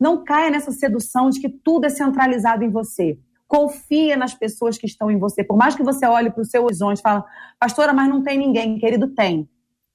não 0.00 0.24
caia 0.24 0.50
nessa 0.50 0.72
sedução 0.72 1.28
de 1.28 1.38
que 1.38 1.50
tudo 1.50 1.84
é 1.84 1.90
centralizado 1.90 2.64
em 2.64 2.70
você. 2.70 3.18
Confia 3.46 4.16
nas 4.16 4.32
pessoas 4.32 4.78
que 4.78 4.86
estão 4.86 5.10
em 5.10 5.18
você. 5.18 5.44
Por 5.44 5.56
mais 5.56 5.74
que 5.74 5.82
você 5.82 6.06
olhe 6.06 6.30
para 6.30 6.40
o 6.40 6.46
seu 6.46 6.64
horizonte 6.64 7.00
e 7.00 7.02
fale, 7.02 7.22
pastora, 7.60 7.92
mas 7.92 8.08
não 8.08 8.22
tem 8.22 8.38
ninguém. 8.38 8.78
Querido, 8.78 9.08
tem. 9.08 9.46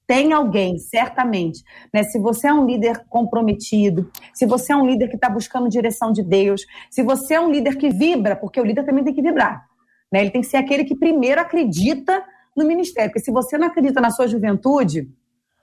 Tem 0.06 0.32
alguém, 0.32 0.78
certamente. 0.78 1.64
Né? 1.92 2.04
Se 2.04 2.20
você 2.20 2.46
é 2.46 2.54
um 2.54 2.64
líder 2.64 3.04
comprometido, 3.08 4.08
se 4.32 4.46
você 4.46 4.72
é 4.72 4.76
um 4.76 4.86
líder 4.86 5.08
que 5.08 5.16
está 5.16 5.28
buscando 5.28 5.68
direção 5.68 6.12
de 6.12 6.22
Deus, 6.22 6.64
se 6.90 7.02
você 7.02 7.34
é 7.34 7.40
um 7.40 7.50
líder 7.50 7.76
que 7.76 7.88
vibra, 7.88 8.36
porque 8.36 8.60
o 8.60 8.64
líder 8.64 8.84
também 8.84 9.02
tem 9.02 9.14
que 9.14 9.22
vibrar. 9.22 9.66
Né? 10.12 10.20
Ele 10.20 10.30
tem 10.30 10.42
que 10.42 10.46
ser 10.46 10.58
aquele 10.58 10.84
que 10.84 10.94
primeiro 10.94 11.40
acredita 11.40 12.22
no 12.56 12.64
ministério. 12.64 13.10
Porque 13.10 13.24
se 13.24 13.32
você 13.32 13.58
não 13.58 13.66
acredita 13.66 14.00
na 14.00 14.10
sua 14.10 14.26
juventude, 14.26 15.08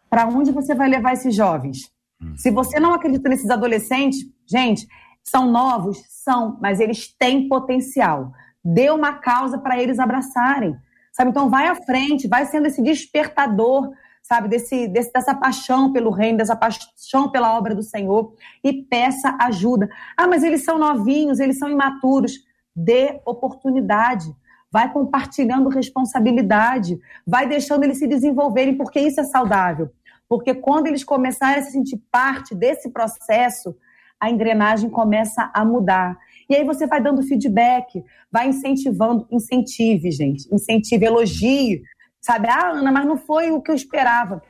para 0.10 0.28
onde 0.28 0.52
você 0.52 0.76
vai 0.76 0.90
levar 0.90 1.14
esses 1.14 1.34
jovens? 1.34 1.92
Hum. 2.22 2.36
Se 2.36 2.52
você 2.52 2.80
não 2.80 2.94
acredita 2.94 3.30
nesses 3.30 3.50
adolescentes, 3.50 4.20
gente, 4.46 4.88
são 5.24 5.50
novos? 5.50 6.04
São, 6.10 6.58
mas 6.62 6.80
eles 6.80 7.08
têm 7.18 7.48
potencial. 7.48 8.32
Dê 8.64 8.90
uma 8.90 9.14
causa 9.14 9.58
para 9.58 9.82
eles 9.82 10.00
abraçarem. 10.00 10.76
Sabe? 11.12 11.30
Então 11.30 11.50
vai 11.50 11.68
à 11.68 11.76
frente, 11.76 12.28
vai 12.28 12.46
sendo 12.46 12.68
esse 12.68 12.82
despertador, 12.82 13.92
sabe, 14.22 14.48
desse, 14.48 14.88
desse, 14.88 15.12
dessa 15.12 15.36
paixão 15.36 15.92
pelo 15.92 16.10
reino, 16.12 16.38
dessa 16.38 16.56
paixão 16.56 17.30
pela 17.32 17.58
obra 17.58 17.76
do 17.76 17.84
Senhor 17.84 18.34
e 18.64 18.84
peça 18.84 19.36
ajuda. 19.42 19.90
Ah, 20.16 20.28
mas 20.28 20.44
eles 20.44 20.64
são 20.64 20.78
novinhos, 20.78 21.40
eles 21.40 21.58
são 21.58 21.70
imaturos. 21.70 22.34
Dê 22.74 23.20
oportunidade 23.26 24.34
vai 24.72 24.92
compartilhando 24.92 25.70
responsabilidade, 25.70 26.98
vai 27.28 27.48
deixando 27.48 27.84
eles 27.84 28.00
se 28.00 28.08
desenvolverem, 28.08 28.78
porque 28.78 29.00
isso 29.00 29.20
é 29.20 29.24
saudável. 29.24 29.90
Porque 30.30 30.54
quando 30.54 30.88
eles 30.88 31.04
começarem 31.04 31.60
a 31.60 31.64
se 31.64 31.72
sentir 31.72 32.02
parte 32.10 32.56
desse 32.56 32.90
processo, 32.90 33.76
a 34.18 34.30
engrenagem 34.30 34.90
começa 34.90 35.52
a 35.54 35.66
mudar. 35.66 36.18
E 36.50 36.56
aí 36.56 36.64
você 36.64 36.88
vai 36.88 37.02
dando 37.02 37.22
feedback, 37.24 38.04
vai 38.32 38.48
incentivando, 38.48 39.28
incentive, 39.30 40.10
gente, 40.12 40.48
incentive, 40.54 41.06
elogie, 41.06 41.82
sabe? 42.22 42.48
Ah, 42.48 42.70
Ana, 42.70 42.92
mas 42.92 43.06
não 43.06 43.18
foi 43.18 43.52
o 43.52 43.62
que 43.62 43.72
eu 43.72 43.76
esperava. 43.76 44.42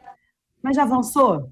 Mas 0.62 0.76
já 0.76 0.84
avançou? 0.84 1.50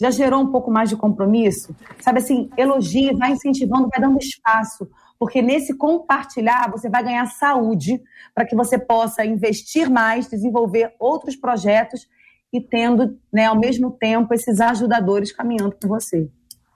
Já 0.00 0.10
gerou 0.10 0.40
um 0.40 0.50
pouco 0.50 0.70
mais 0.70 0.88
de 0.88 0.96
compromisso? 0.96 1.76
Sabe 2.00 2.18
assim, 2.18 2.50
elogie, 2.56 3.14
vai 3.14 3.32
incentivando, 3.32 3.88
vai 3.88 4.00
dando 4.00 4.18
espaço 4.18 4.88
porque 5.20 5.42
nesse 5.42 5.76
compartilhar 5.76 6.70
você 6.70 6.88
vai 6.88 7.04
ganhar 7.04 7.26
saúde 7.26 8.00
para 8.34 8.46
que 8.46 8.56
você 8.56 8.78
possa 8.78 9.22
investir 9.22 9.90
mais, 9.90 10.30
desenvolver 10.30 10.94
outros 10.98 11.36
projetos 11.36 12.08
e 12.50 12.58
tendo, 12.58 13.18
né, 13.30 13.44
ao 13.44 13.60
mesmo 13.60 13.90
tempo, 13.90 14.32
esses 14.32 14.60
ajudadores 14.60 15.30
caminhando 15.30 15.76
com 15.80 15.86
você. 15.88 16.26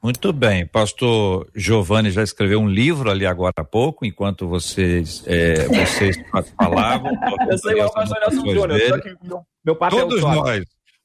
Muito 0.02 0.30
bem, 0.34 0.66
pastor 0.66 1.48
Giovanni 1.56 2.10
já 2.10 2.22
escreveu 2.22 2.60
um 2.60 2.68
livro 2.68 3.10
ali 3.10 3.24
agora 3.24 3.54
há 3.56 3.64
pouco, 3.64 4.04
enquanto 4.04 4.46
vocês, 4.46 5.24
é, 5.26 5.66
vocês 5.86 6.18
falavam. 6.54 7.12
Eu 7.48 7.56
sou 7.56 7.72
igual 7.72 7.88
o 7.88 7.92
pastor 7.94 8.18
Nelson 8.20 8.50
Júnior, 8.50 9.46
meu 9.64 9.74
papel 9.74 10.00
Todos 10.00 10.20
nós, 10.20 10.64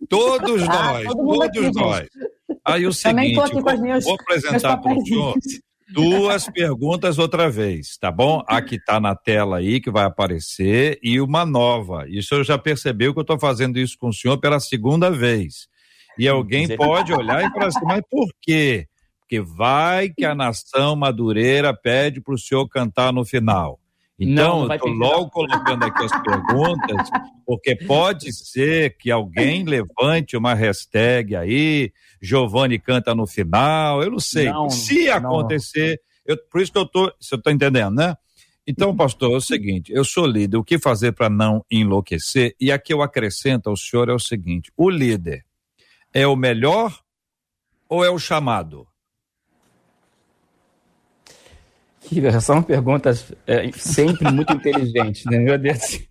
todos 0.10 0.64
ah, 0.64 0.92
nós, 0.92 1.06
todos 1.06 1.42
aqui, 1.46 1.72
nós. 1.74 2.10
Aí 2.66 2.86
o 2.86 2.92
seguinte, 2.92 3.36
vou, 3.36 3.48
vou 4.02 4.16
apresentar 4.20 4.76
para 4.76 4.94
o 4.94 5.06
senhor 5.06 5.36
duas 5.94 6.46
perguntas 6.50 7.18
outra 7.18 7.50
vez, 7.50 7.98
tá 7.98 8.12
bom? 8.12 8.44
A 8.48 8.62
que 8.62 8.84
tá 8.84 9.00
na 9.00 9.16
tela 9.16 9.58
aí, 9.58 9.80
que 9.80 9.92
vai 9.92 10.06
aparecer, 10.06 11.00
e 11.02 11.20
uma 11.20 11.46
nova. 11.46 12.06
Isso 12.08 12.36
eu 12.36 12.44
já 12.44 12.58
percebeu 12.58 13.14
que 13.14 13.20
eu 13.20 13.24
estou 13.24 13.40
fazendo 13.40 13.78
isso 13.80 13.98
com 13.98 14.10
o 14.10 14.14
senhor 14.14 14.38
pela 14.38 14.60
segunda 14.60 15.10
vez. 15.10 15.68
E 16.18 16.28
alguém 16.28 16.76
pode 16.76 17.14
olhar 17.14 17.46
e 17.46 17.52
falar 17.52 17.68
assim, 17.68 17.86
mas 17.86 18.02
por 18.10 18.28
quê? 18.42 18.88
porque 19.30 19.42
vai 19.42 20.10
que 20.10 20.26
a 20.26 20.34
nação 20.34 20.96
madureira 20.96 21.72
pede 21.72 22.20
para 22.20 22.34
o 22.34 22.38
senhor 22.38 22.68
cantar 22.68 23.14
no 23.14 23.24
final. 23.24 23.80
Então, 24.20 24.66
eu 24.66 24.74
estou 24.74 24.90
logo 24.90 25.30
colocando 25.30 25.84
aqui 25.84 26.04
as 26.04 26.12
perguntas, 26.22 27.10
porque 27.46 27.76
pode 27.76 28.34
ser 28.34 28.98
que 28.98 29.10
alguém 29.10 29.64
levante 29.64 30.36
uma 30.36 30.54
hashtag 30.54 31.36
aí, 31.36 31.94
Giovanni 32.22 32.78
canta 32.78 33.16
no 33.16 33.26
final, 33.26 34.04
eu 34.04 34.12
não 34.12 34.20
sei. 34.20 34.46
Não, 34.46 34.70
Se 34.70 35.10
acontecer, 35.10 36.02
eu, 36.26 36.38
por 36.52 36.62
isso 36.62 36.72
que 36.72 36.78
eu 36.78 36.84
estou, 36.84 37.12
você 37.20 37.36
está 37.36 37.52
entendendo, 37.52 37.96
né? 37.96 38.16
Então, 38.68 38.96
pastor, 38.96 39.32
é 39.32 39.38
o 39.38 39.42
seguinte: 39.42 39.92
eu 39.92 40.04
sou 40.04 40.28
líder, 40.28 40.58
o 40.58 40.64
que 40.64 40.78
fazer 40.78 41.14
para 41.14 41.30
não 41.30 41.66
enlouquecer? 41.72 42.56
E 42.60 42.72
aqui 42.72 42.94
eu 42.94 43.02
acrescento 43.02 43.68
ao 43.68 43.76
senhor 43.76 44.10
é 44.10 44.14
o 44.14 44.20
seguinte: 44.20 44.72
o 44.78 44.90
líder 44.90 45.44
é 46.14 46.28
o 46.28 46.36
melhor 46.36 47.00
ou 47.88 48.06
é 48.06 48.10
o 48.12 48.20
chamado? 48.20 48.86
São 52.41 52.62
perguntas 52.62 53.32
é, 53.45 53.72
sempre 53.74 54.32
muito 54.32 54.53
inteligentes, 54.53 55.26
né? 55.26 55.39
Meu 55.39 55.57
Deus. 55.57 56.01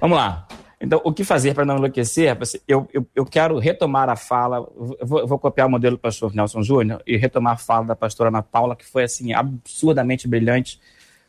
Vamos 0.00 0.16
lá. 0.16 0.46
Então, 0.80 1.00
o 1.04 1.12
que 1.12 1.22
fazer 1.22 1.54
para 1.54 1.64
não 1.64 1.76
enlouquecer? 1.76 2.36
Eu, 2.66 2.88
eu, 2.92 3.06
eu, 3.14 3.24
quero 3.24 3.56
retomar 3.58 4.08
a 4.08 4.16
fala, 4.16 4.56
eu 4.98 5.06
vou, 5.06 5.20
eu 5.20 5.26
vou, 5.28 5.38
copiar 5.38 5.68
o 5.68 5.70
modelo 5.70 5.96
do 5.96 6.00
pastor 6.00 6.34
Nelson 6.34 6.62
Júnior 6.62 7.00
e 7.06 7.16
retomar 7.16 7.52
a 7.52 7.56
fala 7.56 7.86
da 7.86 7.94
pastora 7.94 8.30
Ana 8.30 8.42
Paula, 8.42 8.74
que 8.74 8.84
foi 8.84 9.04
assim 9.04 9.32
absurdamente 9.32 10.26
brilhante 10.26 10.80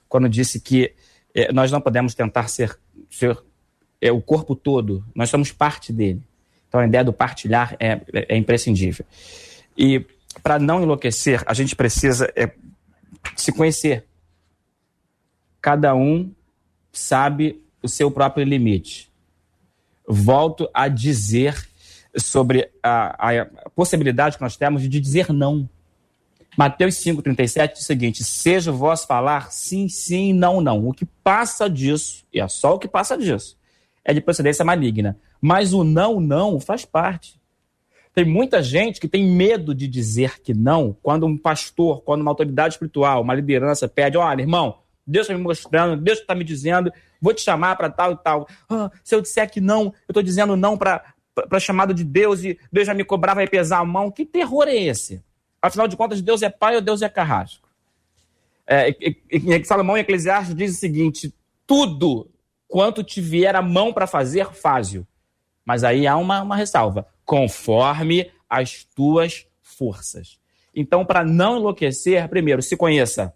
quando 0.09 0.27
disse 0.27 0.59
que 0.59 0.93
é, 1.35 1.51
nós 1.53 1.71
não 1.71 1.79
podemos 1.79 2.15
tentar 2.15 2.47
ser, 2.47 2.75
ser 3.11 3.37
é, 4.01 4.11
o 4.11 4.21
corpo 4.21 4.55
todo, 4.55 5.05
nós 5.13 5.29
somos 5.29 5.51
parte 5.51 5.93
dele. 5.93 6.21
Então, 6.67 6.81
a 6.81 6.87
ideia 6.87 7.03
do 7.03 7.13
partilhar 7.13 7.75
é, 7.79 8.01
é, 8.11 8.25
é 8.29 8.37
imprescindível. 8.37 9.05
E 9.77 10.03
para 10.41 10.57
não 10.57 10.81
enlouquecer, 10.81 11.43
a 11.45 11.53
gente 11.53 11.75
precisa 11.75 12.31
é, 12.35 12.51
se 13.35 13.51
conhecer. 13.51 14.05
Cada 15.61 15.95
um 15.95 16.31
sabe 16.91 17.63
o 17.81 17.87
seu 17.87 18.11
próprio 18.11 18.45
limite. 18.45 19.11
Volto 20.07 20.69
a 20.73 20.87
dizer 20.87 21.67
sobre 22.17 22.69
a, 22.81 23.41
a 23.41 23.69
possibilidade 23.75 24.37
que 24.37 24.43
nós 24.43 24.55
temos 24.55 24.81
de 24.83 24.99
dizer 24.99 25.31
não. 25.31 25.67
Mateus 26.57 26.95
5,37 26.95 27.73
diz 27.73 27.81
o 27.81 27.85
seguinte: 27.85 28.23
seja 28.23 28.71
vosso 28.71 29.07
falar 29.07 29.51
sim, 29.51 29.89
sim, 29.89 30.33
não, 30.33 30.61
não. 30.61 30.87
O 30.87 30.93
que 30.93 31.05
passa 31.05 31.69
disso, 31.69 32.23
e 32.31 32.39
é 32.39 32.47
só 32.47 32.75
o 32.75 32.79
que 32.79 32.87
passa 32.87 33.17
disso, 33.17 33.57
é 34.05 34.13
de 34.13 34.21
procedência 34.21 34.63
maligna. 34.63 35.17
Mas 35.41 35.73
o 35.73 35.83
não, 35.83 36.19
não 36.19 36.59
faz 36.59 36.85
parte. 36.85 37.41
Tem 38.13 38.23
muita 38.23 38.61
gente 38.61 39.01
que 39.01 39.07
tem 39.07 39.25
medo 39.25 39.73
de 39.73 39.87
dizer 39.87 40.39
que 40.39 40.53
não 40.53 40.95
quando 41.01 41.25
um 41.25 41.35
pastor, 41.35 42.01
quando 42.03 42.21
uma 42.21 42.29
autoridade 42.29 42.75
espiritual, 42.75 43.21
uma 43.21 43.33
liderança 43.33 43.87
pede: 43.87 44.17
olha, 44.17 44.41
irmão, 44.41 44.77
Deus 45.05 45.25
está 45.25 45.35
me 45.35 45.43
mostrando, 45.43 45.99
Deus 45.99 46.19
está 46.19 46.35
me 46.35 46.43
dizendo, 46.43 46.93
vou 47.19 47.33
te 47.33 47.41
chamar 47.41 47.75
para 47.75 47.89
tal 47.89 48.11
e 48.11 48.17
tal. 48.17 48.47
Ah, 48.69 48.91
se 49.03 49.15
eu 49.15 49.21
disser 49.21 49.49
que 49.49 49.59
não, 49.59 49.85
eu 49.85 49.93
estou 50.09 50.21
dizendo 50.21 50.55
não 50.55 50.77
para 50.77 51.03
a 51.51 51.59
chamada 51.59 51.91
de 51.91 52.03
Deus 52.03 52.43
e 52.43 52.57
Deus 52.71 52.85
já 52.85 52.93
me 52.93 53.03
cobrar, 53.03 53.33
vai 53.33 53.47
pesar 53.47 53.79
a 53.79 53.85
mão. 53.85 54.11
Que 54.11 54.25
terror 54.25 54.67
é 54.67 54.75
esse? 54.75 55.23
Afinal 55.59 55.87
de 55.87 55.97
contas, 55.97 56.21
Deus 56.21 56.43
é 56.43 56.49
pai 56.49 56.75
ou 56.75 56.81
Deus 56.81 57.01
é 57.01 57.09
carrasco? 57.09 57.67
É, 58.67 58.91
e, 58.91 59.17
e, 59.31 59.65
Salomão 59.65 59.97
em 59.97 60.01
Eclesiastes 60.01 60.55
diz 60.55 60.75
o 60.75 60.79
seguinte: 60.79 61.33
tudo 61.65 62.29
quanto 62.67 63.03
te 63.03 63.19
vier 63.19 63.55
a 63.55 63.61
mão 63.61 63.91
para 63.91 64.05
fazer, 64.05 64.53
faz-o. 64.53 65.07
Mas 65.65 65.83
aí 65.83 66.05
há 66.05 66.15
uma, 66.15 66.43
uma 66.43 66.55
ressalva 66.55 67.07
conforme 67.25 68.29
as 68.49 68.83
tuas 68.83 69.47
forças. 69.61 70.39
Então, 70.75 71.05
para 71.05 71.23
não 71.23 71.57
enlouquecer, 71.57 72.27
primeiro, 72.27 72.61
se 72.61 72.75
conheça. 72.75 73.33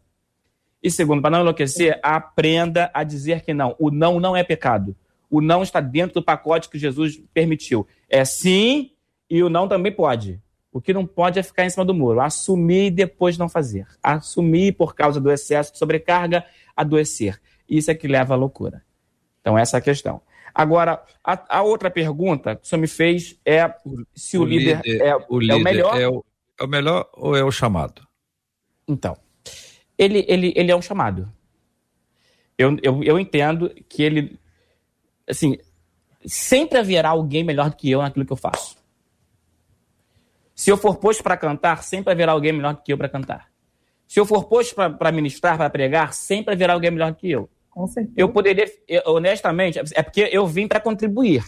E 0.82 0.90
segundo, 0.90 1.22
para 1.22 1.32
não 1.32 1.42
enlouquecer, 1.42 2.00
aprenda 2.02 2.90
a 2.94 3.04
dizer 3.04 3.42
que 3.42 3.54
não. 3.54 3.76
O 3.80 3.92
não 3.92 4.20
não 4.20 4.36
é 4.36 4.44
pecado. 4.44 4.96
O 5.30 5.42
não 5.42 5.64
está 5.64 5.80
dentro 5.80 6.16
do 6.16 6.24
pacote 6.24 6.70
que 6.70 6.80
Jesus 6.80 7.22
permitiu. 7.34 7.86
É 8.10 8.24
sim 8.24 8.92
e 9.30 9.44
o 9.44 9.50
não 9.50 9.68
também 9.68 9.92
pode. 9.92 10.42
O 10.72 10.80
que 10.80 10.94
não 10.94 11.06
pode 11.06 11.40
é 11.40 11.44
ficar 11.44 11.66
em 11.66 11.70
cima 11.70 11.84
do 11.84 11.94
muro. 11.94 12.22
Assumir 12.22 12.88
e 12.88 12.92
depois 12.92 13.38
não 13.38 13.50
fazer. 13.50 13.88
Assumir 14.02 14.74
por 14.74 14.96
causa 14.96 15.20
do 15.20 15.32
excesso 15.32 15.74
de 15.74 15.80
sobrecarga, 15.80 16.46
adoecer. 16.76 17.40
Isso 17.68 17.92
é 17.92 17.96
que 17.96 18.08
leva 18.08 18.36
à 18.36 18.38
loucura. 18.38 18.84
Então, 19.48 19.58
essa 19.58 19.78
é 19.78 19.80
a 19.80 19.82
questão. 19.82 20.22
Agora, 20.54 21.02
a, 21.24 21.60
a, 21.60 21.62
outra 21.62 21.90
pergunta 21.90 22.58
que 22.58 22.66
o 22.66 22.68
senhor 22.68 22.82
me 22.82 22.88
fez 22.88 23.40
é 23.46 23.74
se 24.14 24.38
o, 24.38 24.42
o 24.42 24.46
líder, 24.46 24.82
líder, 24.84 25.02
é, 25.02 25.16
o, 25.30 25.40
líder 25.40 25.54
é 25.54 25.56
o 25.56 25.64
melhor. 25.64 26.02
É 26.02 26.08
o, 26.10 26.26
é 26.60 26.64
o, 26.66 26.68
melhor 26.68 27.10
ou 27.14 27.34
é 27.34 27.46
o 27.46 27.50
chamado? 27.50 28.06
Então, 28.86 29.16
ele, 29.98 30.26
ele, 30.28 30.52
ele 30.54 30.70
é 30.70 30.76
um 30.76 30.82
chamado. 30.82 31.32
Eu, 32.58 32.78
eu, 32.84 33.02
eu 33.02 33.18
entendo 33.18 33.74
que 33.88 34.04
ele. 34.04 34.38
Assim, 35.26 35.58
sempre 36.26 36.78
haverá 36.78 37.10
alguém 37.10 37.46
melhor 37.46 37.70
do 37.70 37.78
que 37.78 37.90
eu 37.90 38.02
naquilo 38.02 38.26
que 38.26 38.34
eu 38.34 38.38
faço. 38.38 38.76
Se 40.54 40.70
eu 40.70 40.76
for 40.76 40.98
posto 40.98 41.24
para 41.24 41.38
cantar, 41.38 41.84
sempre 41.84 42.12
haverá 42.12 42.34
alguém 42.34 42.52
melhor 42.52 42.74
do 42.74 42.82
que 42.82 42.92
eu 42.92 42.98
para 42.98 43.08
cantar. 43.08 43.50
Se 44.06 44.20
eu 44.20 44.26
for 44.26 44.44
posto 44.44 44.76
para 44.76 45.12
ministrar, 45.14 45.56
para 45.56 45.70
pregar, 45.70 46.14
sempre 46.14 46.54
haverá 46.54 46.74
alguém 46.74 46.92
melhor 46.92 47.12
do 47.12 47.18
que 47.18 47.32
eu. 47.32 47.50
Certeza. 47.86 48.14
Eu 48.18 48.30
poderia, 48.30 48.66
honestamente, 49.06 49.80
é 49.94 50.02
porque 50.02 50.30
eu 50.32 50.48
vim 50.48 50.68
para 50.68 50.80
contribuir. 50.80 51.44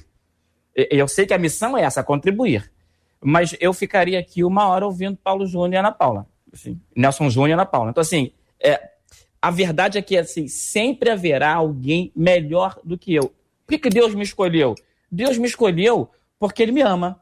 Eu 0.75 1.07
sei 1.07 1.25
que 1.25 1.33
a 1.33 1.37
missão 1.37 1.77
é 1.77 1.81
essa, 1.81 2.03
contribuir. 2.03 2.71
Mas 3.21 3.55
eu 3.59 3.73
ficaria 3.73 4.19
aqui 4.19 4.43
uma 4.43 4.67
hora 4.67 4.85
ouvindo 4.85 5.17
Paulo 5.17 5.45
Júnior 5.45 5.73
e 5.73 5.77
Ana 5.77 5.91
Paula. 5.91 6.27
Assim, 6.53 6.79
Nelson 6.95 7.29
Júnior 7.29 7.49
e 7.49 7.53
Ana 7.53 7.65
Paula. 7.65 7.91
Então, 7.91 8.01
assim, 8.01 8.31
é, 8.61 8.79
a 9.41 9.51
verdade 9.51 9.97
é 9.97 10.01
que 10.01 10.17
assim, 10.17 10.47
sempre 10.47 11.09
haverá 11.09 11.53
alguém 11.53 12.11
melhor 12.15 12.79
do 12.83 12.97
que 12.97 13.13
eu. 13.13 13.33
Por 13.65 13.73
que, 13.73 13.79
que 13.79 13.89
Deus 13.89 14.13
me 14.15 14.23
escolheu? 14.23 14.75
Deus 15.11 15.37
me 15.37 15.47
escolheu 15.47 16.09
porque 16.37 16.63
Ele 16.63 16.71
me 16.71 16.81
ama. 16.81 17.19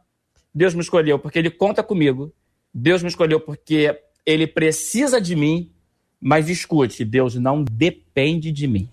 Deus 0.54 0.74
me 0.74 0.82
escolheu 0.82 1.20
porque 1.20 1.40
Ele 1.40 1.50
conta 1.50 1.84
comigo. 1.84 2.34
Deus 2.74 3.02
me 3.02 3.10
escolheu 3.10 3.40
porque 3.40 4.00
Ele 4.26 4.48
precisa 4.48 5.20
de 5.20 5.36
mim. 5.36 5.72
Mas 6.20 6.50
escute, 6.50 7.06
Deus 7.06 7.36
não 7.36 7.64
depende 7.64 8.52
de 8.52 8.66
mim. 8.66 8.90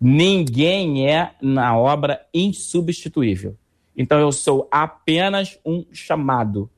Ninguém 0.00 1.06
é 1.10 1.32
na 1.42 1.76
obra 1.76 2.26
insubstituível. 2.32 3.54
Então 3.94 4.18
eu 4.18 4.32
sou 4.32 4.66
apenas 4.70 5.58
um 5.62 5.84
chamado, 5.92 6.70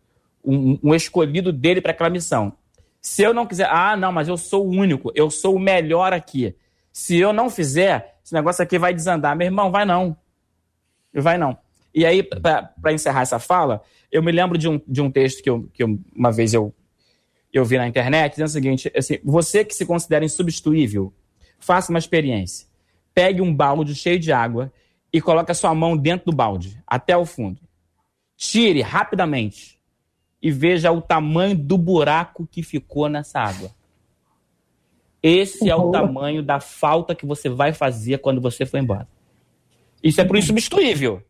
um, 0.44 0.76
um 0.82 0.92
escolhido 0.92 1.52
dele 1.52 1.80
para 1.80 1.92
aquela 1.92 2.10
missão. 2.10 2.52
Se 3.00 3.22
eu 3.22 3.32
não 3.32 3.46
quiser, 3.46 3.68
ah, 3.70 3.96
não, 3.96 4.10
mas 4.10 4.26
eu 4.26 4.36
sou 4.36 4.66
o 4.66 4.70
único, 4.70 5.12
eu 5.14 5.30
sou 5.30 5.54
o 5.54 5.58
melhor 5.58 6.12
aqui. 6.12 6.56
Se 6.92 7.16
eu 7.16 7.32
não 7.32 7.48
fizer, 7.48 8.18
esse 8.24 8.34
negócio 8.34 8.62
aqui 8.62 8.76
vai 8.76 8.92
desandar. 8.92 9.36
Meu 9.36 9.46
irmão, 9.46 9.70
vai 9.70 9.84
não. 9.84 10.16
Vai 11.14 11.38
não. 11.38 11.56
E 11.94 12.04
aí, 12.04 12.24
para 12.24 12.92
encerrar 12.92 13.22
essa 13.22 13.38
fala, 13.38 13.82
eu 14.10 14.22
me 14.22 14.32
lembro 14.32 14.58
de 14.58 14.68
um, 14.68 14.80
de 14.86 15.00
um 15.00 15.10
texto 15.10 15.42
que, 15.42 15.50
eu, 15.50 15.68
que 15.72 15.84
uma 15.84 16.32
vez 16.32 16.54
eu, 16.54 16.74
eu 17.52 17.64
vi 17.64 17.78
na 17.78 17.86
internet, 17.86 18.32
dizendo 18.32 18.46
o 18.46 18.50
seguinte: 18.50 18.92
assim, 18.96 19.18
você 19.22 19.64
que 19.64 19.74
se 19.74 19.86
considera 19.86 20.24
insubstituível, 20.24 21.12
faça 21.58 21.92
uma 21.92 21.98
experiência 21.98 22.71
pegue 23.14 23.40
um 23.40 23.54
balde 23.54 23.94
cheio 23.94 24.18
de 24.18 24.32
água 24.32 24.72
e 25.12 25.20
coloque 25.20 25.52
a 25.52 25.54
sua 25.54 25.74
mão 25.74 25.96
dentro 25.96 26.30
do 26.30 26.36
balde, 26.36 26.82
até 26.86 27.16
o 27.16 27.24
fundo. 27.24 27.60
Tire 28.36 28.80
rapidamente 28.80 29.78
e 30.40 30.50
veja 30.50 30.90
o 30.90 31.00
tamanho 31.00 31.56
do 31.56 31.78
buraco 31.78 32.48
que 32.50 32.62
ficou 32.62 33.08
nessa 33.08 33.40
água. 33.40 33.70
Esse 35.22 35.70
é 35.70 35.76
o 35.76 35.90
tamanho 35.90 36.42
da 36.42 36.58
falta 36.58 37.14
que 37.14 37.24
você 37.24 37.48
vai 37.48 37.72
fazer 37.72 38.18
quando 38.18 38.40
você 38.40 38.66
for 38.66 38.78
embora. 38.78 39.06
Isso 40.02 40.20
é 40.20 40.24
por 40.24 40.36
insubstituível. 40.36 41.22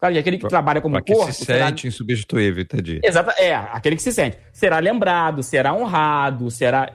Claro, 0.00 0.18
aquele 0.18 0.36
que 0.36 0.48
trabalha 0.48 0.80
como 0.80 0.94
pra 0.94 1.02
corpo. 1.02 1.26
Que 1.26 1.32
se 1.32 1.44
será... 1.44 1.68
sente 1.68 1.86
insubstituível, 1.86 2.62
entendi. 2.62 3.00
Exato, 3.04 3.30
é, 3.38 3.54
aquele 3.54 3.94
que 3.94 4.02
se 4.02 4.12
sente. 4.12 4.36
Será 4.52 4.80
lembrado, 4.80 5.44
será 5.44 5.72
honrado, 5.72 6.50
será. 6.50 6.90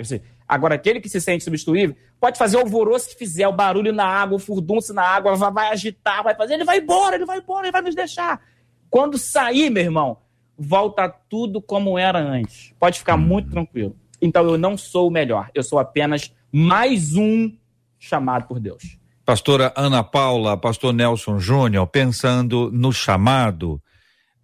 Agora, 0.51 0.75
aquele 0.75 0.99
que 0.99 1.07
se 1.07 1.21
sente 1.21 1.45
substituível, 1.45 1.95
pode 2.19 2.37
fazer 2.37 2.57
o 2.57 2.59
alvoroço 2.59 3.07
que 3.07 3.15
fizer, 3.15 3.47
o 3.47 3.53
barulho 3.53 3.93
na 3.93 4.05
água, 4.05 4.35
o 4.35 4.39
furdunço 4.39 4.93
na 4.93 5.01
água, 5.01 5.33
vai, 5.33 5.49
vai 5.49 5.69
agitar, 5.69 6.21
vai 6.21 6.35
fazer, 6.35 6.55
ele 6.55 6.65
vai 6.65 6.79
embora, 6.79 7.15
ele 7.15 7.25
vai 7.25 7.37
embora, 7.37 7.67
ele 7.67 7.71
vai 7.71 7.81
nos 7.81 7.95
deixar. 7.95 8.41
Quando 8.89 9.17
sair, 9.17 9.69
meu 9.69 9.81
irmão, 9.81 10.17
volta 10.57 11.07
tudo 11.07 11.61
como 11.61 11.97
era 11.97 12.19
antes. 12.19 12.73
Pode 12.77 12.99
ficar 12.99 13.15
muito 13.15 13.49
tranquilo. 13.49 13.95
Então, 14.21 14.45
eu 14.45 14.57
não 14.57 14.77
sou 14.77 15.07
o 15.07 15.11
melhor, 15.11 15.49
eu 15.55 15.63
sou 15.63 15.79
apenas 15.79 16.35
mais 16.51 17.15
um 17.15 17.49
chamado 17.97 18.45
por 18.45 18.59
Deus. 18.59 18.97
Pastora 19.23 19.71
Ana 19.77 20.03
Paula, 20.03 20.57
pastor 20.57 20.91
Nelson 20.91 21.39
Júnior, 21.39 21.87
pensando 21.87 22.69
no 22.73 22.91
chamado, 22.91 23.81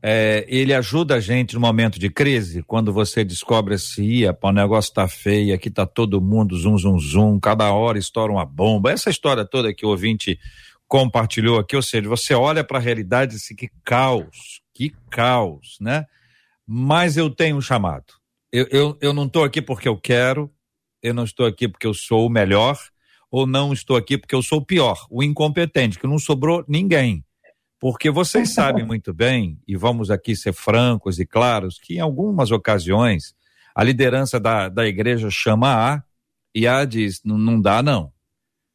é, 0.01 0.45
ele 0.47 0.73
ajuda 0.73 1.15
a 1.15 1.19
gente 1.19 1.55
no 1.55 1.59
momento 1.59 1.99
de 1.99 2.09
crise, 2.09 2.61
quando 2.63 2.93
você 2.93 3.23
descobre 3.23 3.75
ia, 3.97 4.37
o 4.41 4.51
negócio 4.51 4.93
tá 4.93 5.07
feio, 5.07 5.55
aqui 5.55 5.69
tá 5.69 5.85
todo 5.85 6.21
mundo 6.21 6.55
zum, 6.55 6.77
zum, 6.77 6.99
zum, 6.99 7.39
cada 7.39 7.71
hora 7.71 7.97
estoura 7.97 8.31
uma 8.31 8.45
bomba. 8.45 8.91
Essa 8.91 9.09
história 9.09 9.43
toda 9.43 9.73
que 9.73 9.85
o 9.85 9.89
ouvinte 9.89 10.39
compartilhou 10.87 11.59
aqui, 11.59 11.75
ou 11.75 11.81
seja, 11.81 12.07
você 12.07 12.33
olha 12.33 12.63
para 12.63 12.77
a 12.77 12.81
realidade 12.81 13.33
e 13.33 13.35
diz 13.35 13.43
assim, 13.43 13.55
que 13.55 13.69
caos, 13.83 14.61
que 14.73 14.93
caos, 15.09 15.77
né? 15.81 16.05
Mas 16.65 17.17
eu 17.17 17.29
tenho 17.29 17.57
um 17.57 17.61
chamado. 17.61 18.13
eu, 18.51 18.67
eu, 18.71 18.97
eu 19.01 19.13
não 19.13 19.25
estou 19.25 19.43
aqui 19.43 19.61
porque 19.61 19.87
eu 19.87 19.97
quero, 19.97 20.51
eu 21.01 21.13
não 21.13 21.23
estou 21.23 21.45
aqui 21.45 21.67
porque 21.67 21.87
eu 21.87 21.93
sou 21.93 22.25
o 22.25 22.29
melhor, 22.29 22.77
ou 23.29 23.45
não 23.45 23.73
estou 23.73 23.97
aqui 23.97 24.17
porque 24.17 24.35
eu 24.35 24.41
sou 24.41 24.59
o 24.59 24.65
pior, 24.65 25.05
o 25.09 25.23
incompetente, 25.23 25.99
que 25.99 26.07
não 26.07 26.19
sobrou 26.19 26.63
ninguém. 26.67 27.23
Porque 27.79 28.09
vocês 28.09 28.53
sabem 28.53 28.83
muito 28.83 29.13
bem, 29.13 29.61
e 29.67 29.75
vamos 29.75 30.09
aqui 30.09 30.35
ser 30.35 30.53
francos 30.53 31.19
e 31.19 31.25
claros, 31.25 31.79
que 31.79 31.95
em 31.95 31.99
algumas 31.99 32.51
ocasiões 32.51 33.35
a 33.75 33.83
liderança 33.83 34.39
da, 34.39 34.69
da 34.69 34.87
igreja 34.87 35.29
chama 35.29 35.93
A 35.93 36.03
e 36.53 36.67
A 36.67 36.83
diz: 36.85 37.21
não, 37.23 37.61
dá 37.61 37.83
não. 37.83 38.11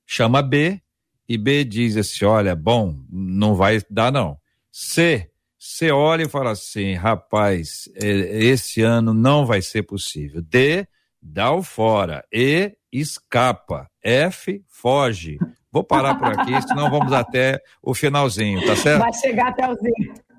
Chama 0.07 0.41
B 0.41 0.81
e 1.29 1.37
B 1.37 1.65
diz 1.65 1.97
assim: 1.97 2.25
olha, 2.25 2.55
bom, 2.55 3.05
não 3.11 3.57
vai 3.57 3.81
dar 3.91 4.13
não. 4.13 4.39
C, 4.71 5.29
você 5.59 5.91
olha 5.91 6.23
e 6.23 6.29
fala 6.29 6.53
assim: 6.53 6.95
rapaz, 6.95 7.89
esse 7.97 8.83
ano 8.83 9.13
não 9.13 9.45
vai 9.45 9.61
ser 9.61 9.83
possível. 9.83 10.41
D, 10.41 10.87
dá 11.21 11.53
o 11.53 11.63
fora. 11.65 12.25
E, 12.33 12.77
escapa. 12.93 13.91
F, 14.01 14.63
foge. 14.69 15.39
Vou 15.73 15.83
parar 15.83 16.17
por 16.17 16.29
aqui, 16.29 16.61
senão 16.69 16.91
vamos 16.91 17.13
até 17.15 17.63
o 17.83 17.95
finalzinho, 17.95 18.65
tá 18.67 18.77
certo? 18.77 19.01
Vai 19.01 19.15
chegar 19.15 19.49
até 19.49 19.67
o 19.67 19.75
Z. 19.75 19.91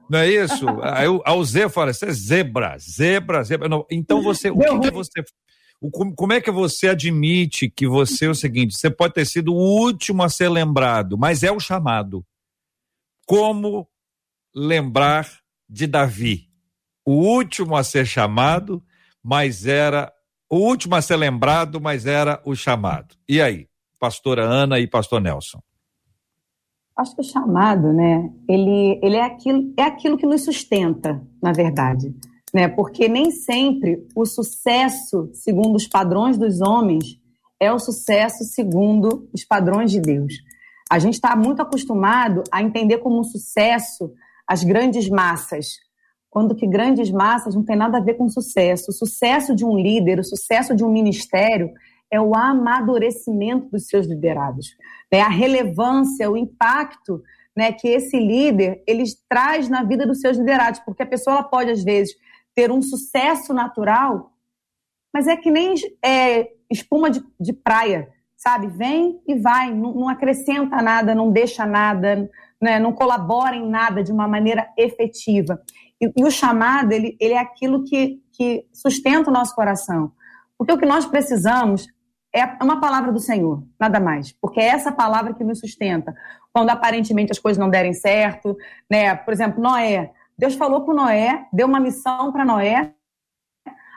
Não 0.08 0.20
é 0.20 0.30
isso? 0.30 0.68
Aí 0.84 1.08
o 1.08 1.44
Z 1.44 1.70
fala, 1.70 1.90
isso 1.90 2.06
é 2.06 2.12
zebra, 2.12 2.78
zebra, 2.78 3.44
zebra. 3.44 3.68
Não, 3.68 3.84
então 3.90 4.22
você, 4.22 4.52
o 4.52 4.60
que, 4.60 4.80
que 4.80 4.92
você, 4.92 5.24
como 6.16 6.34
é 6.34 6.40
que 6.40 6.52
você 6.52 6.90
admite 6.90 7.68
que 7.68 7.88
você 7.88 8.26
é 8.26 8.30
o 8.30 8.36
seguinte, 8.36 8.78
você 8.78 8.92
pode 8.92 9.16
ter 9.16 9.26
sido 9.26 9.54
o 9.54 9.58
último 9.58 10.22
a 10.22 10.30
ser 10.30 10.50
lembrado, 10.50 11.18
mas 11.18 11.42
é 11.42 11.52
o 11.52 11.60
chamado. 11.60 12.24
Como 13.26 13.88
lembrar 14.54 15.28
de 15.68 15.88
Davi? 15.88 16.48
O 17.04 17.14
último 17.14 17.76
a 17.76 17.84
ser 17.84 18.06
chamado, 18.06 18.84
mas 19.22 19.66
era 19.66 20.14
o 20.50 20.58
último 20.58 20.96
a 20.96 21.02
ser 21.02 21.16
lembrado, 21.16 21.82
mas 21.82 22.06
era 22.06 22.40
o 22.46 22.56
chamado. 22.56 23.16
E 23.28 23.42
aí, 23.42 23.68
pastora 24.04 24.44
Ana 24.44 24.82
e 24.82 24.86
pastor 24.86 25.22
Nelson? 25.22 25.62
Acho 26.98 27.16
que 27.16 27.22
o 27.22 27.24
chamado, 27.24 27.94
né, 27.94 28.30
ele, 28.50 29.00
ele 29.02 29.16
é, 29.16 29.24
aquilo, 29.24 29.74
é 29.78 29.84
aquilo 29.84 30.18
que 30.18 30.26
nos 30.26 30.44
sustenta, 30.44 31.26
na 31.42 31.54
verdade. 31.54 32.14
Né? 32.54 32.68
Porque 32.68 33.08
nem 33.08 33.32
sempre 33.32 34.06
o 34.14 34.26
sucesso, 34.26 35.30
segundo 35.34 35.78
os 35.78 35.88
padrões 35.88 36.38
dos 36.38 36.60
homens, 36.60 37.18
é 37.58 37.72
o 37.72 37.80
sucesso 37.80 38.44
segundo 38.44 39.30
os 39.34 39.46
padrões 39.46 39.90
de 39.90 40.02
Deus. 40.02 40.34
A 40.92 41.00
gente 41.00 41.14
está 41.14 41.34
muito 41.34 41.62
acostumado 41.62 42.44
a 42.52 42.62
entender 42.62 42.98
como 42.98 43.22
um 43.22 43.24
sucesso 43.24 44.12
as 44.46 44.66
grandes 44.66 45.08
massas, 45.08 45.78
quando 46.30 46.56
que 46.56 46.68
grandes 46.68 47.10
massas 47.10 47.56
não 47.56 47.64
tem 47.64 47.78
nada 47.78 48.00
a 48.00 48.02
ver 48.02 48.16
com 48.16 48.28
sucesso. 48.28 48.92
O 48.92 48.94
sucesso 48.94 49.56
de 49.56 49.64
um 49.64 49.78
líder, 49.78 50.20
o 50.20 50.26
sucesso 50.26 50.76
de 50.76 50.84
um 50.84 50.92
ministério 50.92 51.72
é 52.14 52.22
o 52.22 52.36
amadurecimento 52.36 53.72
dos 53.72 53.88
seus 53.88 54.06
liderados, 54.06 54.76
né? 55.12 55.22
a 55.22 55.28
relevância, 55.28 56.30
o 56.30 56.38
impacto 56.38 57.24
né, 57.58 57.72
que 57.72 57.88
esse 57.88 58.20
líder 58.20 58.84
ele 58.86 59.04
traz 59.28 59.68
na 59.68 59.84
vida 59.84 60.06
dos 60.06 60.20
seus 60.20 60.38
liderados, 60.38 60.80
porque 60.82 61.02
a 61.02 61.08
pessoa 61.08 61.44
pode 61.44 61.72
às 61.72 61.84
vezes 61.84 62.14
ter 62.54 62.72
um 62.72 62.84
sucesso 62.84 63.52
natural, 63.52 64.32
mas 65.12 65.26
é 65.28 65.36
que 65.36 65.50
nem 65.50 65.74
é, 66.06 66.52
espuma 66.70 67.10
de, 67.10 67.24
de 67.40 67.52
praia, 67.52 68.08
sabe? 68.38 68.68
Vem 68.68 69.20
e 69.28 69.34
vai, 69.34 69.74
não, 69.74 69.96
não 69.96 70.08
acrescenta 70.08 70.84
nada, 70.84 71.16
não 71.16 71.32
deixa 71.32 71.66
nada, 71.66 72.30
né? 72.62 72.78
não 72.78 72.94
colabora 72.94 73.56
em 73.56 73.68
nada 73.68 74.04
de 74.04 74.12
uma 74.12 74.28
maneira 74.28 74.68
efetiva. 74.78 75.60
E, 76.00 76.12
e 76.16 76.24
o 76.24 76.30
chamado, 76.30 76.92
ele, 76.92 77.18
ele 77.20 77.34
é 77.34 77.40
aquilo 77.40 77.84
que, 77.84 78.22
que 78.34 78.68
sustenta 78.72 79.32
o 79.32 79.34
nosso 79.34 79.56
coração. 79.56 80.12
Porque 80.58 80.74
o 80.74 80.78
que 80.78 80.86
nós 80.86 81.08
precisamos 81.08 81.88
é 82.34 82.46
uma 82.64 82.82
palavra 82.82 83.12
do 83.12 83.20
Senhor, 83.20 83.64
nada 83.80 84.00
mais. 84.00 84.32
Porque 84.32 84.60
é 84.60 84.66
essa 84.66 84.92
palavra 84.92 85.34
que 85.34 85.44
nos 85.44 85.60
sustenta. 85.60 86.16
Quando 86.52 86.70
aparentemente 86.70 87.32
as 87.32 87.40
coisas 87.40 87.60
não 87.60 87.70
derem 87.70 87.94
certo, 87.94 88.58
né? 88.90 89.16
Por 89.16 89.34
exemplo, 89.34 89.62
Noé. 89.62 90.12
Deus 90.38 90.56
falou 90.56 90.84
com 90.84 90.94
Noé, 90.94 91.46
deu 91.54 91.68
uma 91.68 91.80
missão 91.80 92.32
para 92.32 92.44
Noé. 92.44 92.92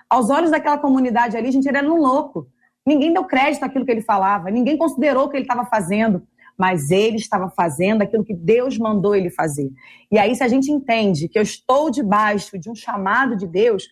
Aos 0.08 0.28
olhos 0.28 0.50
daquela 0.50 0.78
comunidade 0.78 1.36
ali, 1.36 1.50
gente, 1.50 1.66
ele 1.66 1.78
era 1.78 1.90
um 1.90 1.96
louco. 1.96 2.46
Ninguém 2.86 3.12
deu 3.12 3.24
crédito 3.24 3.64
àquilo 3.64 3.84
que 3.84 3.90
ele 3.90 4.02
falava, 4.02 4.50
ninguém 4.50 4.76
considerou 4.76 5.24
o 5.24 5.28
que 5.28 5.36
ele 5.36 5.44
estava 5.44 5.64
fazendo 5.64 6.22
mas 6.56 6.90
ele 6.90 7.16
estava 7.16 7.50
fazendo 7.50 8.02
aquilo 8.02 8.24
que 8.24 8.34
Deus 8.34 8.78
mandou 8.78 9.14
ele 9.14 9.30
fazer. 9.30 9.70
E 10.10 10.18
aí, 10.18 10.34
se 10.34 10.42
a 10.42 10.48
gente 10.48 10.70
entende 10.70 11.28
que 11.28 11.38
eu 11.38 11.42
estou 11.42 11.90
debaixo 11.90 12.58
de 12.58 12.70
um 12.70 12.74
chamado 12.74 13.36
de 13.36 13.46
Deus, 13.46 13.88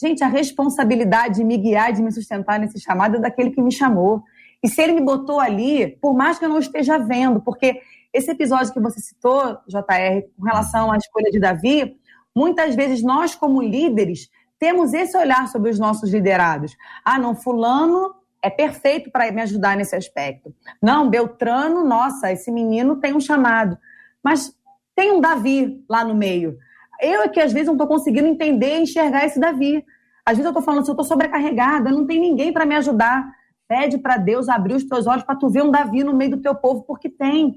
gente, 0.00 0.22
a 0.24 0.28
responsabilidade 0.28 1.36
de 1.36 1.44
me 1.44 1.56
guiar, 1.56 1.92
de 1.92 2.02
me 2.02 2.12
sustentar 2.12 2.58
nesse 2.58 2.80
chamado 2.80 3.16
é 3.16 3.20
daquele 3.20 3.50
que 3.50 3.60
me 3.60 3.72
chamou. 3.72 4.22
E 4.62 4.68
se 4.68 4.80
ele 4.80 4.92
me 4.92 5.00
botou 5.00 5.40
ali, 5.40 5.96
por 6.00 6.14
mais 6.14 6.38
que 6.38 6.44
eu 6.44 6.48
não 6.48 6.58
esteja 6.58 6.98
vendo, 6.98 7.40
porque 7.40 7.80
esse 8.12 8.30
episódio 8.30 8.72
que 8.72 8.80
você 8.80 9.00
citou, 9.00 9.58
JR, 9.66 10.22
com 10.36 10.44
relação 10.44 10.92
à 10.92 10.96
escolha 10.96 11.30
de 11.30 11.40
Davi, 11.40 11.96
muitas 12.34 12.74
vezes 12.74 13.02
nós, 13.02 13.34
como 13.34 13.62
líderes, 13.62 14.28
temos 14.58 14.92
esse 14.92 15.16
olhar 15.16 15.48
sobre 15.48 15.70
os 15.70 15.78
nossos 15.78 16.12
liderados. 16.12 16.76
Ah, 17.04 17.18
não, 17.18 17.34
fulano 17.34 18.14
é 18.42 18.50
perfeito 18.50 19.10
para 19.10 19.30
me 19.32 19.40
ajudar 19.42 19.76
nesse 19.76 19.96
aspecto. 19.96 20.54
Não, 20.80 21.08
Beltrano, 21.08 21.84
nossa, 21.84 22.30
esse 22.32 22.50
menino 22.50 22.96
tem 22.96 23.14
um 23.14 23.20
chamado. 23.20 23.78
Mas 24.22 24.54
tem 24.94 25.12
um 25.12 25.20
Davi 25.20 25.84
lá 25.88 26.04
no 26.04 26.14
meio. 26.14 26.58
Eu 27.02 27.22
é 27.22 27.28
que 27.28 27.40
às 27.40 27.52
vezes 27.52 27.66
não 27.66 27.74
estou 27.74 27.88
conseguindo 27.88 28.28
entender 28.28 28.78
e 28.78 28.82
enxergar 28.82 29.26
esse 29.26 29.40
Davi. 29.40 29.84
Às 30.24 30.36
vezes 30.36 30.44
eu 30.44 30.50
estou 30.50 30.62
falando 30.62 30.82
assim, 30.82 30.90
eu 30.90 30.94
estou 30.94 31.04
sobrecarregada, 31.04 31.90
não 31.90 32.06
tem 32.06 32.20
ninguém 32.20 32.52
para 32.52 32.64
me 32.64 32.76
ajudar. 32.76 33.28
Pede 33.66 33.98
para 33.98 34.16
Deus 34.16 34.48
abrir 34.48 34.74
os 34.74 34.84
teus 34.84 35.06
olhos 35.08 35.24
para 35.24 35.34
tu 35.34 35.48
ver 35.48 35.62
um 35.62 35.70
Davi 35.70 36.04
no 36.04 36.14
meio 36.14 36.30
do 36.32 36.40
teu 36.40 36.54
povo, 36.54 36.84
porque 36.84 37.08
tem. 37.08 37.56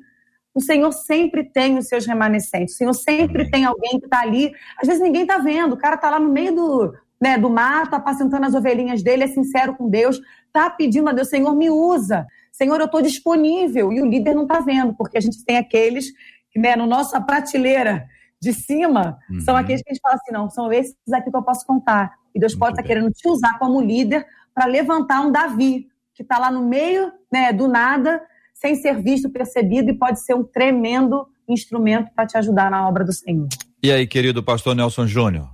O 0.53 0.59
Senhor 0.59 0.91
sempre 0.91 1.43
tem 1.43 1.77
os 1.77 1.87
seus 1.87 2.07
remanescentes. 2.07 2.73
O 2.73 2.77
Senhor 2.77 2.93
sempre 2.93 3.51
tem 3.51 3.65
alguém 3.65 3.99
que 3.99 4.05
está 4.05 4.21
ali. 4.21 4.51
Às 4.81 4.87
vezes 4.87 5.03
ninguém 5.03 5.23
está 5.23 5.37
vendo. 5.37 5.73
O 5.73 5.77
cara 5.77 5.95
está 5.95 6.09
lá 6.09 6.19
no 6.19 6.31
meio 6.31 6.55
do, 6.55 6.93
né, 7.21 7.37
do 7.37 7.49
mato, 7.49 7.93
apacentando 7.93 8.45
as 8.45 8.55
ovelhinhas 8.55 9.03
dele, 9.03 9.25
é 9.25 9.27
sincero 9.27 9.75
com 9.75 9.89
Deus, 9.89 10.21
está 10.47 10.69
pedindo 10.69 11.09
a 11.09 11.13
Deus, 11.13 11.29
Senhor, 11.29 11.55
me 11.55 11.69
usa. 11.69 12.25
Senhor, 12.51 12.79
eu 12.79 12.85
estou 12.85 13.01
disponível. 13.01 13.91
E 13.91 14.01
o 14.01 14.05
líder 14.05 14.33
não 14.33 14.43
está 14.43 14.59
vendo, 14.59 14.93
porque 14.93 15.17
a 15.17 15.21
gente 15.21 15.43
tem 15.43 15.57
aqueles 15.57 16.11
que, 16.49 16.57
né, 16.59 16.75
no 16.75 16.85
nossa 16.85 17.19
prateleira 17.19 18.07
de 18.45 18.53
cima, 18.53 19.17
uhum. 19.29 19.41
são 19.41 19.55
aqueles 19.55 19.81
que 19.81 19.89
a 19.89 19.93
gente 19.93 20.01
fala 20.01 20.15
assim, 20.15 20.31
não, 20.31 20.49
são 20.49 20.71
esses 20.71 20.95
aqui 21.11 21.31
que 21.31 21.35
eu 21.35 21.41
posso 21.41 21.65
contar. 21.65 22.13
E 22.33 22.39
Deus 22.39 22.53
Muito 22.53 22.59
pode 22.59 22.71
estar 22.73 22.83
tá 22.83 22.87
querendo 22.87 23.11
te 23.11 23.27
usar 23.27 23.57
como 23.57 23.81
líder 23.81 24.25
para 24.53 24.65
levantar 24.65 25.21
um 25.21 25.31
Davi, 25.31 25.87
que 26.13 26.21
está 26.21 26.37
lá 26.37 26.51
no 26.51 26.65
meio 26.67 27.11
né, 27.31 27.51
do 27.51 27.67
nada, 27.67 28.21
sem 28.53 28.75
ser 28.75 29.01
visto, 29.01 29.29
percebido, 29.29 29.89
e 29.89 29.97
pode 29.97 30.21
ser 30.21 30.35
um 30.35 30.43
tremendo 30.43 31.27
instrumento 31.47 32.11
para 32.15 32.27
te 32.27 32.37
ajudar 32.37 32.69
na 32.69 32.87
obra 32.87 33.03
do 33.03 33.11
Senhor. 33.11 33.49
E 33.81 33.91
aí, 33.91 34.07
querido 34.07 34.43
pastor 34.43 34.75
Nelson 34.75 35.07
Júnior? 35.07 35.49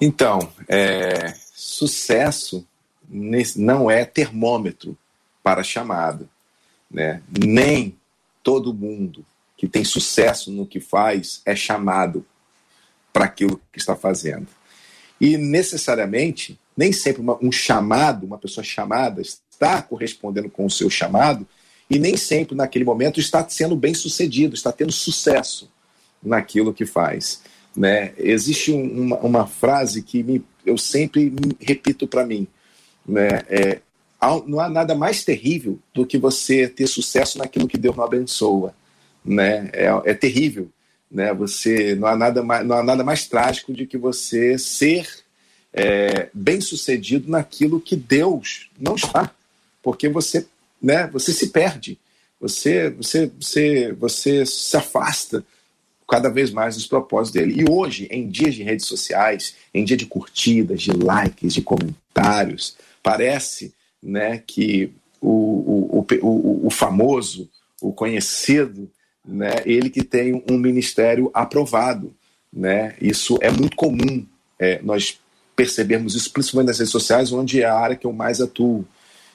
Então, 0.00 0.38
é, 0.68 1.34
sucesso 1.52 2.66
não 3.56 3.90
é 3.90 4.04
termômetro 4.04 4.96
para 5.42 5.62
chamada. 5.62 6.28
Né? 6.90 7.22
Nem 7.28 7.96
todo 8.42 8.74
mundo 8.74 9.24
que 9.62 9.68
tem 9.68 9.84
sucesso 9.84 10.50
no 10.50 10.66
que 10.66 10.80
faz 10.80 11.40
é 11.46 11.54
chamado 11.54 12.26
para 13.12 13.26
aquilo 13.26 13.60
que 13.72 13.78
está 13.78 13.94
fazendo. 13.94 14.48
E 15.20 15.36
necessariamente, 15.36 16.58
nem 16.76 16.92
sempre 16.92 17.22
uma, 17.22 17.38
um 17.40 17.52
chamado, 17.52 18.26
uma 18.26 18.38
pessoa 18.38 18.64
chamada, 18.64 19.22
está 19.22 19.80
correspondendo 19.80 20.50
com 20.50 20.66
o 20.66 20.70
seu 20.70 20.90
chamado, 20.90 21.46
e 21.88 21.96
nem 21.96 22.16
sempre 22.16 22.56
naquele 22.56 22.84
momento 22.84 23.20
está 23.20 23.48
sendo 23.48 23.76
bem 23.76 23.94
sucedido, 23.94 24.56
está 24.56 24.72
tendo 24.72 24.90
sucesso 24.90 25.70
naquilo 26.20 26.74
que 26.74 26.84
faz. 26.84 27.42
Né? 27.76 28.14
Existe 28.16 28.72
uma, 28.72 29.18
uma 29.18 29.46
frase 29.46 30.02
que 30.02 30.24
me, 30.24 30.44
eu 30.66 30.76
sempre 30.76 31.32
repito 31.60 32.08
para 32.08 32.26
mim: 32.26 32.48
né? 33.06 33.42
É, 33.48 33.80
não 34.44 34.58
há 34.58 34.68
nada 34.68 34.96
mais 34.96 35.22
terrível 35.22 35.78
do 35.94 36.04
que 36.04 36.18
você 36.18 36.66
ter 36.66 36.88
sucesso 36.88 37.38
naquilo 37.38 37.68
que 37.68 37.78
Deus 37.78 37.96
não 37.96 38.02
abençoa. 38.02 38.74
Né? 39.24 39.70
É, 39.72 39.88
é 40.04 40.14
terrível. 40.14 40.68
Né? 41.10 41.32
Você 41.34 41.94
não 41.94 42.08
há 42.08 42.16
nada 42.16 42.42
mais, 42.42 42.66
não 42.66 42.76
há 42.76 42.82
nada 42.82 43.04
mais 43.04 43.26
trágico 43.26 43.72
de 43.72 43.86
que 43.86 43.98
você 43.98 44.58
ser 44.58 45.06
é, 45.72 46.28
bem 46.34 46.60
sucedido 46.60 47.30
naquilo 47.30 47.80
que 47.80 47.96
Deus 47.96 48.70
não 48.78 48.94
está, 48.94 49.34
porque 49.82 50.08
você, 50.08 50.46
né? 50.80 51.06
Você 51.08 51.32
se 51.32 51.48
perde, 51.48 51.98
você, 52.40 52.90
você, 52.90 53.30
você, 53.38 53.92
você 53.92 54.44
se 54.44 54.76
afasta 54.76 55.44
cada 56.08 56.28
vez 56.28 56.50
mais 56.50 56.74
dos 56.74 56.86
propósitos 56.86 57.40
dele. 57.40 57.62
E 57.62 57.70
hoje, 57.70 58.06
em 58.10 58.28
dias 58.28 58.54
de 58.54 58.62
redes 58.62 58.86
sociais, 58.86 59.54
em 59.72 59.84
dia 59.84 59.96
de 59.96 60.04
curtidas, 60.04 60.82
de 60.82 60.92
likes, 60.92 61.54
de 61.54 61.62
comentários, 61.62 62.76
parece 63.02 63.72
né, 64.02 64.42
que 64.46 64.92
o, 65.20 65.98
o, 65.98 66.06
o, 66.20 66.66
o 66.66 66.70
famoso, 66.70 67.48
o 67.80 67.92
conhecido, 67.92 68.90
né, 69.26 69.62
ele 69.64 69.88
que 69.88 70.02
tem 70.02 70.42
um 70.50 70.58
ministério 70.58 71.30
aprovado. 71.32 72.14
Né? 72.52 72.94
Isso 73.00 73.38
é 73.40 73.50
muito 73.50 73.76
comum. 73.76 74.26
É, 74.58 74.80
nós 74.82 75.18
percebermos 75.54 76.14
isso, 76.14 76.32
principalmente 76.32 76.68
nas 76.68 76.78
redes 76.78 76.92
sociais, 76.92 77.32
onde 77.32 77.62
é 77.62 77.66
a 77.66 77.74
área 77.78 77.96
que 77.96 78.06
eu 78.06 78.12
mais 78.12 78.40
atuo. 78.40 78.86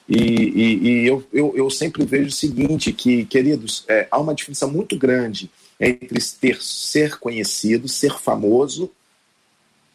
E, 0.08 0.16
e, 0.16 0.88
e 0.88 1.06
eu, 1.06 1.24
eu, 1.32 1.52
eu, 1.54 1.70
sempre 1.70 2.04
vejo 2.04 2.28
o 2.28 2.32
seguinte, 2.32 2.92
que, 2.92 3.24
queridos, 3.26 3.84
é, 3.88 4.08
há 4.10 4.18
uma 4.18 4.34
diferença 4.34 4.66
muito 4.66 4.96
grande 4.96 5.50
entre 5.78 6.18
ter, 6.40 6.60
ser 6.62 7.18
conhecido, 7.18 7.86
ser 7.88 8.18
famoso 8.18 8.90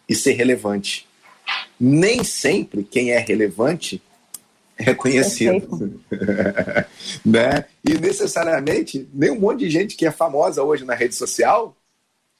e 0.07 0.13
ser 0.13 0.33
relevante. 0.33 1.07
Nem 1.79 2.23
sempre 2.23 2.83
quem 2.83 3.11
é 3.11 3.19
relevante 3.19 4.01
é 4.77 4.93
conhecido. 4.93 5.99
né? 7.25 7.65
E 7.87 7.93
necessariamente, 7.95 9.07
nem 9.13 9.31
um 9.31 9.39
monte 9.39 9.59
de 9.59 9.69
gente 9.69 9.95
que 9.95 10.05
é 10.05 10.11
famosa 10.11 10.63
hoje 10.63 10.83
na 10.83 10.95
rede 10.95 11.15
social 11.15 11.75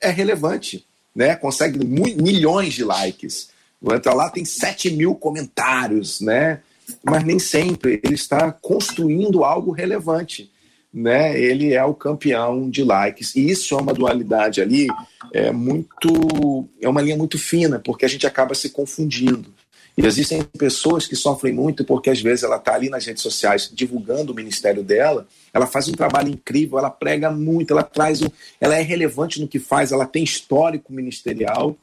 é 0.02 0.10
relevante. 0.10 0.86
Né? 1.16 1.36
Consegue 1.36 1.86
milhões 1.86 2.74
de 2.74 2.84
likes. 2.84 3.50
Entra 3.84 4.14
lá, 4.14 4.30
tem 4.30 4.46
7 4.46 4.92
mil 4.92 5.16
comentários, 5.16 6.22
né? 6.22 6.62
mas 7.04 7.24
nem 7.24 7.40
sempre 7.40 8.00
ele 8.04 8.16
está 8.16 8.52
construindo 8.52 9.44
algo 9.44 9.72
relevante. 9.72 10.52
Né? 10.94 11.40
Ele 11.40 11.74
é 11.74 11.84
o 11.84 11.94
campeão 11.94 12.70
de 12.70 12.84
likes. 12.84 13.36
E 13.36 13.50
isso 13.50 13.76
é 13.76 13.82
uma 13.82 13.94
dualidade 13.94 14.62
ali 14.62 14.88
é 15.34 15.52
muito 15.52 16.70
é 16.80 16.88
uma 16.88 17.02
linha 17.02 17.18
muito 17.18 17.40
fina, 17.40 17.80
porque 17.80 18.06
a 18.06 18.08
gente 18.08 18.28
acaba 18.28 18.54
se 18.54 18.70
confundindo. 18.70 19.53
E 19.96 20.06
existem 20.06 20.44
pessoas 20.44 21.06
que 21.06 21.16
sofrem 21.16 21.54
muito 21.54 21.86
porque 21.86 22.10
às 22.10 22.20
vezes 22.20 22.44
ela 22.44 22.56
está 22.56 22.74
ali 22.74 22.90
nas 22.90 23.06
redes 23.06 23.22
sociais 23.22 23.70
divulgando 23.72 24.32
o 24.32 24.36
ministério 24.36 24.84
dela, 24.84 25.28
ela 25.54 25.68
faz 25.68 25.88
um 25.88 25.92
trabalho 25.92 26.30
incrível, 26.30 26.80
ela 26.80 26.90
prega 26.90 27.30
muito, 27.30 27.72
ela 27.72 27.84
traz 27.84 28.22
um, 28.22 28.28
ela 28.60 28.76
é 28.76 28.82
relevante 28.82 29.40
no 29.40 29.48
que 29.48 29.60
faz, 29.60 29.92
ela 29.92 30.08
tem 30.08 30.24
histórico 30.24 30.92
ministerial, 30.92 31.78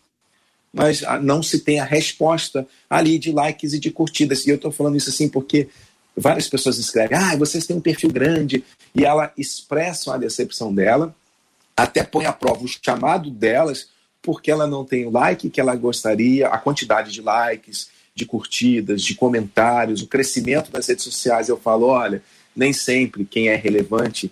mas 0.73 1.05
ah, 1.05 1.21
não 1.21 1.43
se 1.43 1.61
tem 1.61 1.79
a 1.79 1.85
resposta 1.85 2.67
ali 2.89 3.19
de 3.19 3.31
likes 3.33 3.73
e 3.73 3.79
de 3.79 3.91
curtidas. 3.91 4.45
E 4.45 4.51
eu 4.51 4.57
estou 4.57 4.73
falando 4.73 4.97
isso 4.97 5.11
assim 5.11 5.29
porque 5.29 5.69
várias 6.17 6.49
pessoas 6.49 6.79
escrevem: 6.79 7.17
ah, 7.17 7.37
vocês 7.37 7.67
têm 7.67 7.77
um 7.77 7.81
perfil 7.81 8.11
grande, 8.11 8.65
e 8.95 9.05
ela 9.05 9.33
expressa 9.37 10.15
a 10.15 10.19
decepção 10.19 10.75
dela, 10.75 11.15
até 11.77 12.03
põe 12.03 12.27
à 12.27 12.33
prova 12.33 12.65
o 12.65 12.69
chamado 12.69 13.31
delas, 13.31 13.89
porque 14.23 14.51
ela 14.51 14.67
não 14.67 14.85
tem 14.85 15.07
o 15.07 15.11
like 15.11 15.49
que 15.49 15.61
ela 15.61 15.75
gostaria, 15.75 16.49
a 16.49 16.59
quantidade 16.59 17.11
de 17.13 17.23
likes, 17.23 17.89
de 18.15 18.27
curtidas, 18.27 19.03
de 19.03 19.15
comentários, 19.15 20.03
o 20.03 20.07
crescimento 20.07 20.71
das 20.71 20.89
redes 20.89 21.05
sociais. 21.05 21.49
Eu 21.49 21.57
falo: 21.57 21.87
olha, 21.87 22.23
nem 22.55 22.73
sempre 22.73 23.25
quem 23.25 23.49
é 23.49 23.57
relevante 23.57 24.31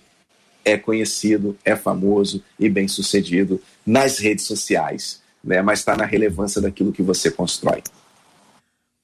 é 0.65 0.77
conhecido, 0.77 1.57
é 1.65 1.75
famoso 1.75 2.43
e 2.59 2.69
bem 2.69 2.89
sucedido 2.89 3.61
nas 3.87 4.19
redes 4.19 4.45
sociais 4.45 5.23
né? 5.43 5.63
mas 5.63 5.81
está 5.81 5.97
na 5.97 6.05
relevância 6.05 6.61
daquilo 6.61 6.93
que 6.93 7.03
você 7.03 7.31
constrói. 7.31 7.83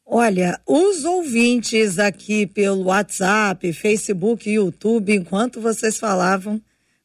Olha, 0.07 0.61
os 0.66 1.05
ouvintes 1.05 1.99
aqui 1.99 2.47
pelo 2.47 2.85
WhatsApp, 2.85 3.72
Facebook, 3.72 4.49
YouTube, 4.49 5.14
enquanto 5.14 5.61
vocês 5.61 5.99
falavam, 5.99 6.61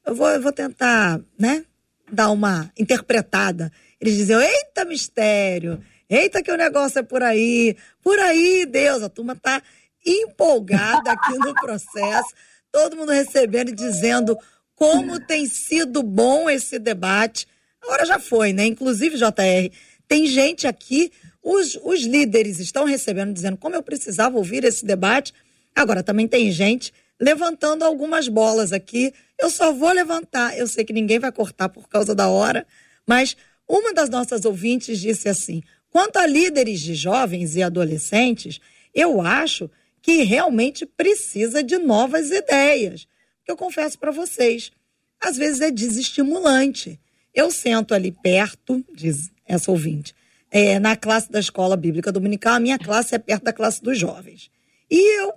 eu 0.06 0.14
vou, 0.14 0.28
eu 0.30 0.42
vou 0.42 0.52
tentar, 0.52 1.22
né, 1.38 1.64
dar 2.12 2.30
uma 2.30 2.70
interpretada. 2.78 3.72
Eles 4.02 4.16
diziam: 4.16 4.42
eita 4.42 4.84
mistério, 4.84 5.82
eita 6.10 6.42
que 6.42 6.52
o 6.52 6.58
negócio 6.58 7.00
é 7.00 7.04
por 7.04 7.22
aí, 7.22 7.78
por 8.02 8.18
aí, 8.20 8.66
Deus, 8.66 9.04
a 9.04 9.10
turma 9.10 9.36
tá 9.36 9.62
empolgada 10.06 11.12
aqui 11.12 11.38
no 11.38 11.54
processo, 11.62 12.34
todo 12.72 12.96
mundo 12.96 13.12
recebendo 13.12 13.70
e 13.70 13.76
dizendo 13.76 14.38
como 14.76 15.20
tem 15.20 15.46
sido 15.46 16.02
bom 16.02 16.50
esse 16.50 16.80
debate 16.80 17.48
Agora 17.82 18.06
já 18.06 18.20
foi, 18.20 18.54
né? 18.54 18.66
Inclusive, 18.66 19.18
JR, 19.18 19.72
tem 20.08 20.26
gente 20.26 20.68
aqui, 20.68 21.12
os, 21.42 21.78
os 21.84 22.02
líderes 22.02 22.60
estão 22.60 22.86
recebendo, 22.86 23.34
dizendo 23.34 23.58
como 23.58 23.76
eu 23.76 23.84
precisava 23.84 24.38
ouvir 24.38 24.64
esse 24.64 24.86
debate. 24.86 25.34
Agora, 25.76 26.04
também 26.04 26.28
tem 26.28 26.52
gente 26.52 26.94
levantando 27.20 27.84
algumas 27.84 28.28
bolas 28.28 28.72
aqui. 28.74 29.14
Eu 29.40 29.50
só 29.50 29.72
vou 29.72 29.92
levantar. 29.92 30.58
Eu 30.58 30.68
sei 30.68 30.84
que 30.84 30.94
ninguém 30.94 31.20
vai 31.20 31.32
cortar 31.32 31.70
por 31.70 31.88
causa 31.88 32.14
da 32.14 32.30
hora, 32.30 32.66
mas 33.08 33.36
uma 33.68 33.94
das 33.94 34.10
nossas 34.10 34.46
ouvintes 34.46 35.00
disse 35.00 35.30
assim: 35.30 35.64
quanto 35.90 36.18
a 36.18 36.26
líderes 36.26 36.80
de 36.80 36.94
jovens 36.94 37.56
e 37.56 37.64
adolescentes, 37.64 38.60
eu 38.94 39.22
acho 39.22 39.70
que 40.02 40.24
realmente 40.24 40.86
precisa 40.86 41.64
de 41.64 41.78
novas 41.78 42.32
ideias. 42.32 43.08
Eu 43.48 43.56
confesso 43.58 43.98
para 43.98 44.12
vocês, 44.12 44.72
às 45.20 45.38
vezes 45.38 45.62
é 45.62 45.72
desestimulante. 45.72 47.00
Eu 47.34 47.52
sento 47.52 47.94
ali 47.94 48.12
perto, 48.12 48.84
diz 48.94 49.32
essa 49.46 49.72
ouvinte, 49.72 50.16
é, 50.52 50.80
na 50.80 50.96
classe 50.96 51.32
da 51.32 51.40
escola 51.40 51.76
bíblica 51.76 52.12
dominical, 52.12 52.56
a 52.56 52.60
minha 52.60 52.80
classe 52.80 53.16
é 53.16 53.20
perto 53.20 53.44
da 53.44 53.54
classe 53.54 53.84
dos 53.84 53.98
jovens. 53.98 54.50
E 54.90 55.20
eu 55.22 55.28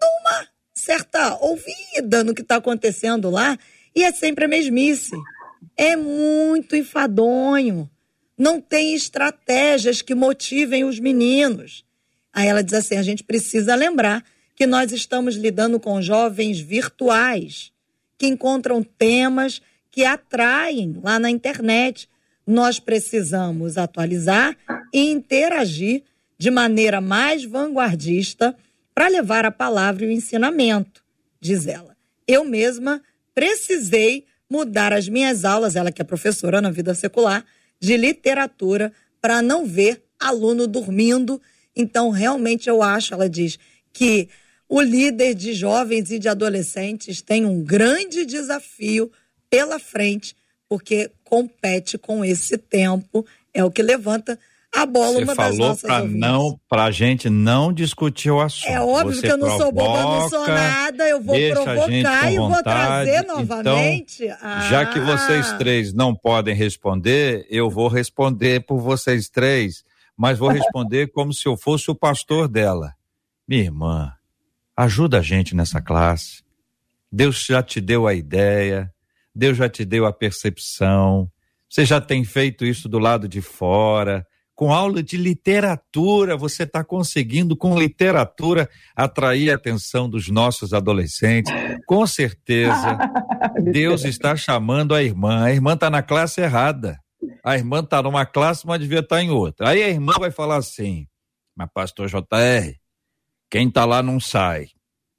dou 0.00 0.10
uma 0.20 0.48
certa 0.74 1.36
ouvida 1.36 2.22
no 2.24 2.34
que 2.34 2.42
está 2.42 2.56
acontecendo 2.56 3.30
lá, 3.30 3.58
e 3.94 4.04
é 4.04 4.12
sempre 4.12 4.44
a 4.44 4.48
mesmice. 4.48 5.16
É 5.76 5.96
muito 5.96 6.76
enfadonho. 6.76 7.90
Não 8.42 8.60
tem 8.60 8.92
estratégias 8.92 10.02
que 10.02 10.16
motivem 10.16 10.82
os 10.82 10.98
meninos. 10.98 11.84
Aí 12.32 12.48
ela 12.48 12.60
diz 12.60 12.74
assim: 12.74 12.96
a 12.96 13.02
gente 13.02 13.22
precisa 13.22 13.76
lembrar 13.76 14.24
que 14.56 14.66
nós 14.66 14.90
estamos 14.90 15.36
lidando 15.36 15.78
com 15.78 16.02
jovens 16.02 16.58
virtuais, 16.58 17.70
que 18.18 18.26
encontram 18.26 18.82
temas 18.82 19.62
que 19.92 20.04
atraem 20.04 20.98
lá 21.04 21.20
na 21.20 21.30
internet. 21.30 22.08
Nós 22.44 22.80
precisamos 22.80 23.78
atualizar 23.78 24.56
e 24.92 25.08
interagir 25.08 26.02
de 26.36 26.50
maneira 26.50 27.00
mais 27.00 27.44
vanguardista 27.44 28.56
para 28.92 29.06
levar 29.06 29.44
a 29.44 29.52
palavra 29.52 30.04
e 30.04 30.08
o 30.08 30.10
ensinamento, 30.10 31.04
diz 31.40 31.68
ela. 31.68 31.96
Eu 32.26 32.44
mesma 32.44 33.00
precisei 33.32 34.26
mudar 34.50 34.92
as 34.92 35.08
minhas 35.08 35.44
aulas, 35.44 35.76
ela 35.76 35.92
que 35.92 36.02
é 36.02 36.04
professora 36.04 36.60
na 36.60 36.72
vida 36.72 36.92
secular, 36.92 37.46
de 37.82 37.96
literatura, 37.96 38.92
para 39.20 39.42
não 39.42 39.66
ver 39.66 40.04
aluno 40.18 40.68
dormindo. 40.68 41.42
Então, 41.74 42.10
realmente, 42.10 42.68
eu 42.68 42.80
acho, 42.80 43.12
ela 43.12 43.28
diz, 43.28 43.58
que 43.92 44.28
o 44.68 44.80
líder 44.80 45.34
de 45.34 45.52
jovens 45.52 46.12
e 46.12 46.18
de 46.18 46.28
adolescentes 46.28 47.20
tem 47.20 47.44
um 47.44 47.60
grande 47.60 48.24
desafio 48.24 49.10
pela 49.50 49.80
frente, 49.80 50.36
porque 50.68 51.10
compete 51.24 51.98
com 51.98 52.24
esse 52.24 52.56
tempo, 52.56 53.26
é 53.52 53.64
o 53.64 53.70
que 53.70 53.82
levanta 53.82 54.38
a 54.74 54.86
bola 54.86 55.12
Você 55.12 55.24
uma 55.24 55.34
falou 55.34 55.68
das 55.68 55.84
ouvintes. 55.84 56.18
não 56.18 56.60
pra 56.68 56.90
gente 56.90 57.28
não 57.28 57.72
discutir 57.72 58.30
o 58.30 58.40
assunto. 58.40 58.70
É 58.72 58.80
óbvio 58.80 59.14
Você 59.14 59.26
que 59.26 59.32
eu 59.32 59.36
não 59.36 59.58
sou 59.58 59.70
boba, 59.72 60.02
não 60.02 60.20
sou 60.28 60.44
provoca, 60.44 60.54
nada, 60.54 61.08
eu 61.08 61.20
vou 61.22 61.36
provocar 61.36 62.32
e 62.32 62.36
vou 62.36 62.48
vontade. 62.48 62.62
trazer 62.64 63.18
Então, 63.24 63.36
novamente. 63.38 64.26
Já 64.70 64.86
que 64.86 64.98
Ah, 64.98 65.04
vocês 65.04 65.52
três 65.58 65.92
não 65.92 66.14
podem 66.14 66.54
responder, 66.54 67.46
eu 67.50 67.68
vou 67.68 67.88
responder 67.88 68.60
por 68.64 68.80
vocês 68.80 69.28
três, 69.28 69.84
mas 70.16 70.38
vou 70.38 70.48
responder 70.48 71.08
como 71.12 71.32
se 71.34 71.46
eu 71.46 71.56
fosse 71.56 71.90
o 71.90 71.94
pastor 71.94 72.48
dela. 72.48 72.94
Minha 73.46 73.64
irmã, 73.64 74.12
ajuda 74.76 75.18
a 75.18 75.22
gente 75.22 75.54
nessa 75.54 75.82
classe. 75.82 76.42
Deus 77.10 77.44
já 77.44 77.62
te 77.62 77.78
deu 77.78 78.06
a 78.06 78.14
ideia, 78.14 78.90
Deus 79.34 79.58
já 79.58 79.68
te 79.68 79.84
deu 79.84 80.06
a 80.06 80.12
percepção, 80.12 81.30
você 81.68 81.84
já 81.84 82.00
tem 82.00 82.24
feito 82.24 82.64
isso 82.64 82.88
do 82.88 82.98
lado 82.98 83.28
de 83.28 83.42
fora. 83.42 84.26
Com 84.54 84.72
aula 84.72 85.02
de 85.02 85.16
literatura, 85.16 86.36
você 86.36 86.64
está 86.64 86.84
conseguindo, 86.84 87.56
com 87.56 87.78
literatura, 87.78 88.68
atrair 88.94 89.50
a 89.50 89.54
atenção 89.54 90.08
dos 90.08 90.28
nossos 90.28 90.74
adolescentes. 90.74 91.52
Com 91.86 92.06
certeza, 92.06 92.98
Deus 93.72 94.04
está 94.04 94.36
chamando 94.36 94.94
a 94.94 95.02
irmã. 95.02 95.44
A 95.44 95.52
irmã 95.52 95.74
está 95.74 95.88
na 95.88 96.02
classe 96.02 96.40
errada. 96.40 96.98
A 97.44 97.56
irmã 97.56 97.80
está 97.80 98.02
numa 98.02 98.26
classe, 98.26 98.66
mas 98.66 98.80
devia 98.80 99.00
estar 99.00 99.22
em 99.22 99.30
outra. 99.30 99.70
Aí 99.70 99.82
a 99.82 99.88
irmã 99.88 100.12
vai 100.18 100.30
falar 100.30 100.56
assim: 100.56 101.06
Mas, 101.56 101.68
pastor 101.72 102.08
JR, 102.08 102.76
quem 103.50 103.68
está 103.68 103.84
lá 103.84 104.02
não 104.02 104.20
sai. 104.20 104.68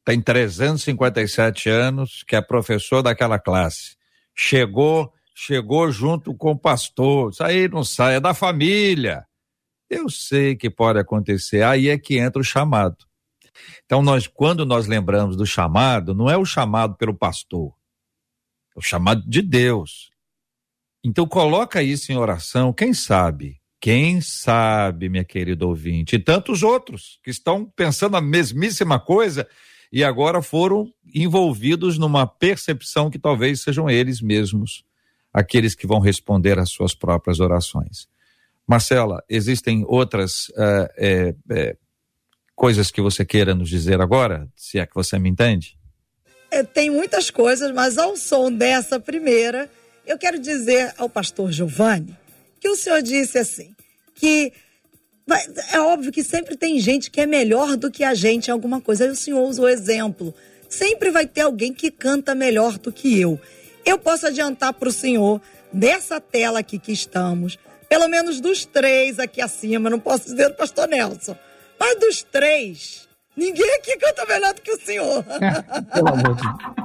Tem 0.06 0.22
357 0.22 1.70
anos, 1.70 2.24
que 2.28 2.36
é 2.36 2.42
professor 2.42 3.02
daquela 3.02 3.40
classe. 3.40 3.96
Chegou, 4.36 5.14
chegou 5.34 5.92
junto 5.92 6.34
com 6.36 6.52
o 6.52 6.60
pastor. 6.60 7.32
Isso 7.32 7.44
aí 7.44 7.68
não 7.68 7.84
sai, 7.84 8.16
é 8.16 8.20
da 8.20 8.34
família. 8.34 9.26
Eu 9.90 10.10
sei 10.10 10.56
que 10.56 10.70
pode 10.70 11.00
acontecer. 11.00 11.64
Aí 11.64 11.90
é 11.90 11.98
que 11.98 12.18
entra 12.18 12.42
o 12.42 12.46
chamado. 12.46 13.06
Então, 13.86 14.02
nós, 14.02 14.28
quando 14.28 14.66
nós 14.66 14.88
lembramos 14.88 15.36
do 15.36 15.46
chamado, 15.46 16.14
não 16.14 16.30
é 16.30 16.38
o 16.38 16.46
chamado 16.46 16.96
pelo 16.96 17.14
pastor, 17.14 17.74
é 18.76 18.80
o 18.80 18.82
chamado 18.82 19.24
de 19.28 19.42
Deus. 19.42 20.12
Então, 21.04 21.28
coloca 21.28 21.84
isso 21.84 22.12
em 22.12 22.18
oração. 22.18 22.74
Quem 22.74 22.94
sabe? 22.94 23.62
Quem 23.80 24.22
sabe, 24.22 25.10
minha 25.10 25.26
querida 25.26 25.68
ouvinte? 25.68 26.16
E 26.16 26.20
tantos 26.20 26.64
outros 26.64 27.20
que 27.22 27.30
estão 27.30 27.66
pensando 27.66 28.16
a 28.16 28.22
mesmíssima 28.22 29.00
coisa 29.00 29.48
e 29.92 30.04
agora 30.04 30.42
foram 30.42 30.92
envolvidos 31.14 31.98
numa 31.98 32.26
percepção 32.26 33.12
que 33.12 33.20
talvez 33.20 33.62
sejam 33.62 33.90
eles 33.90 34.22
mesmos 34.22 34.84
aqueles 35.34 35.74
que 35.74 35.88
vão 35.88 36.00
responder 36.00 36.60
às 36.60 36.70
suas 36.70 36.94
próprias 36.94 37.40
orações. 37.40 38.08
Marcela, 38.68 39.24
existem 39.28 39.84
outras 39.88 40.52
é, 40.56 41.36
é, 41.50 41.76
coisas 42.56 42.92
que 42.92 43.02
você 43.02 43.26
queira 43.26 43.56
nos 43.56 43.70
dizer 43.70 44.00
agora, 44.00 44.48
se 44.56 44.80
é 44.80 44.86
que 44.86 44.96
você 44.96 45.18
me 45.18 45.30
entende? 45.30 45.78
É, 46.52 46.64
tem 46.64 46.90
muitas 46.90 47.32
coisas, 47.32 47.72
mas 47.72 47.98
ao 47.98 48.16
som 48.16 48.52
dessa 48.52 49.00
primeira, 49.00 49.70
eu 50.06 50.18
quero 50.18 50.40
dizer 50.40 50.94
ao 50.98 51.10
pastor 51.10 51.52
Giovanni 51.52 52.16
que 52.60 52.70
o 52.70 52.76
senhor 52.76 53.02
disse 53.02 53.38
assim, 53.38 53.76
que 54.14 54.54
é 55.72 55.80
óbvio 55.80 56.12
que 56.12 56.24
sempre 56.24 56.56
tem 56.56 56.80
gente 56.80 57.10
que 57.10 57.22
é 57.22 57.26
melhor 57.26 57.76
do 57.76 57.90
que 57.90 58.04
a 58.04 58.14
gente 58.14 58.48
em 58.48 58.52
alguma 58.52 58.82
coisa. 58.82 59.06
Aí 59.06 59.10
o 59.10 59.16
senhor 59.16 59.42
usou 59.48 59.66
o 59.66 59.70
exemplo. 59.70 60.34
Sempre 60.70 61.12
vai 61.12 61.26
ter 61.26 61.42
alguém 61.42 61.74
que 61.74 61.90
canta 61.90 62.36
melhor 62.36 62.78
do 62.78 62.92
que 62.92 63.20
eu. 63.20 63.40
Eu 63.86 63.98
posso 63.98 64.28
adiantar 64.28 64.74
para 64.74 64.90
o 64.90 64.92
senhor, 64.92 65.42
dessa 65.72 66.20
tela 66.22 66.60
aqui 66.60 66.80
que 66.80 66.92
estamos, 66.92 67.58
pelo 67.90 68.08
menos 68.08 68.40
dos 68.40 68.66
três 68.66 69.20
aqui 69.20 69.42
acima, 69.42 69.90
não 69.90 70.00
posso 70.00 70.26
dizer 70.26 70.50
do 70.50 70.56
pastor 70.56 70.88
Nelson, 70.88 71.36
mas 71.80 72.00
dos 72.00 72.24
três, 72.24 73.08
ninguém 73.36 73.70
aqui 73.76 73.98
canta 73.98 74.26
melhor 74.26 74.54
do 74.54 74.62
que 74.62 74.72
o 74.72 74.80
senhor. 74.80 75.24
Pelo 75.94 76.08
amor 76.08 76.36
de 76.36 76.42
Deus. 76.42 76.84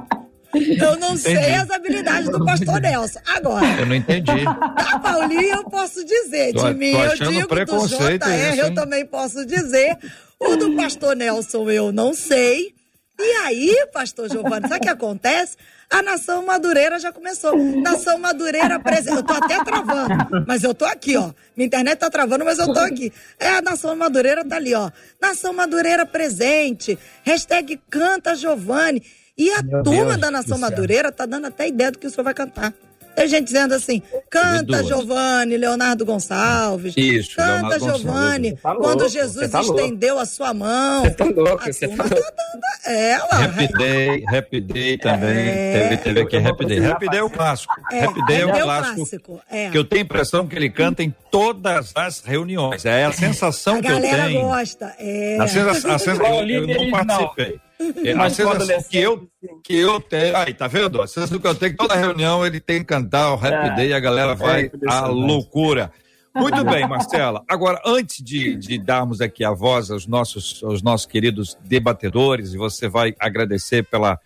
Eu 0.81 0.97
não 0.97 1.13
entendi. 1.13 1.21
sei 1.21 1.53
as 1.53 1.69
habilidades 1.69 2.29
do 2.29 2.43
pastor 2.43 2.81
Nelson. 2.81 3.19
Agora. 3.27 3.65
Eu 3.79 3.85
não 3.85 3.95
entendi. 3.95 4.43
Da 4.43 4.99
Paulinha 4.99 5.55
eu 5.55 5.63
posso 5.65 6.03
dizer. 6.03 6.53
Tô, 6.53 6.67
de 6.67 6.73
mim 6.73 6.91
eu 6.91 7.15
digo 7.15 7.47
do 7.47 7.87
JR 7.87 8.57
eu 8.57 8.73
também 8.73 9.05
posso 9.05 9.45
dizer. 9.45 9.95
O 10.39 10.55
do 10.55 10.75
pastor 10.75 11.15
Nelson 11.15 11.69
eu 11.69 11.91
não 11.91 12.13
sei. 12.13 12.73
E 13.21 13.31
aí, 13.45 13.87
pastor 13.91 14.29
Giovanni, 14.29 14.67
sabe 14.69 14.77
o 14.77 14.79
que 14.79 14.89
acontece? 14.89 15.57
A 15.89 16.01
Nação 16.01 16.45
Madureira 16.45 16.97
já 16.99 17.11
começou. 17.11 17.53
Nação 17.81 18.17
Madureira 18.17 18.79
presente. 18.79 19.17
Eu 19.17 19.23
tô 19.23 19.33
até 19.33 19.61
travando, 19.61 20.45
mas 20.47 20.63
eu 20.63 20.73
tô 20.73 20.85
aqui, 20.85 21.17
ó. 21.17 21.31
Minha 21.55 21.67
internet 21.67 21.97
tá 21.97 22.09
travando, 22.09 22.45
mas 22.45 22.59
eu 22.59 22.73
tô 22.73 22.79
aqui. 22.79 23.11
É, 23.37 23.49
a 23.49 23.61
Nação 23.61 23.93
Madureira 23.93 24.45
tá 24.47 24.55
ali, 24.55 24.73
ó. 24.73 24.89
Nação 25.21 25.51
Madureira 25.51 26.05
presente. 26.05 26.97
Hashtag 27.23 27.79
canta 27.89 28.35
Giovanni. 28.35 29.03
E 29.37 29.51
a 29.51 29.61
Meu 29.63 29.83
turma 29.83 30.05
Deus 30.11 30.17
da 30.21 30.31
Nação 30.31 30.57
Madureira 30.57 31.11
tá 31.11 31.25
dando 31.25 31.47
até 31.47 31.67
ideia 31.67 31.91
do 31.91 31.99
que 31.99 32.07
o 32.07 32.09
senhor 32.09 32.23
vai 32.23 32.33
cantar. 32.33 32.73
Tem 33.19 33.27
gente 33.27 33.47
dizendo 33.47 33.73
assim: 33.73 34.01
canta 34.29 34.81
Giovanni, 34.81 35.57
Leonardo 35.57 36.05
Gonçalves. 36.05 36.93
Isso, 36.95 37.35
canta 37.35 37.77
Giovanni. 37.77 38.55
Tá 38.55 38.73
quando 38.75 39.09
Jesus 39.09 39.49
tá 39.49 39.59
estendeu 39.59 40.17
a 40.17 40.25
sua 40.25 40.53
mão. 40.53 41.03
Você 41.03 41.11
tá 41.11 41.25
louco, 41.25 41.65
você 41.65 41.87
tá 41.89 42.03
louco. 42.03 42.15
Tá 42.15 42.91
ela. 42.91 43.43
Happy 43.43 43.67
Day, 43.73 44.23
Happy 44.25 44.61
Day 44.61 44.97
também. 44.97 45.37
É... 45.37 45.73
Teve, 45.73 45.97
teve 45.97 46.21
aqui 46.21 46.37
Happy 46.37 46.65
Day. 46.65 46.85
Happy 46.85 47.09
Day 47.09 47.19
é 47.19 47.23
o 47.23 47.29
clássico. 47.29 47.73
É, 47.91 48.05
Happy 48.05 48.25
Day 48.25 48.41
é 48.41 48.45
o 48.45 48.51
clássico. 48.51 48.95
clássico. 48.95 49.41
É. 49.51 49.69
Que 49.69 49.77
eu 49.77 49.83
tenho 49.83 50.01
a 50.01 50.05
impressão 50.05 50.47
que 50.47 50.55
ele 50.55 50.69
canta 50.69 51.03
em 51.03 51.13
todas 51.29 51.91
as 51.95 52.21
reuniões. 52.21 52.85
É 52.85 53.03
a 53.03 53.11
sensação 53.11 53.79
a 53.79 53.81
que 53.81 53.87
eu 53.91 53.99
tenho. 53.99 54.13
A 54.13 54.17
galera 54.17 54.39
gosta. 54.39 54.95
É. 54.97 55.37
A 55.41 55.47
sensação, 55.47 55.91
a 55.91 55.99
sensação, 55.99 56.49
eu, 56.49 56.67
eu 56.67 56.67
não 56.67 56.89
participei. 56.89 57.59
É, 57.79 58.11
a 58.11 58.29
sensação 58.29 58.83
que 58.89 58.97
eu, 58.97 59.29
que 59.63 59.75
eu 59.75 60.01
tenho. 60.01 60.35
Aí, 60.35 60.53
tá 60.53 60.67
vendo? 60.67 61.01
A 61.01 61.07
sensação 61.07 61.39
que 61.39 61.47
eu 61.47 61.55
tenho 61.55 61.71
que 61.71 61.77
toda 61.77 61.95
reunião 61.95 62.45
ele 62.45 62.59
tem 62.59 62.79
que 62.79 62.85
cantar 62.85 63.31
o 63.31 63.35
Happy 63.35 63.69
é, 63.69 63.75
Day 63.75 63.87
e 63.89 63.93
a 63.93 63.99
galera 63.99 64.35
vai 64.35 64.65
é, 64.65 64.71
à 64.87 65.07
loucura. 65.07 65.91
Muito 66.35 66.63
bem, 66.63 66.87
Marcela. 66.87 67.43
Agora, 67.47 67.81
antes 67.85 68.23
de, 68.23 68.55
de, 68.55 68.77
darmos 68.77 69.19
aqui 69.19 69.43
a 69.43 69.51
voz 69.51 69.89
aos 69.89 70.05
nossos, 70.05 70.61
aos 70.63 70.81
nossos 70.81 71.07
queridos 71.07 71.57
debatedores, 71.65 72.53
e 72.53 72.57
você 72.57 72.87
vai 72.87 73.15
agradecer 73.19 73.83
pela 73.83 74.19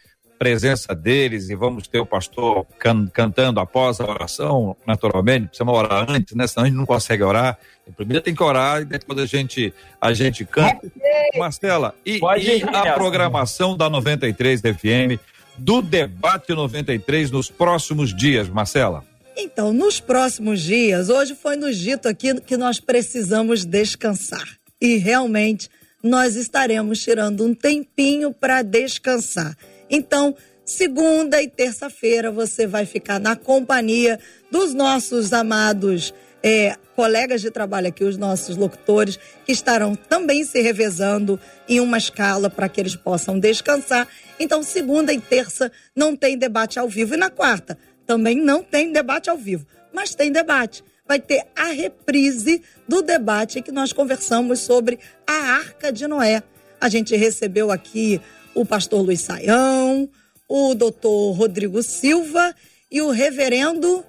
presença 0.44 0.94
deles 0.94 1.50
e 1.50 1.56
vamos 1.56 1.88
ter 1.88 2.00
o 2.00 2.06
pastor 2.06 2.66
can, 2.78 3.08
cantando 3.08 3.62
após 3.62 4.02
a 4.02 4.04
oração, 4.04 4.76
naturalmente, 4.86 5.48
precisamos 5.48 5.74
orar 5.74 6.06
antes, 6.12 6.36
né? 6.36 6.46
Senão 6.46 6.66
a 6.66 6.68
gente 6.68 6.76
não 6.76 6.86
consegue 6.86 7.24
orar. 7.24 7.58
Primeiro 7.96 8.22
tem 8.22 8.36
que 8.36 8.44
orar 8.44 8.82
e 8.82 8.86
depois 8.86 9.18
a 9.20 9.26
gente, 9.26 9.74
a 10.02 10.14
gente 10.14 10.44
canta. 10.44 10.92
Marcela, 11.38 11.96
e, 12.06 12.20
e 12.20 12.64
a 12.64 12.94
programação 12.94 13.78
da 13.78 13.90
93 13.90 14.60
FM, 14.60 15.18
do 15.58 15.82
debate 15.82 16.54
93 16.54 17.32
nos 17.32 17.50
próximos 17.50 18.14
dias, 18.14 18.50
Marcela? 18.50 19.02
Então, 19.38 19.72
nos 19.72 20.02
próximos 20.02 20.62
dias, 20.62 21.08
hoje 21.08 21.36
foi 21.36 21.56
nos 21.56 21.78
dito 21.78 22.10
aqui 22.10 22.40
que 22.42 22.58
nós 22.58 22.82
precisamos 22.82 23.64
descansar. 23.64 24.46
E 24.82 24.98
realmente 24.98 25.70
nós 26.04 26.36
estaremos 26.36 27.02
tirando 27.02 27.46
um 27.46 27.56
tempinho 27.56 28.34
para 28.34 28.62
descansar. 28.62 29.56
Então, 29.90 30.36
segunda 30.66 31.42
e 31.42 31.48
terça-feira 31.48 32.32
você 32.32 32.66
vai 32.66 32.86
ficar 32.86 33.20
na 33.20 33.36
companhia 33.36 34.20
dos 34.52 34.74
nossos 34.74 35.34
amados 35.34 36.14
é, 36.44 36.76
colegas 36.96 37.42
de 37.42 37.50
trabalho 37.50 37.88
aqui, 37.88 38.04
os 38.04 38.18
nossos 38.18 38.58
locutores, 38.58 39.18
que 39.46 39.52
estarão 39.52 39.96
também 39.96 40.44
se 40.44 40.62
revezando 40.62 41.40
em 41.68 41.80
uma 41.80 41.98
escala 41.98 42.50
para 42.50 42.68
que 42.68 42.82
eles 42.82 42.96
possam 42.96 43.40
descansar. 43.40 44.08
Então, 44.38 44.62
segunda 44.62 45.14
e 45.14 45.20
terça 45.20 45.72
não 45.96 46.16
tem 46.16 46.38
debate 46.38 46.78
ao 46.78 46.90
vivo. 46.90 47.14
E 47.14 47.18
na 47.18 47.30
quarta 47.30 47.78
também 48.06 48.36
não 48.36 48.62
tem 48.62 48.92
debate 48.92 49.30
ao 49.30 49.38
vivo, 49.38 49.66
mas 49.94 50.14
tem 50.14 50.32
debate. 50.32 50.84
Vai 51.08 51.20
ter 51.20 51.46
a 51.56 51.68
reprise 51.68 52.62
do 52.88 53.02
debate 53.02 53.62
que 53.62 53.72
nós 53.72 53.94
conversamos 53.94 54.60
sobre 54.60 55.00
a 55.26 55.34
Arca 55.34 55.92
de 55.92 56.08
Noé. 56.08 56.44
A 56.80 56.90
gente 56.90 57.16
recebeu 57.16 57.72
aqui 57.72 58.22
o 58.54 58.66
pastor 58.66 59.02
Luiz 59.02 59.22
Saião, 59.22 60.10
o 60.48 60.74
doutor 60.74 61.32
Rodrigo 61.32 61.82
Silva 61.82 62.54
e 62.92 63.02
o 63.02 63.10
reverendo. 63.10 64.04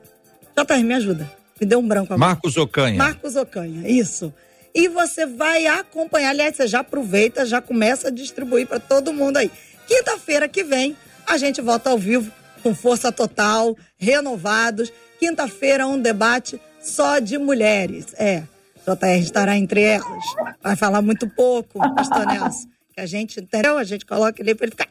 JR, 0.56 0.82
me 0.84 0.94
ajuda. 0.94 1.30
Me 1.60 1.66
deu 1.66 1.78
um 1.78 1.86
branco 1.86 2.12
agora. 2.12 2.30
Marcos 2.30 2.56
Ocanha. 2.56 2.96
Marcos 2.96 3.36
Ocanha, 3.36 3.88
isso. 3.88 4.32
E 4.74 4.88
você 4.88 5.24
vai 5.24 5.66
acompanhar, 5.66 6.30
aliás, 6.30 6.56
você 6.56 6.66
já 6.66 6.80
aproveita, 6.80 7.46
já 7.46 7.60
começa 7.60 8.08
a 8.08 8.10
distribuir 8.10 8.66
para 8.66 8.80
todo 8.80 9.12
mundo 9.12 9.36
aí. 9.36 9.50
Quinta-feira 9.86 10.48
que 10.48 10.64
vem, 10.64 10.96
a 11.26 11.36
gente 11.38 11.60
volta 11.60 11.90
ao 11.90 11.98
vivo 11.98 12.30
com 12.62 12.74
força 12.74 13.12
total, 13.12 13.76
renovados. 13.96 14.92
Quinta-feira, 15.18 15.86
um 15.86 16.00
debate 16.00 16.60
só 16.82 17.20
de 17.20 17.38
mulheres. 17.38 18.06
É, 18.18 18.42
JR 18.84 19.20
estará 19.20 19.56
entre 19.56 19.82
elas. 19.82 20.24
Vai 20.60 20.74
falar 20.74 21.00
muito 21.00 21.28
pouco, 21.28 21.78
pastor 21.94 22.26
Nelson 22.26 22.73
que 22.94 23.00
a 23.00 23.06
gente, 23.06 23.40
entendeu? 23.40 23.76
A 23.76 23.84
gente 23.84 24.06
coloca 24.06 24.40
ele 24.40 24.54
para 24.54 24.66
ele 24.66 24.70
ficar, 24.70 24.88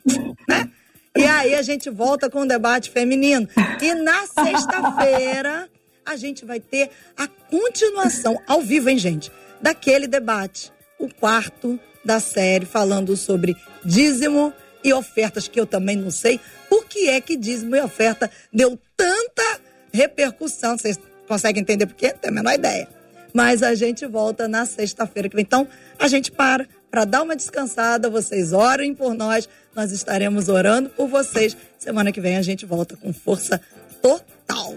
né? 0.48 0.70
E 1.16 1.24
aí 1.24 1.56
a 1.56 1.62
gente 1.62 1.90
volta 1.90 2.30
com 2.30 2.42
o 2.42 2.48
debate 2.48 2.90
feminino. 2.90 3.48
E 3.82 3.94
na 3.94 4.28
sexta-feira 4.28 5.70
a 6.06 6.16
gente 6.18 6.44
vai 6.44 6.60
ter 6.60 6.90
a 7.16 7.28
continuação, 7.28 8.38
ao 8.46 8.62
vivo, 8.62 8.90
hein, 8.90 8.98
gente? 8.98 9.32
Daquele 9.62 10.06
debate, 10.06 10.72
o 11.00 11.08
quarto 11.08 11.80
da 12.04 12.20
série, 12.20 12.66
falando 12.66 13.16
sobre 13.16 13.56
dízimo 13.86 14.52
e 14.84 14.92
ofertas, 14.92 15.48
que 15.48 15.58
eu 15.58 15.66
também 15.66 15.96
não 15.96 16.12
sei 16.12 16.42
por 16.68 16.86
que 16.86 17.08
é 17.08 17.22
que 17.22 17.38
dízimo 17.38 17.76
e 17.76 17.82
oferta 17.82 18.30
deu 18.52 18.78
tanta 18.98 19.62
repercussão. 19.94 20.78
Vocês 20.78 21.00
conseguem 21.26 21.62
entender 21.62 21.86
por 21.86 21.96
quê? 21.96 22.12
Não 22.12 22.18
tenho 22.18 22.34
a 22.34 22.36
menor 22.36 22.54
ideia. 22.54 22.90
Mas 23.34 23.64
a 23.64 23.74
gente 23.74 24.06
volta 24.06 24.48
na 24.48 24.66
sexta-feira 24.66 25.30
que 25.30 25.36
vem. 25.36 25.44
Então, 25.44 25.66
a 25.98 26.08
gente 26.08 26.32
para 26.32 26.68
para 26.94 27.06
dar 27.06 27.24
uma 27.24 27.36
descansada. 27.36 28.08
Vocês 28.08 28.54
orem 28.54 28.94
por 28.94 29.16
nós, 29.16 29.50
nós 29.76 29.92
estaremos 29.92 30.48
orando 30.48 30.90
por 30.90 31.08
vocês. 31.08 31.58
Semana 31.80 32.12
que 32.12 32.22
vem 32.22 32.38
a 32.38 32.42
gente 32.44 32.68
volta 32.68 32.96
com 32.96 33.12
força 33.12 33.60
total. 34.00 34.76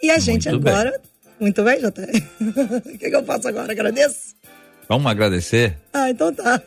E 0.00 0.08
a 0.08 0.20
gente 0.20 0.48
muito 0.48 0.68
agora. 0.68 0.92
Bem. 0.92 1.00
Muito 1.40 1.64
bem, 1.64 1.80
Jota. 1.80 2.02
o 2.86 2.96
que, 2.96 3.10
que 3.10 3.16
eu 3.16 3.24
faço 3.24 3.48
agora? 3.48 3.72
Agradeço? 3.72 4.36
Vamos 4.88 5.10
agradecer? 5.10 5.76
Ah, 5.92 6.10
então 6.10 6.32
tá. 6.32 6.62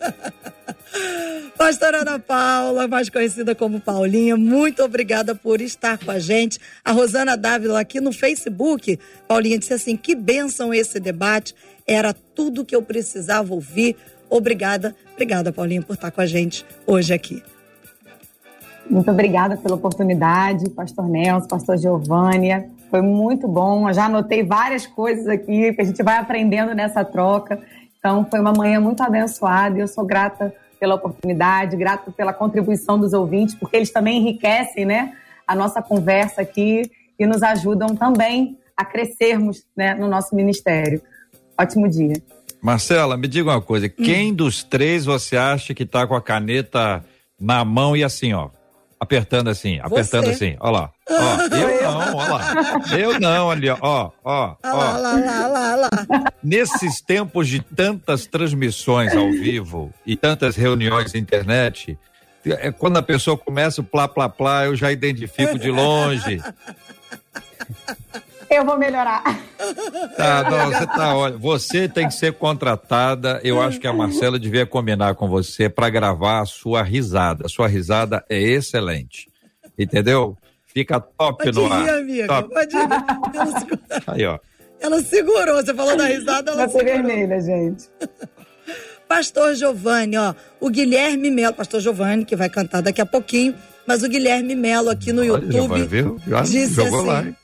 Pastora 1.58 2.02
Ana 2.02 2.20
Paula, 2.20 2.86
mais 2.86 3.10
conhecida 3.10 3.56
como 3.56 3.80
Paulinha, 3.80 4.36
muito 4.36 4.84
obrigada 4.84 5.34
por 5.34 5.62
estar 5.62 5.98
com 5.98 6.12
a 6.12 6.20
gente. 6.20 6.60
A 6.84 6.92
Rosana 6.92 7.38
Dávila 7.38 7.80
aqui 7.80 8.02
no 8.02 8.12
Facebook, 8.12 9.00
Paulinha 9.26 9.58
disse 9.58 9.74
assim: 9.74 9.96
que 9.96 10.16
bênção 10.16 10.74
esse 10.74 11.00
debate, 11.00 11.56
era 11.88 12.14
tudo 12.14 12.66
que 12.66 12.76
eu 12.76 12.82
precisava 12.82 13.54
ouvir. 13.54 13.96
Obrigada, 14.36 14.94
obrigada, 15.14 15.54
Paulinha, 15.54 15.82
por 15.82 15.94
estar 15.94 16.12
com 16.12 16.20
a 16.20 16.26
gente 16.26 16.66
hoje 16.86 17.14
aqui. 17.14 17.42
Muito 18.90 19.10
obrigada 19.10 19.56
pela 19.56 19.76
oportunidade, 19.76 20.70
Pastor 20.72 21.08
Nelson, 21.08 21.48
Pastor 21.48 21.78
Giovânia. 21.78 22.70
Foi 22.92 23.02
muito 23.02 23.48
bom. 23.48 23.88
Eu 23.88 23.94
já 23.94 24.06
anotei 24.06 24.44
várias 24.44 24.86
coisas 24.86 25.26
aqui 25.28 25.72
que 25.74 25.82
a 25.82 25.86
gente 25.86 26.04
vai 26.04 26.18
aprendendo 26.18 26.76
nessa 26.76 27.04
troca. 27.06 27.60
Então, 27.98 28.28
foi 28.30 28.42
uma 28.42 28.52
manhã 28.52 28.82
muito 28.82 29.02
abençoada 29.02 29.78
e 29.78 29.82
eu 29.82 29.88
sou 29.88 30.06
grata 30.06 30.54
pela 30.78 30.96
oportunidade, 30.96 31.78
grata 31.78 32.12
pela 32.12 32.34
contribuição 32.34 33.00
dos 33.00 33.14
ouvintes, 33.14 33.56
porque 33.56 33.78
eles 33.78 33.90
também 33.90 34.18
enriquecem 34.18 34.86
né, 34.86 35.14
a 35.48 35.56
nossa 35.56 35.82
conversa 35.82 36.42
aqui 36.42 36.92
e 37.18 37.26
nos 37.26 37.42
ajudam 37.42 37.96
também 37.96 38.60
a 38.76 38.84
crescermos 38.84 39.66
né, 39.76 39.96
no 39.96 40.10
nosso 40.10 40.36
ministério. 40.36 41.02
Ótimo 41.58 41.88
dia. 41.88 42.22
Marcela, 42.66 43.16
me 43.16 43.28
diga 43.28 43.52
uma 43.52 43.62
coisa. 43.62 43.86
Hum. 43.86 44.04
Quem 44.04 44.34
dos 44.34 44.64
três 44.64 45.06
você 45.06 45.38
acha 45.38 45.72
que 45.76 45.86
tá 45.86 46.08
com 46.08 46.16
a 46.16 46.22
caneta 46.22 47.06
na 47.40 47.64
mão 47.64 47.96
e 47.96 48.04
assim, 48.04 48.34
ó, 48.34 48.50
apertando 49.00 49.52
assim, 49.52 49.80
apertando 49.80 50.26
você. 50.26 50.32
assim, 50.32 50.58
ó 50.60 50.72
lá. 50.72 50.90
Ó, 51.08 51.42
eu 51.56 51.84
não, 51.84 52.16
ó 52.16 52.28
lá. 52.28 52.88
Eu 52.98 53.20
não, 53.20 53.52
ali, 53.52 53.70
ó, 53.70 53.78
ó, 53.80 54.12
ó. 54.24 54.56
Lá, 54.64 54.98
lá, 54.98 55.14
lá, 55.14 55.48
lá, 55.48 55.76
lá. 55.76 55.90
Nesses 56.42 57.00
tempos 57.02 57.48
de 57.48 57.60
tantas 57.62 58.26
transmissões 58.26 59.16
ao 59.16 59.30
vivo 59.30 59.94
e 60.04 60.18
tantas 60.18 60.56
reuniões 60.56 61.14
na 61.14 61.20
internet, 61.20 61.96
é 62.44 62.72
quando 62.72 62.98
a 62.98 63.04
pessoa 63.04 63.38
começa 63.38 63.80
o 63.80 63.84
plá, 63.84 64.08
plá, 64.08 64.28
plá, 64.28 64.66
eu 64.66 64.76
já 64.76 64.92
identifico 64.92 65.60
de 65.60 65.70
longe. 65.70 66.42
Eu 68.56 68.66
vou 68.66 68.78
melhorar. 68.78 69.24
Tá, 70.16 70.50
não, 70.50 70.72
você 70.72 70.88
tá, 70.88 71.16
olha, 71.16 71.38
você 71.38 71.90
tem 71.90 72.08
que 72.08 72.14
ser 72.14 72.34
contratada. 72.34 73.40
Eu 73.44 73.62
acho 73.62 73.80
que 73.80 73.88
a 73.88 73.94
Marcela 73.94 74.40
devia 74.40 74.66
combinar 74.66 75.16
com 75.16 75.28
você 75.28 75.68
para 75.70 75.90
gravar 75.90 76.42
a 76.42 76.46
sua 76.46 76.82
risada. 76.84 77.46
A 77.46 77.50
sua 77.50 77.68
risada 77.68 78.24
é 78.30 78.40
excelente. 78.40 79.28
Entendeu? 79.78 80.38
Fica 80.66 81.00
top 81.00 81.44
Pode 81.46 81.58
no 81.58 81.68
ir, 81.68 81.72
ar. 81.72 81.90
amiga. 81.98 82.28
Top. 82.28 82.50
Pode 82.54 82.76
ir. 82.76 82.82
Ela, 83.36 83.60
segurou- 83.60 83.80
Aí, 84.08 84.26
ó. 84.26 84.40
ela 84.80 85.02
segurou. 85.04 85.56
Você 85.64 85.74
falou 85.74 85.98
da 85.98 86.06
risada, 86.06 86.52
ela 86.52 86.66
Vai 86.66 86.70
ser 86.70 86.80
segurou. 86.80 87.04
vermelha, 87.08 87.42
gente. 87.42 87.86
Pastor 89.08 89.54
Giovanni, 89.56 90.18
ó. 90.18 90.34
O 90.60 90.70
Guilherme 90.70 91.30
Melo, 91.30 91.54
Pastor 91.54 91.80
Giovanni, 91.80 92.26
que 92.26 92.36
vai 92.36 92.50
cantar 92.50 92.82
daqui 92.82 93.02
a 93.02 93.06
pouquinho. 93.06 93.54
Mas 93.88 94.02
o 94.02 94.10
Guilherme 94.10 94.56
Melo 94.56 94.90
aqui 94.90 95.14
no 95.14 95.22
Olha, 95.22 95.52
já 95.52 95.62
vai 95.68 95.80
YouTube 95.80 95.84
ver, 95.86 96.14
já 96.28 96.42
disse 96.42 96.74
jogou 96.74 97.00
assim: 97.02 97.08
lá, 97.08 97.22
hein? 97.24 97.36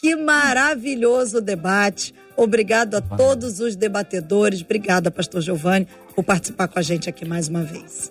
Que 0.00 0.16
maravilhoso 0.16 1.40
debate. 1.40 2.14
Obrigado 2.36 2.94
a 2.94 3.00
todos 3.00 3.60
os 3.60 3.76
debatedores. 3.76 4.62
Obrigada, 4.62 5.10
Pastor 5.10 5.42
Giovanni, 5.42 5.86
por 6.14 6.24
participar 6.24 6.68
com 6.68 6.78
a 6.78 6.82
gente 6.82 7.08
aqui 7.08 7.24
mais 7.24 7.48
uma 7.48 7.62
vez. 7.62 8.10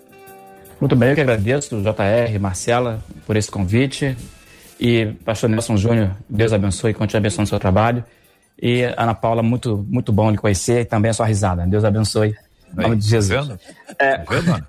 Muito 0.80 0.94
bem, 0.94 1.10
eu 1.10 1.14
que 1.14 1.20
agradeço, 1.20 1.82
JR, 1.82 2.38
Marcela, 2.40 3.02
por 3.26 3.36
esse 3.36 3.50
convite. 3.50 4.16
E 4.78 5.06
Pastor 5.24 5.50
Nelson 5.50 5.76
Júnior, 5.76 6.16
Deus 6.28 6.52
abençoe 6.52 6.92
e 6.92 6.94
continue 6.94 7.18
abençoando 7.18 7.44
o 7.44 7.48
seu 7.48 7.58
trabalho. 7.58 8.04
E 8.62 8.82
Ana 8.96 9.14
Paula, 9.14 9.42
muito, 9.42 9.84
muito 9.88 10.12
bom 10.12 10.30
lhe 10.30 10.38
conhecer 10.38 10.82
e 10.82 10.84
também 10.84 11.10
a 11.10 11.14
sua 11.14 11.26
risada. 11.26 11.66
Deus 11.66 11.84
abençoe. 11.84 12.34
Em 12.72 12.82
nome 12.82 12.96
de 12.96 13.06
Jesus. 13.06 13.48
Tá 13.48 13.54
vendo? 14.00 14.24
Vendo, 14.28 14.54
Ana? 14.54 14.68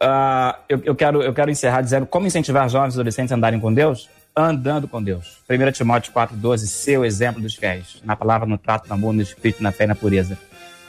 Ah, 0.00 0.58
eu, 0.68 0.80
eu 0.84 0.94
quero, 0.94 1.22
eu 1.22 1.32
quero 1.32 1.50
encerrar 1.50 1.80
dizendo 1.80 2.06
como 2.06 2.26
incentivar 2.26 2.68
jovens 2.68 2.94
e 2.94 2.96
adolescentes 2.96 3.32
a 3.32 3.34
andarem 3.34 3.58
com 3.58 3.72
Deus? 3.72 4.08
Andando 4.36 4.86
com 4.86 5.02
Deus. 5.02 5.38
1 5.48 5.72
Timóteo 5.72 6.12
4,12, 6.12 6.66
seu 6.66 7.04
exemplo 7.04 7.40
dos 7.40 7.54
fiéis. 7.54 8.02
Na 8.04 8.14
palavra, 8.14 8.46
no 8.46 8.58
trato, 8.58 8.86
no 8.86 8.94
amor, 8.94 9.14
no 9.14 9.22
espírito, 9.22 9.62
na 9.62 9.72
fé 9.72 9.84
e 9.84 9.86
na 9.86 9.94
pureza. 9.94 10.38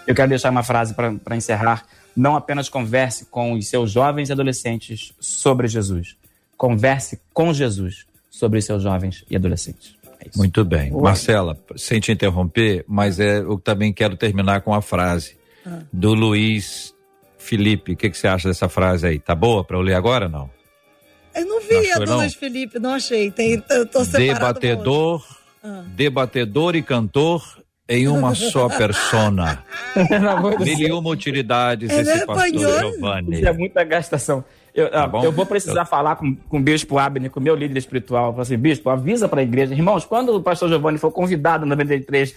Eu 0.06 0.14
quero 0.14 0.28
deixar 0.28 0.50
uma 0.50 0.64
frase 0.64 0.94
para 0.94 1.36
encerrar. 1.36 1.86
Não 2.16 2.36
apenas 2.36 2.68
converse 2.68 3.26
com 3.26 3.54
os 3.54 3.70
seus 3.70 3.92
jovens 3.92 4.28
e 4.28 4.32
adolescentes 4.34 5.14
sobre 5.20 5.68
Jesus. 5.68 6.18
Converse 6.58 7.22
com 7.34 7.54
Jesus 7.54 8.06
sobre 8.30 8.60
os 8.60 8.66
seus 8.66 8.84
jovens 8.84 9.24
e 9.30 9.36
adolescentes. 9.36 9.96
É. 10.20 10.30
Muito 10.36 10.66
bem. 10.66 10.92
Marcela, 10.92 11.58
sem 11.76 12.00
te 12.00 12.12
interromper, 12.12 12.84
mas 12.88 13.20
é, 13.20 13.40
eu 13.40 13.58
também 13.58 13.94
quero 13.94 14.18
terminar 14.18 14.62
com 14.62 14.74
a 14.74 14.82
frase 14.82 15.38
do 15.92 16.14
Luiz 16.14 16.94
Felipe. 17.38 17.94
O 17.94 17.96
que, 17.96 18.10
que 18.10 18.18
você 18.18 18.28
acha 18.28 18.48
dessa 18.48 18.68
frase 18.68 19.08
aí? 19.08 19.20
Tá 19.20 19.36
boa 19.36 19.64
para 19.64 19.78
eu 19.78 19.82
ler 19.82 19.94
agora 19.94 20.28
não? 20.28 20.50
Eu 21.38 21.46
não 21.46 21.62
vi 21.62 21.90
Não 22.06 22.14
a? 22.14 22.18
Luiz 22.18 22.34
Felipe, 22.34 22.80
não 22.80 22.94
achei. 22.94 23.30
Tem, 23.32 23.64
eu 23.70 23.86
tô. 23.86 24.04
Debatedor, 24.04 25.24
Ah. 25.64 25.84
debatedor 25.96 26.76
e 26.76 26.82
cantor 26.82 27.44
em 27.88 28.08
uma 28.08 28.34
só 28.36 28.68
persona. 28.76 29.64
Mil 30.60 30.80
e 30.80 30.92
uma 30.92 31.10
utilidades 31.10 31.90
Ele 31.90 32.02
esse 32.02 32.12
é 32.12 32.26
pastor 32.26 32.48
espanhol. 32.48 32.92
Giovanni. 32.92 33.36
Isso 33.38 33.48
é 33.48 33.54
muita 33.54 33.84
gastação. 33.84 34.44
Eu, 34.74 34.90
ah, 34.94 35.08
bom? 35.08 35.24
eu 35.24 35.32
vou 35.32 35.46
precisar 35.46 35.86
falar 35.86 36.16
com, 36.18 36.36
com 36.36 36.58
o 36.58 36.62
Bispo 36.62 37.00
Abner, 37.00 37.32
com 37.32 37.40
o 37.40 37.44
meu 37.44 37.56
líder 37.56 37.78
espiritual. 37.80 38.32
Falar 38.32 38.44
assim, 38.44 38.58
Bispo, 38.58 38.90
avisa 38.90 39.28
para 39.28 39.40
a 39.42 39.44
igreja. 39.44 39.74
Irmãos, 39.74 40.06
quando 40.06 40.36
o 40.36 40.42
pastor 40.42 40.70
Giovanni 40.70 40.98
for 41.00 41.12
convidado 41.12 41.66
no 41.66 41.70
93, 41.70 42.36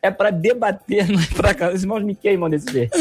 é 0.00 0.10
para 0.10 0.30
debater, 0.30 1.06
não 1.10 1.20
é 1.20 1.26
para 1.34 1.54
cá. 1.54 1.70
Os 1.70 1.82
irmãos 1.82 2.02
me 2.04 2.14
queimam 2.14 2.48
desse 2.48 2.70
jeito. 2.72 2.96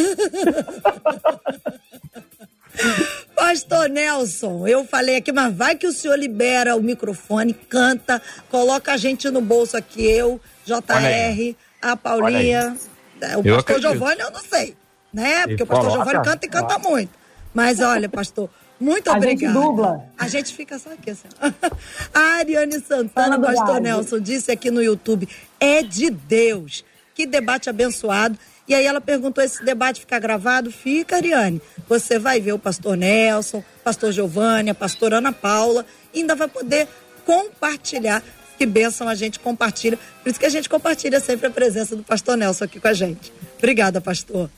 Pastor 3.45 3.89
Nelson, 3.89 4.67
eu 4.67 4.85
falei 4.85 5.15
aqui, 5.15 5.31
mas 5.31 5.51
vai 5.51 5.75
que 5.75 5.87
o 5.87 5.91
senhor 5.91 6.15
libera 6.15 6.75
o 6.75 6.79
microfone, 6.83 7.55
canta, 7.55 8.21
coloca 8.51 8.93
a 8.93 8.97
gente 8.97 9.27
no 9.31 9.41
bolso 9.41 9.75
aqui, 9.75 10.05
eu, 10.05 10.39
JR, 10.63 11.55
a 11.81 11.97
Paulinha. 11.97 12.77
É, 13.19 13.35
O 13.37 13.41
Eu 13.43 13.55
pastor. 13.55 13.81
Giovanni 13.81 14.21
eu 14.21 14.29
não 14.29 14.41
sei, 14.41 14.75
né? 15.11 15.47
Porque 15.47 15.63
o 15.63 15.65
pastor 15.65 15.89
coloca, 15.89 16.05
Giovanni 16.11 16.23
canta 16.25 16.45
e 16.45 16.49
canta 16.49 16.77
muito. 16.77 17.09
Mas 17.51 17.79
olha, 17.79 18.07
pastor, 18.07 18.47
muito 18.79 19.09
A 19.09 19.13
gente 19.15 19.23
obrigada. 19.43 19.59
dubla. 19.59 20.05
A 20.19 20.27
gente 20.27 20.53
fica 20.53 20.77
só 20.77 20.91
aqui, 20.91 21.09
assim. 21.09 21.27
A 22.13 22.19
Ariane 22.37 22.79
Santana, 22.79 23.39
pastor. 23.39 23.81
Nelson, 23.81 24.19
disse 24.19 24.51
aqui 24.51 24.69
no 24.69 24.83
YouTube, 24.83 25.27
é 25.59 25.81
de 25.81 26.11
Deus. 26.11 26.85
Que 27.15 27.25
debate 27.25 27.71
abençoado. 27.71 28.37
E 28.71 28.73
aí 28.73 28.85
ela 28.85 29.01
perguntou: 29.01 29.43
esse 29.43 29.65
debate 29.65 29.99
fica 29.99 30.17
gravado? 30.17 30.71
Fica, 30.71 31.17
Ariane. 31.17 31.61
Você 31.89 32.17
vai 32.17 32.39
ver 32.39 32.53
o 32.53 32.57
pastor 32.57 32.95
Nelson, 32.95 33.61
pastor 33.83 34.13
Giovanni, 34.13 34.69
a 34.69 34.73
pastora 34.73 35.17
Ana 35.17 35.33
Paula, 35.33 35.85
e 36.13 36.21
ainda 36.21 36.35
vai 36.35 36.47
poder 36.47 36.87
compartilhar. 37.25 38.23
Que 38.57 38.65
bênção 38.65 39.09
a 39.09 39.15
gente 39.15 39.41
compartilha. 39.41 39.99
Por 40.23 40.29
isso 40.29 40.39
que 40.39 40.45
a 40.45 40.49
gente 40.49 40.69
compartilha 40.69 41.19
sempre 41.19 41.47
a 41.47 41.49
presença 41.49 41.97
do 41.97 42.03
pastor 42.03 42.37
Nelson 42.37 42.63
aqui 42.63 42.79
com 42.79 42.87
a 42.87 42.93
gente. 42.93 43.33
Obrigada, 43.57 43.99
pastor. 43.99 44.49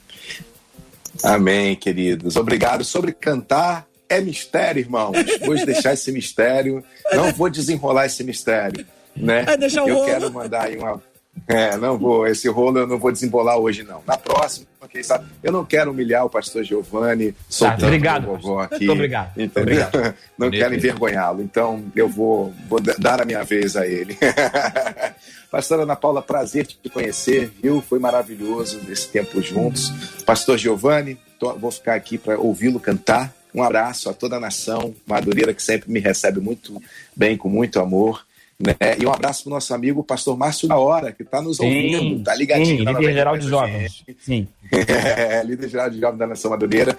Amém, 1.23 1.75
queridos. 1.75 2.35
Obrigado. 2.35 2.83
Sobre 2.83 3.13
cantar 3.13 3.87
é 4.07 4.21
mistério, 4.21 4.79
irmãos. 4.79 5.17
Vou 5.43 5.55
deixar 5.65 5.93
esse 5.93 6.11
mistério. 6.11 6.83
Não 7.13 7.33
vou 7.33 7.49
desenrolar 7.49 8.05
esse 8.05 8.23
mistério, 8.23 8.85
né? 9.15 9.41
Vai 9.41 9.57
deixar 9.57 9.83
o 9.83 9.89
Eu 9.89 9.95
rolo. 9.95 10.05
quero 10.05 10.31
mandar 10.31 10.65
aí 10.65 10.77
uma. 10.77 11.01
É, 11.47 11.75
não 11.77 11.97
vou. 11.97 12.25
Esse 12.25 12.47
rolo 12.47 12.79
eu 12.79 12.87
não 12.87 12.97
vou 12.97 13.11
desembolar 13.11 13.57
hoje, 13.57 13.83
não. 13.83 14.01
Na 14.07 14.17
próxima, 14.17 14.65
quem 14.89 15.03
sabe? 15.03 15.25
Eu 15.43 15.51
não 15.51 15.65
quero 15.65 15.91
humilhar 15.91 16.25
o 16.25 16.29
pastor 16.29 16.63
Giovanni. 16.63 17.35
soltando 17.49 17.85
obrigado, 17.85 18.23
o 18.23 18.37
vovô 18.37 18.55
pastor. 18.57 18.61
aqui. 18.75 18.85
Muito 18.85 18.91
obrigado. 18.91 19.37
Entendeu? 19.41 19.85
Não 20.37 20.47
Bonito, 20.47 20.61
quero 20.61 20.75
envergonhá-lo. 20.75 21.41
Então, 21.41 21.83
eu 21.95 22.07
vou, 22.07 22.53
vou 22.69 22.79
dar 22.79 23.21
a 23.21 23.25
minha 23.25 23.43
vez 23.43 23.75
a 23.75 23.85
ele. 23.87 24.17
Pastora 25.51 25.83
Ana 25.83 25.95
Paula, 25.95 26.21
prazer 26.21 26.65
te 26.65 26.89
conhecer, 26.89 27.51
viu? 27.61 27.81
Foi 27.81 27.99
maravilhoso 27.99 28.79
esse 28.89 29.07
tempo 29.09 29.41
juntos. 29.41 29.91
Pastor 30.25 30.57
Giovanni, 30.57 31.17
tô- 31.39 31.53
vou 31.55 31.71
ficar 31.71 31.93
aqui 31.95 32.17
para 32.17 32.39
ouvi-lo 32.39 32.79
cantar. 32.79 33.33
Um 33.53 33.61
abraço 33.61 34.09
a 34.09 34.13
toda 34.13 34.37
a 34.37 34.39
nação, 34.39 34.95
Madureira, 35.05 35.53
que 35.53 35.61
sempre 35.61 35.91
me 35.91 35.99
recebe 35.99 36.39
muito 36.39 36.81
bem, 37.15 37.37
com 37.37 37.47
muito 37.49 37.79
amor. 37.79 38.25
Né? 38.65 38.95
E 38.97 39.05
um 39.05 39.11
abraço 39.11 39.43
para 39.43 39.49
o 39.49 39.53
nosso 39.53 39.73
amigo 39.73 40.03
pastor 40.03 40.37
Márcio 40.37 40.69
da 40.69 40.77
Hora, 40.77 41.11
que 41.11 41.23
está 41.23 41.41
nos 41.41 41.59
ouvindo, 41.59 42.19
está 42.19 42.33
ligadinho. 42.33 42.77
sim, 42.77 42.85
líder 42.85 43.13
geral 43.13 43.37
de 43.37 43.49
93 43.49 43.49
jovens. 43.49 44.03
Sim. 44.19 44.47
é, 44.71 45.43
líder 45.43 45.69
geral 45.69 45.89
de 45.89 45.99
jovens 45.99 46.19
da 46.19 46.27
Nação 46.27 46.51
Madureira. 46.51 46.97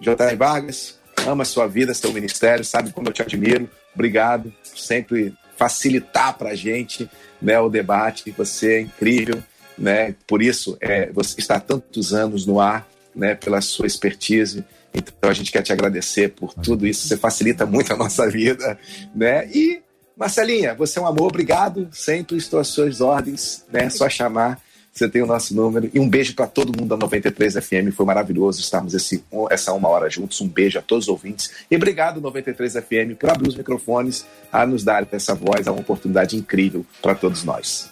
J.R. 0.00 0.36
Vargas, 0.36 0.98
ama 1.26 1.42
a 1.42 1.46
sua 1.46 1.66
vida, 1.66 1.94
seu 1.94 2.12
ministério, 2.12 2.64
sabe 2.64 2.90
como 2.90 3.08
eu 3.08 3.12
te 3.12 3.22
admiro. 3.22 3.70
Obrigado 3.94 4.52
por 4.68 4.78
sempre 4.78 5.32
facilitar 5.56 6.36
para 6.36 6.50
a 6.50 6.54
gente 6.54 7.08
né, 7.40 7.58
o 7.60 7.68
debate. 7.68 8.30
Você 8.36 8.74
é 8.74 8.80
incrível, 8.80 9.42
né? 9.78 10.14
Por 10.26 10.42
isso, 10.42 10.76
é, 10.80 11.10
você 11.12 11.40
está 11.40 11.56
há 11.56 11.60
tantos 11.60 12.12
anos 12.12 12.46
no 12.46 12.60
ar, 12.60 12.86
né, 13.14 13.34
pela 13.34 13.60
sua 13.60 13.86
expertise. 13.86 14.64
Então, 14.92 15.30
a 15.30 15.32
gente 15.32 15.52
quer 15.52 15.62
te 15.62 15.72
agradecer 15.72 16.30
por 16.30 16.52
tudo 16.54 16.86
isso. 16.86 17.06
Você 17.06 17.16
facilita 17.16 17.64
muito 17.64 17.92
a 17.92 17.96
nossa 17.96 18.28
vida, 18.28 18.78
né? 19.14 19.46
E, 19.48 19.82
Marcelinha, 20.16 20.74
você 20.74 20.98
é 20.98 21.02
um 21.02 21.06
amor, 21.06 21.26
obrigado. 21.26 21.88
Sempre 21.92 22.36
estou 22.36 22.58
às 22.58 22.68
suas 22.68 23.00
ordens, 23.00 23.64
né? 23.70 23.90
Só 23.90 24.08
chamar. 24.08 24.58
Você 24.90 25.06
tem 25.10 25.20
o 25.20 25.26
nosso 25.26 25.54
número. 25.54 25.90
E 25.92 26.00
um 26.00 26.08
beijo 26.08 26.34
para 26.34 26.46
todo 26.46 26.74
mundo 26.74 26.88
da 26.88 26.96
93 26.96 27.54
FM. 27.54 27.94
Foi 27.94 28.06
maravilhoso 28.06 28.60
estarmos 28.60 28.94
esse, 28.94 29.22
essa 29.50 29.74
uma 29.74 29.90
hora 29.90 30.08
juntos. 30.08 30.40
Um 30.40 30.48
beijo 30.48 30.78
a 30.78 30.82
todos 30.82 31.04
os 31.04 31.08
ouvintes. 31.10 31.50
E 31.70 31.76
obrigado, 31.76 32.18
93 32.18 32.72
FM, 32.72 33.18
por 33.20 33.28
abrir 33.28 33.46
os 33.46 33.54
microfones, 33.54 34.24
a 34.50 34.64
nos 34.64 34.82
dar 34.82 35.06
essa 35.12 35.34
voz, 35.34 35.68
a 35.68 35.72
uma 35.72 35.82
oportunidade 35.82 36.34
incrível 36.34 36.86
para 37.02 37.14
todos 37.14 37.44
nós. 37.44 37.90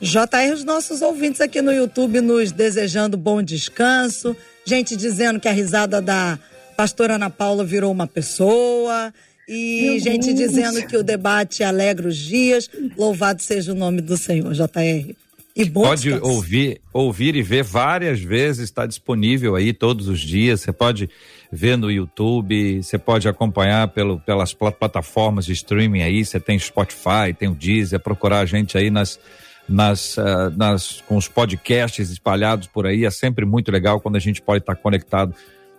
JR, 0.00 0.52
os 0.52 0.62
nossos 0.62 1.02
ouvintes 1.02 1.40
aqui 1.40 1.60
no 1.60 1.72
YouTube 1.72 2.20
nos 2.20 2.52
desejando 2.52 3.16
bom 3.16 3.42
descanso. 3.42 4.36
Gente 4.64 4.96
dizendo 4.96 5.40
que 5.40 5.48
a 5.48 5.52
risada 5.52 6.00
da 6.00 6.38
pastora 6.76 7.14
Ana 7.14 7.30
Paula 7.30 7.64
virou 7.64 7.90
uma 7.90 8.06
pessoa. 8.06 9.12
E 9.48 9.82
Meu 9.90 9.98
gente 10.00 10.32
Deus. 10.32 10.38
dizendo 10.38 10.86
que 10.86 10.96
o 10.96 11.02
debate 11.02 11.62
alegra 11.62 12.08
os 12.08 12.16
dias. 12.16 12.68
Louvado 12.96 13.42
seja 13.42 13.72
o 13.72 13.74
nome 13.74 14.00
do 14.00 14.16
Senhor, 14.16 14.52
JR. 14.54 15.14
E 15.56 15.64
bom 15.64 15.82
Pode 15.82 16.02
descanso. 16.02 16.24
ouvir, 16.32 16.80
ouvir 16.92 17.36
e 17.36 17.42
ver 17.42 17.62
várias 17.62 18.18
vezes, 18.20 18.64
está 18.64 18.86
disponível 18.86 19.54
aí 19.54 19.72
todos 19.72 20.08
os 20.08 20.18
dias. 20.18 20.62
Você 20.62 20.72
pode 20.72 21.08
ver 21.52 21.76
no 21.78 21.92
YouTube, 21.92 22.82
você 22.82 22.98
pode 22.98 23.28
acompanhar 23.28 23.86
pelo, 23.88 24.18
pelas 24.18 24.52
pla- 24.52 24.72
plataformas 24.72 25.46
de 25.46 25.52
streaming 25.52 26.02
aí. 26.02 26.24
Você 26.24 26.40
tem 26.40 26.58
Spotify, 26.58 27.32
tem 27.38 27.48
o 27.48 27.54
Deezer, 27.54 28.00
procurar 28.00 28.40
a 28.40 28.46
gente 28.46 28.76
aí 28.76 28.90
nas, 28.90 29.20
nas, 29.68 30.18
ah, 30.18 30.50
nas, 30.56 31.00
com 31.06 31.16
os 31.16 31.28
podcasts 31.28 32.10
espalhados 32.10 32.66
por 32.66 32.84
aí. 32.84 33.04
É 33.04 33.10
sempre 33.10 33.44
muito 33.44 33.70
legal 33.70 34.00
quando 34.00 34.16
a 34.16 34.20
gente 34.20 34.42
pode 34.42 34.62
estar 34.62 34.74
conectado 34.74 35.32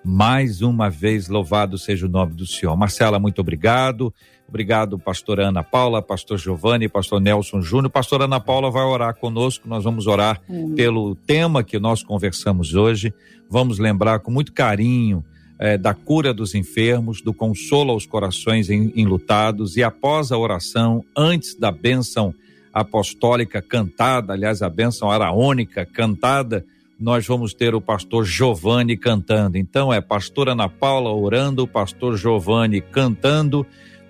Mais 0.06 0.62
uma 0.62 0.88
vez, 0.88 1.28
louvado 1.28 1.80
seja 1.80 2.06
o 2.06 2.10
nome 2.10 2.34
do 2.34 2.45
Senhor. 2.45 2.78
Marcela, 2.78 3.18
muito 3.18 3.41
obrigado. 3.41 4.14
Obrigado, 4.47 4.99
pastor 4.99 5.39
Ana 5.39 5.64
Paula, 5.64 6.01
pastor 6.01 6.38
Giovanni, 6.38 6.88
pastor 6.88 7.20
Nelson 7.20 7.62
Júnior. 7.62 7.89
Pastor 7.89 8.22
Ana 8.22 8.39
Paula 8.39 8.70
vai 8.70 8.84
orar 8.84 9.16
conosco. 9.16 9.68
Nós 9.68 9.84
vamos 9.84 10.06
orar 10.06 10.39
hum. 10.47 10.76
pelo 10.76 11.16
tema 11.16 11.64
que 11.64 11.80
nós 11.80 12.03
conversamos 12.03 12.76
hoje. 12.76 13.12
Vamos 13.49 13.80
lembrar 13.80 14.20
com 14.20 14.30
muito 14.30 14.53
carinho 14.53 15.26
eh, 15.58 15.78
da 15.78 15.95
cura 15.95 16.32
dos 16.32 16.53
enfermos, 16.53 17.22
do 17.22 17.34
consolo 17.34 17.91
aos 17.91 18.06
corações 18.06 18.70
enlutados 18.70 19.76
e 19.76 19.84
após 19.84 20.32
a 20.32 20.38
oração, 20.38 21.03
antes 21.18 21.58
da 21.58 21.72
bênção 21.72 22.34
apostólica 22.72 23.62
cantada, 23.62 24.34
aliás, 24.34 24.62
a 24.62 24.70
bênção 24.70 25.10
araônica 25.10 25.86
cantada, 25.86 26.64
nós 27.00 27.28
vamos 27.28 27.54
ter 27.54 27.76
o 27.76 27.82
pastor 27.82 28.26
Giovanni 28.26 28.98
cantando. 28.98 29.58
Então 29.58 29.91
é 29.91 30.00
pastor 30.02 30.50
Ana 30.50 30.70
Paula 30.70 31.12
orando, 31.12 31.68
pastor 31.68 32.18
Giovanni 32.18 32.82
cantando 32.82 33.66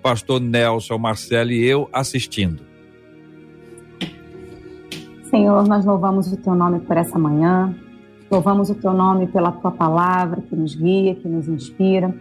pastor 0.06 0.40
Nelson, 0.40 0.98
Marcelo 0.98 1.50
e 1.50 1.64
eu 1.64 1.88
assistindo. 1.92 2.62
Senhor, 5.28 5.66
nós 5.66 5.84
louvamos 5.84 6.32
o 6.32 6.36
teu 6.36 6.54
nome 6.54 6.78
por 6.78 6.96
essa 6.96 7.18
manhã, 7.18 7.74
louvamos 8.30 8.70
o 8.70 8.76
teu 8.76 8.92
nome 8.92 9.26
pela 9.26 9.50
tua 9.50 9.72
palavra 9.72 10.40
que 10.42 10.54
nos 10.54 10.76
guia, 10.76 11.16
que 11.16 11.26
nos 11.26 11.48
inspira. 11.48 12.14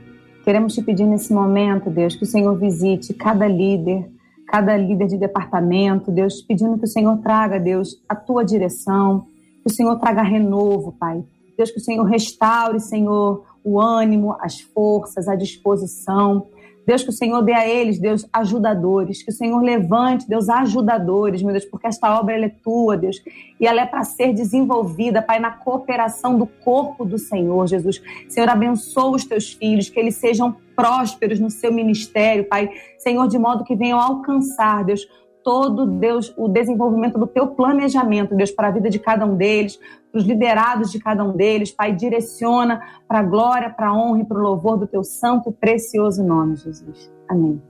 Queremos 0.44 0.74
te 0.74 0.82
pedir 0.82 1.06
nesse 1.06 1.32
momento, 1.32 1.92
Deus, 1.92 2.16
que 2.16 2.24
o 2.24 2.26
Senhor 2.26 2.58
visite 2.58 3.14
cada 3.14 3.48
líder, 3.48 4.10
cada 4.48 4.76
líder 4.76 5.06
de 5.06 5.20
departamento, 5.20 6.12
Deus, 6.12 6.42
pedindo 6.42 6.80
que 6.80 6.86
o 6.86 6.88
Senhor 6.88 7.16
traga, 7.18 7.60
Deus, 7.60 8.02
a 8.10 8.16
tua 8.16 8.44
direção, 8.44 9.28
que 9.66 9.72
o 9.72 9.76
Senhor 9.76 9.98
traga 9.98 10.22
renovo, 10.22 10.92
Pai. 10.92 11.24
Deus, 11.58 11.72
que 11.72 11.80
o 11.80 11.82
Senhor 11.82 12.04
restaure, 12.04 12.80
Senhor, 12.80 13.44
o 13.64 13.82
ânimo, 13.82 14.38
as 14.40 14.62
forças, 14.62 15.28
a 15.28 15.36
disposição. 15.36 16.46
Deus, 16.86 17.02
que 17.02 17.10
o 17.10 17.14
Senhor 17.14 17.42
dê 17.42 17.54
a 17.54 17.68
eles, 17.68 17.98
Deus, 17.98 18.28
ajudadores. 18.32 19.24
Que 19.24 19.32
o 19.32 19.34
Senhor 19.34 19.60
levante, 19.64 20.30
Deus, 20.30 20.50
ajudadores, 20.50 21.42
meu 21.42 21.52
Deus, 21.52 21.66
porque 21.66 21.88
esta 21.88 22.20
obra 22.20 22.38
é 22.40 22.48
tua, 22.48 22.96
Deus. 22.96 23.20
E 23.60 23.66
ela 23.66 23.82
é 23.82 23.88
para 23.88 24.04
ser 24.04 24.34
desenvolvida, 24.34 25.20
Pai, 25.20 25.40
na 25.40 25.50
cooperação 25.50 26.38
do 26.38 26.46
corpo 26.46 27.04
do 27.04 27.18
Senhor, 27.18 27.66
Jesus. 27.66 28.00
Senhor, 28.30 28.48
abençoa 28.48 29.16
os 29.16 29.26
teus 29.26 29.52
filhos, 29.52 29.90
que 29.90 30.00
eles 30.00 30.14
sejam 30.14 30.56
prósperos 30.76 31.40
no 31.40 31.50
seu 31.50 31.74
ministério, 31.74 32.48
Pai. 32.48 32.70
Senhor, 33.00 33.28
de 33.28 33.40
modo 33.40 33.64
que 33.64 33.76
venham 33.76 34.00
alcançar, 34.00 34.84
Deus, 34.84 35.08
todo, 35.46 35.86
Deus, 35.86 36.34
o 36.36 36.48
desenvolvimento 36.48 37.20
do 37.20 37.28
teu 37.28 37.46
planejamento, 37.46 38.36
Deus, 38.36 38.50
para 38.50 38.70
a 38.70 38.72
vida 38.72 38.90
de 38.90 38.98
cada 38.98 39.28
um 39.28 39.38
deles, 39.38 39.80
para 40.12 40.20
os 40.20 40.26
liderados 40.26 40.92
de 40.92 40.98
cada 40.98 41.24
um 41.24 41.38
deles. 41.38 41.72
Pai, 41.72 41.96
direciona 41.96 42.82
para 43.08 43.20
a 43.20 43.24
glória, 43.24 43.70
para 43.70 43.90
a 43.90 43.94
honra 43.94 44.22
e 44.22 44.26
para 44.26 44.40
o 44.40 44.42
louvor 44.42 44.76
do 44.76 44.88
teu 44.88 45.04
santo 45.04 45.52
e 45.52 45.54
precioso 45.54 46.24
nome, 46.24 46.56
Jesus. 46.56 47.12
Amém. 47.30 47.62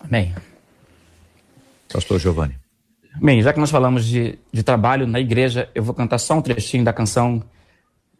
Amém. 0.00 0.34
Pastor 1.92 2.18
Giovanni. 2.18 2.58
Bem, 3.22 3.40
já 3.40 3.52
que 3.52 3.60
nós 3.60 3.70
falamos 3.70 4.04
de, 4.04 4.36
de 4.52 4.64
trabalho 4.64 5.06
na 5.06 5.20
igreja, 5.20 5.70
eu 5.76 5.82
vou 5.82 5.94
cantar 5.94 6.18
só 6.18 6.34
um 6.34 6.42
trechinho 6.42 6.82
da 6.84 6.92
canção. 6.92 7.40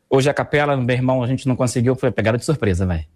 Hoje 0.09 0.31
a 0.31 0.35
capela, 0.35 0.77
meu 0.77 0.95
irmão, 0.95 1.25
a 1.25 1.27
gente 1.27 1.49
não 1.49 1.57
conseguiu, 1.57 1.97
foi 1.97 2.13
pegada 2.13 2.39
de 2.39 2.45
surpresa, 2.45 2.87
vai. 2.87 3.07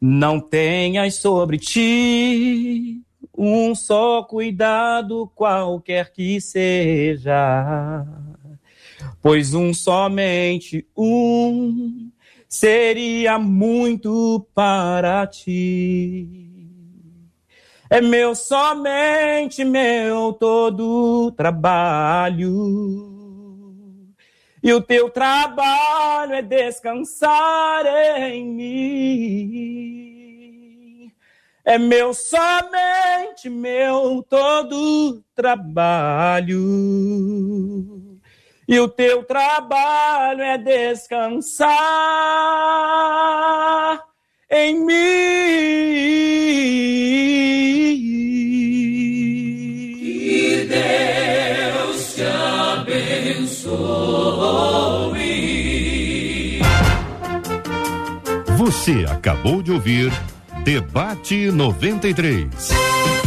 Não 0.00 0.40
tenhas 0.40 1.14
sobre 1.14 1.58
ti 1.58 3.05
um 3.36 3.74
só 3.74 4.22
cuidado, 4.22 5.30
qualquer 5.34 6.12
que 6.12 6.40
seja 6.40 8.04
pois 9.26 9.54
um 9.54 9.74
somente 9.74 10.86
um 10.96 12.10
seria 12.48 13.38
muito 13.40 14.46
para 14.54 15.26
ti. 15.26 16.28
É 17.90 18.00
meu 18.00 18.36
somente 18.36 19.64
meu 19.64 20.32
todo 20.32 21.32
trabalho. 21.32 22.46
E 24.62 24.72
o 24.72 24.80
teu 24.80 25.10
trabalho 25.10 26.34
é 26.34 26.42
descansar 26.42 27.84
em 28.30 28.46
mim. 28.46 30.15
É 31.68 31.76
meu 31.78 32.14
somente 32.14 33.50
meu 33.50 34.24
todo 34.30 35.20
trabalho 35.34 36.62
e 38.68 38.78
o 38.78 38.86
teu 38.88 39.24
trabalho 39.24 40.42
é 40.42 40.56
descansar 40.58 41.66
em 44.48 44.78
mim. 44.84 44.94
Que 49.98 50.68
Deus 50.68 52.14
te 52.14 52.22
abençoe. 52.22 53.66
Você 58.56 59.04
acabou 59.10 59.60
de 59.62 59.72
ouvir 59.72 60.12
Debate 60.66 61.52
93. 61.52 63.25